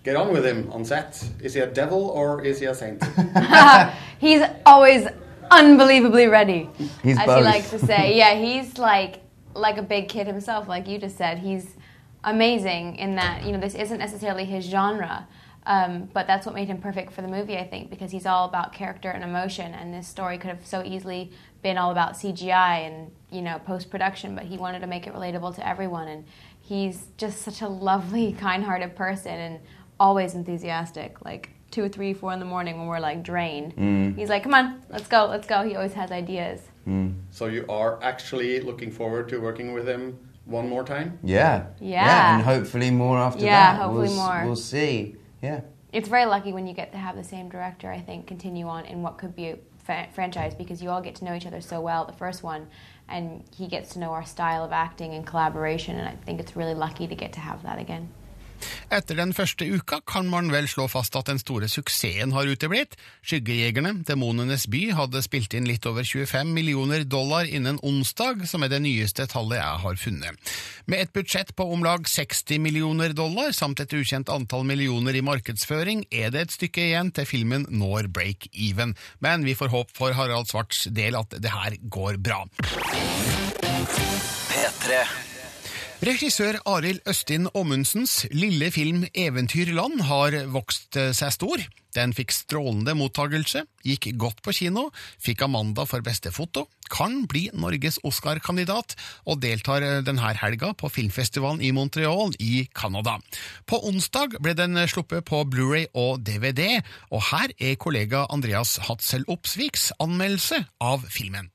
get 0.03 0.17
on 0.17 0.33
with 0.33 0.45
him 0.45 0.71
on 0.73 0.85
set? 0.85 1.23
Is 1.41 1.55
he 1.55 1.61
a 1.61 1.67
devil 1.67 2.11
or 2.11 2.45
is 2.45 2.61
he 2.61 2.67
a 2.67 2.75
saint? 2.75 3.03
he's 4.19 4.43
always 4.67 5.07
unbelievably 5.51 6.27
ready, 6.29 6.69
He's 7.03 7.19
as 7.19 7.27
both. 7.27 7.39
he 7.39 7.45
likes 7.45 7.71
to 7.71 7.79
say. 7.79 8.17
Yeah, 8.17 8.35
he's 8.35 8.79
like 8.79 9.21
like 9.55 9.77
a 9.77 9.83
big 9.83 10.09
kid 10.09 10.27
himself, 10.27 10.67
like 10.69 10.89
you 10.89 10.99
just 10.99 11.17
said. 11.19 11.39
He's 11.39 11.77
amazing 12.25 12.97
in 12.97 13.17
that 13.17 13.45
you 13.45 13.53
know 13.53 13.61
this 13.61 13.75
isn't 13.75 13.99
necessarily 13.99 14.45
his 14.45 14.65
genre. 14.65 15.29
Um, 15.65 16.09
but 16.13 16.27
that's 16.27 16.45
what 16.45 16.57
made 16.57 16.67
him 16.67 16.79
perfect 16.79 17.13
for 17.13 17.23
the 17.23 17.29
movie, 17.29 17.57
I 17.57 17.65
think, 17.65 17.89
because 17.89 18.11
he's 18.11 18.27
all 18.27 18.49
about 18.49 18.73
character 18.73 19.11
and 19.11 19.23
emotion. 19.23 19.75
And 19.75 19.95
this 19.95 20.09
story 20.09 20.37
could 20.37 20.51
have 20.51 20.67
so 20.67 20.83
easily 20.83 21.31
been 21.63 21.79
all 21.79 21.93
about 21.93 22.15
CGI 22.15 22.89
and 22.89 23.13
you 23.31 23.43
know 23.43 23.61
post 23.61 23.89
production, 23.91 24.35
but 24.35 24.45
he 24.45 24.57
wanted 24.57 24.81
to 24.81 24.89
make 24.89 25.07
it 25.07 25.15
relatable 25.15 25.55
to 25.57 25.67
everyone. 25.69 26.09
And 26.09 26.25
he's 26.61 27.07
just 27.17 27.43
such 27.43 27.61
a 27.63 27.69
lovely, 27.69 28.33
kind-hearted 28.33 28.97
person, 28.97 29.35
and 29.39 29.61
always 30.03 30.35
enthusiastic. 30.35 31.11
Like 31.25 31.51
two 31.71 31.83
or 31.85 31.89
three, 31.97 32.13
four 32.13 32.33
in 32.33 32.41
the 32.45 32.51
morning 32.55 32.75
when 32.79 32.87
we're 32.93 33.01
like 33.11 33.23
drained, 33.23 33.71
Mm. 33.77 34.17
he's 34.19 34.29
like, 34.35 34.43
"Come 34.47 34.55
on, 34.61 34.67
let's 34.95 35.09
go, 35.17 35.21
let's 35.35 35.47
go." 35.47 35.57
He 35.69 35.73
always 35.79 35.95
has 35.95 36.11
ideas. 36.11 36.61
So 37.31 37.47
you 37.47 37.65
are 37.69 37.93
actually 38.03 38.61
looking 38.69 38.91
forward 38.91 39.29
to 39.31 39.39
working 39.49 39.73
with 39.77 39.87
him 39.87 40.03
one 40.45 40.69
more 40.69 40.85
time? 40.95 41.09
Yeah. 41.23 41.57
Yeah. 41.81 42.35
and 42.35 42.43
hopefully 42.53 42.91
more 42.91 43.17
after 43.29 43.45
Yeah, 43.45 43.53
that. 43.77 43.81
hopefully 43.83 44.09
we'll, 44.09 44.17
more. 44.27 44.43
We'll 44.47 44.57
see. 44.75 45.15
Yeah. 45.41 45.61
It's 45.93 46.09
very 46.09 46.27
lucky 46.35 46.53
when 46.53 46.67
you 46.67 46.75
get 46.75 46.91
to 46.93 46.99
have 46.99 47.15
the 47.23 47.29
same 47.35 47.49
director, 47.49 47.89
I 47.99 48.01
think, 48.09 48.27
continue 48.27 48.67
on 48.67 48.85
in 48.93 49.03
what 49.05 49.15
could 49.21 49.35
be 49.37 49.47
a 49.55 49.57
fa- 49.87 50.09
franchise 50.13 50.55
because 50.63 50.83
you 50.83 50.91
all 50.91 51.01
get 51.09 51.15
to 51.21 51.25
know 51.25 51.35
each 51.39 51.47
other 51.47 51.61
so 51.61 51.81
well, 51.81 52.05
the 52.05 52.19
first 52.25 52.43
one, 52.43 52.67
and 53.09 53.23
he 53.57 53.67
gets 53.69 53.91
to 53.93 53.99
know 54.01 54.11
our 54.19 54.25
style 54.25 54.65
of 54.65 54.73
acting 54.73 55.15
and 55.15 55.25
collaboration, 55.25 55.93
and 56.01 56.09
I 56.09 56.17
think 56.27 56.41
it's 56.41 56.57
really 56.57 56.75
lucky 56.75 57.07
to 57.07 57.15
get 57.15 57.33
to 57.35 57.41
have 57.41 57.63
that 57.63 57.79
again. 57.79 58.09
Etter 58.93 59.19
den 59.19 59.33
første 59.37 59.67
uka 59.67 60.01
kan 60.09 60.29
man 60.31 60.51
vel 60.53 60.69
slå 60.71 60.89
fast 60.91 61.17
at 61.19 61.31
den 61.31 61.41
store 61.41 61.69
suksessen 61.71 62.35
har 62.37 62.49
uteblitt. 62.49 62.97
Skyggejegerne, 63.27 63.95
Demonenes 64.09 64.67
by, 64.71 64.83
hadde 64.97 65.23
spilt 65.25 65.55
inn 65.57 65.69
litt 65.69 65.87
over 65.89 66.07
25 66.07 66.53
millioner 66.53 67.07
dollar 67.09 67.49
innen 67.49 67.81
onsdag, 67.83 68.45
som 68.51 68.65
er 68.65 68.73
det 68.73 68.83
nyeste 68.85 69.27
tallet 69.31 69.61
jeg 69.61 69.83
har 69.87 69.99
funnet. 70.01 70.53
Med 70.91 71.05
et 71.07 71.15
budsjett 71.15 71.55
på 71.57 71.67
om 71.73 71.85
lag 71.85 72.07
60 72.09 72.61
millioner 72.63 73.15
dollar, 73.17 73.53
samt 73.57 73.81
et 73.83 73.97
ukjent 73.97 74.33
antall 74.33 74.67
millioner 74.69 75.17
i 75.17 75.25
markedsføring, 75.25 76.07
er 76.11 76.33
det 76.35 76.47
et 76.47 76.57
stykke 76.59 76.89
igjen 76.91 77.13
til 77.15 77.29
filmen 77.29 77.67
når 77.71 78.11
break-even. 78.13 78.97
Men 79.25 79.47
vi 79.49 79.57
får 79.59 79.73
håp 79.73 79.93
for 79.97 80.17
Harald 80.17 80.51
Svarts 80.51 80.87
del 80.93 81.19
at 81.19 81.39
det 81.43 81.53
her 81.53 81.79
går 81.89 82.21
bra. 82.23 82.45
P3. 84.53 85.32
Regissør 86.03 86.57
Arild 86.67 87.05
Østin 87.07 87.45
Ommundsens 87.55 88.25
lille 88.35 88.73
film 88.75 89.05
Eventyrland 89.15 90.01
har 90.09 90.35
vokst 90.51 90.97
eh, 90.99 91.13
seg 91.15 91.31
stor. 91.31 91.63
Den 91.95 92.11
fikk 92.17 92.35
strålende 92.35 92.97
mottagelse, 92.99 93.63
gikk 93.87 94.09
godt 94.19 94.41
på 94.43 94.51
kino, 94.57 94.89
fikk 95.23 95.45
Amanda 95.47 95.85
for 95.87 96.03
beste 96.03 96.33
foto, 96.35 96.65
kan 96.91 97.21
bli 97.31 97.45
Norges 97.55 98.01
Oscar-kandidat 98.03 98.97
og 99.31 99.39
deltar 99.45 99.87
eh, 99.87 100.01
denne 100.03 100.35
helga 100.43 100.73
på 100.75 100.91
filmfestivalen 100.91 101.63
i 101.63 101.71
Montreal 101.71 102.35
i 102.43 102.67
Canada. 102.75 103.21
På 103.71 103.79
onsdag 103.87 104.41
ble 104.43 104.59
den 104.59 104.83
sluppet 104.91 105.23
på 105.31 105.45
Blu-ray 105.55 105.87
og 105.95 106.27
DVD, 106.27 106.81
og 107.15 107.29
her 107.31 107.55
er 107.63 107.79
kollega 107.79 108.27
Andreas 108.27 108.81
Hatzel 108.89 109.23
Opsviks 109.31 109.93
anmeldelse 110.03 110.65
av 110.83 111.07
filmen. 111.07 111.53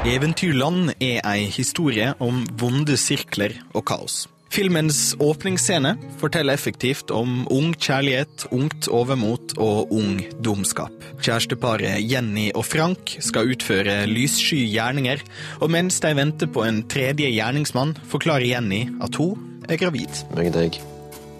Eventyrland 0.00 0.94
er 0.96 1.18
ei 1.28 1.42
historie 1.52 2.14
om 2.24 2.38
vonde 2.56 2.94
sirkler 2.96 3.52
og 3.76 3.82
kaos. 3.90 4.22
Filmens 4.48 5.12
åpningsscene 5.20 5.92
forteller 6.22 6.56
effektivt 6.56 7.12
om 7.12 7.42
ung 7.52 7.74
kjærlighet, 7.76 8.46
ungt 8.48 8.88
overmot 8.88 9.52
og 9.60 9.92
ung 9.92 10.22
dumskap. 10.40 11.04
Kjæresteparet 11.20 12.00
Jenny 12.00 12.48
og 12.54 12.64
Frank 12.64 13.18
skal 13.20 13.52
utføre 13.52 14.08
lyssky 14.08 14.64
gjerninger, 14.72 15.20
og 15.60 15.68
mens 15.76 16.00
de 16.00 16.16
venter 16.16 16.48
på 16.48 16.64
en 16.64 16.80
tredje 16.88 17.28
gjerningsmann, 17.28 17.92
forklarer 18.08 18.48
Jenny 18.54 18.86
at 19.04 19.20
hun 19.20 19.62
er 19.68 19.84
gravid. 19.84 20.24
Meg 20.32 20.48
deg 20.56 20.80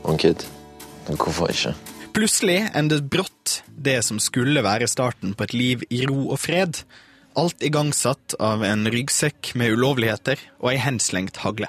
og 0.05 0.19
en 0.19 0.21
kid. 0.29 0.45
Hvorfor 1.09 1.49
ikke? 1.49 1.79
Plutselig 2.13 2.67
ender 2.77 3.01
brått 3.01 3.63
det 3.73 4.03
som 4.05 4.21
skulle 4.21 4.61
være 4.61 4.91
starten 4.91 5.33
på 5.33 5.49
et 5.49 5.57
liv 5.57 5.89
i 5.89 6.05
ro 6.05 6.27
og 6.29 6.45
fred. 6.45 6.85
Alt 7.39 7.63
igangsatt 7.63 8.35
av 8.43 8.65
en 8.67 8.89
ryggsekk 8.91 9.53
med 9.55 9.77
ulovligheter 9.77 10.41
og 10.59 10.73
ei 10.73 10.81
henslengt 10.83 11.43
hagle. 11.45 11.69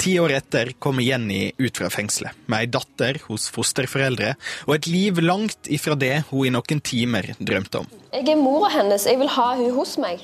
Ti 0.00 0.16
år 0.22 0.36
etter 0.38 0.72
kommer 0.82 1.04
Jenny 1.06 1.52
ut 1.58 1.78
fra 1.78 1.90
fengselet, 1.92 2.36
med 2.46 2.64
ei 2.64 2.70
datter 2.72 3.20
hos 3.28 3.48
fosterforeldre 3.52 4.34
og 4.66 4.76
et 4.76 4.88
liv 4.90 5.20
langt 5.22 5.70
ifra 5.72 5.96
det 5.98 6.22
hun 6.30 6.46
i 6.48 6.54
noen 6.54 6.80
timer 6.84 7.34
drømte 7.38 7.82
om. 7.82 7.90
Jeg 8.12 8.26
er 8.28 8.36
mora 8.36 8.68
hennes. 8.68 9.06
Jeg 9.08 9.16
vil 9.22 9.30
ha 9.32 9.46
hun 9.56 9.70
hos 9.72 9.94
meg. 9.96 10.20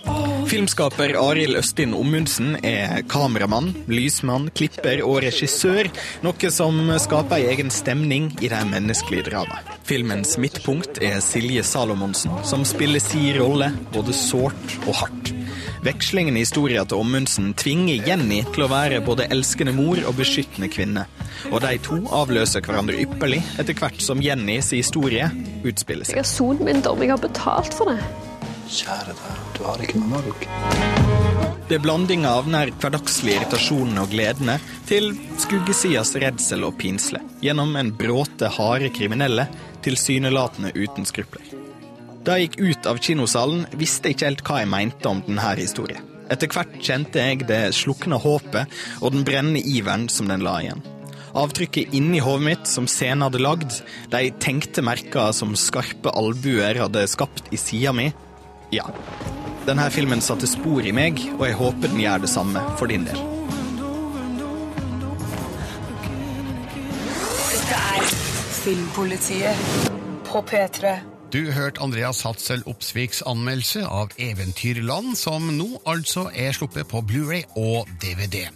Filmskaper 0.50 1.14
Arild 1.16 1.56
Østin 1.56 1.94
Ommundsen 1.96 2.58
er 2.60 3.00
kameramann, 3.08 3.70
lysmann, 3.88 4.50
klipper 4.52 5.00
og 5.06 5.22
regissør, 5.24 5.88
noe 6.24 6.52
som 6.52 6.82
skaper 7.00 7.38
ei 7.38 7.48
egen 7.54 7.72
stemning 7.72 8.28
i 8.44 8.52
det 8.52 8.60
menneskelige 8.68 9.30
dramaet. 9.30 9.72
Filmens 9.88 10.36
midtpunkt 10.36 11.00
er 11.00 11.22
Silje 11.24 11.64
Salomonsen, 11.64 12.36
som 12.44 12.68
spiller 12.68 13.00
si 13.00 13.32
rolle 13.40 13.72
både 13.96 14.12
sårt 14.12 14.78
og 14.84 14.94
hardt. 15.00 15.37
Vekslingen 15.88 16.36
i 16.36 16.42
historien 16.42 16.84
til 16.84 17.00
Ommundsen 17.00 17.54
tvinger 17.56 18.04
Jenny 18.04 18.42
til 18.52 18.66
å 18.66 18.68
være 18.68 18.98
både 19.06 19.24
elskende 19.32 19.72
mor 19.72 19.96
og 20.02 20.18
beskyttende 20.18 20.68
kvinne. 20.68 21.06
Og 21.48 21.62
de 21.64 21.78
to 21.80 21.96
avløser 22.12 22.60
hverandre 22.66 22.98
ypperlig 23.06 23.38
etter 23.62 23.78
hvert 23.78 24.02
som 24.04 24.20
Jennys 24.20 24.68
historie 24.76 25.30
utspiller 25.64 26.04
seg. 26.04 26.18
Jeg 26.18 26.26
har 26.26 26.28
sonet 26.28 26.66
min 26.66 26.82
dom. 26.84 27.00
Jeg 27.00 27.14
har 27.14 27.22
betalt 27.22 27.72
for 27.78 27.88
det. 27.88 27.96
Kjære 28.68 29.14
deg, 29.16 29.38
du 29.56 29.62
har 29.64 29.84
ikke 29.86 30.02
noe 30.02 30.18
valg. 30.18 30.44
Det 31.70 31.78
er 31.78 31.84
blandinga 31.84 32.34
av 32.36 32.50
nær 32.52 32.72
hverdagslige 32.82 33.40
irritasjonene 33.40 34.04
og 34.04 34.12
gledene 34.12 34.58
til 34.90 35.14
skuggesidas 35.40 36.12
redsel 36.20 36.68
og 36.68 36.76
pinsle, 36.80 37.22
gjennom 37.40 37.72
en 37.80 37.94
bråte 37.96 38.52
harde 38.58 38.92
kriminelle, 38.92 39.48
tilsynelatende 39.88 40.74
uten 40.76 41.08
skrupler. 41.08 41.57
Da 42.26 42.36
jeg 42.36 42.48
gikk 42.48 42.60
ut 42.60 42.86
av 42.90 42.98
kinosalen, 43.02 43.64
visste 43.78 44.10
jeg 44.10 44.18
ikke 44.18 44.28
helt 44.28 44.44
hva 44.46 44.60
jeg 44.62 44.70
mente 44.72 45.10
om 45.10 45.22
denne 45.26 45.54
historien. 45.58 46.04
Etter 46.28 46.50
hvert 46.52 46.74
kjente 46.84 47.22
jeg 47.22 47.46
det 47.48 47.70
slukna 47.76 48.18
håpet 48.20 48.68
og 49.00 49.14
den 49.14 49.24
brennende 49.24 49.62
iveren 49.64 50.08
som 50.12 50.28
den 50.28 50.44
la 50.44 50.58
igjen. 50.60 50.82
Avtrykket 51.38 51.94
inni 51.96 52.20
hodet 52.24 52.44
mitt 52.44 52.68
som 52.68 52.88
scenen 52.90 53.24
hadde 53.26 53.40
lagd, 53.40 53.80
de 54.12 54.30
tenkte 54.42 54.84
merka 54.84 55.28
som 55.36 55.54
skarpe 55.56 56.12
albuer 56.16 56.80
hadde 56.82 57.06
skapt 57.08 57.52
i 57.54 57.60
sida 57.60 57.94
mi, 57.96 58.10
ja. 58.74 58.84
Denne 59.68 59.88
filmen 59.92 60.20
satte 60.24 60.48
spor 60.48 60.84
i 60.84 60.92
meg, 60.92 61.20
og 61.38 61.44
jeg 61.46 61.56
håper 61.56 61.92
den 61.92 62.00
gjør 62.02 62.24
det 62.24 62.32
samme 62.32 62.64
for 62.80 62.90
din 62.90 63.04
del. 63.08 63.20
Dette 67.52 67.78
er 67.96 68.10
Filmpolitiet 68.58 69.88
på 70.28 70.44
P3. 70.48 70.98
Du 71.28 71.50
hørte 71.52 71.82
Andreas 71.84 72.22
Hatzel 72.24 72.62
Opsviks 72.64 73.18
anmeldelse 73.28 73.82
av 73.84 74.14
Eventyrland, 74.16 75.12
som 75.20 75.50
nå 75.58 75.66
altså 75.84 76.30
er 76.32 76.54
sluppet 76.56 76.88
på 76.88 77.02
Blu-ray 77.04 77.42
og 77.60 77.90
DVD. 78.00 78.46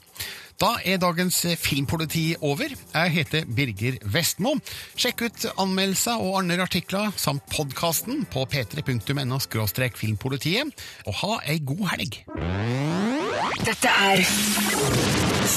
Da 0.62 0.70
er 0.88 0.96
dagens 1.02 1.42
Filmpoliti 1.60 2.36
over. 2.40 2.72
Jeg 2.94 3.12
heter 3.12 3.44
Birger 3.44 3.98
Vestmo. 4.14 4.54
Sjekk 4.96 5.24
ut 5.26 5.44
anmeldelser 5.52 6.22
og 6.22 6.38
andre 6.40 6.62
artikler 6.64 7.12
samt 7.20 7.44
podkasten 7.52 8.24
på 8.32 8.46
p3.no 8.48 9.40
filmpolitiet, 9.98 10.72
og 11.04 11.18
ha 11.20 11.34
ei 11.52 11.58
god 11.60 11.84
helg. 11.92 12.22
Dette 13.66 13.92
er 14.08 14.24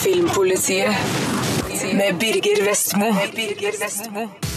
Filmpolitiet 0.02 0.92
med 1.96 2.20
Birger 2.20 2.66
Vestmo. 2.68 3.14
Med 3.14 3.40
Birger 3.40 3.80
Vestmo. 3.80 4.28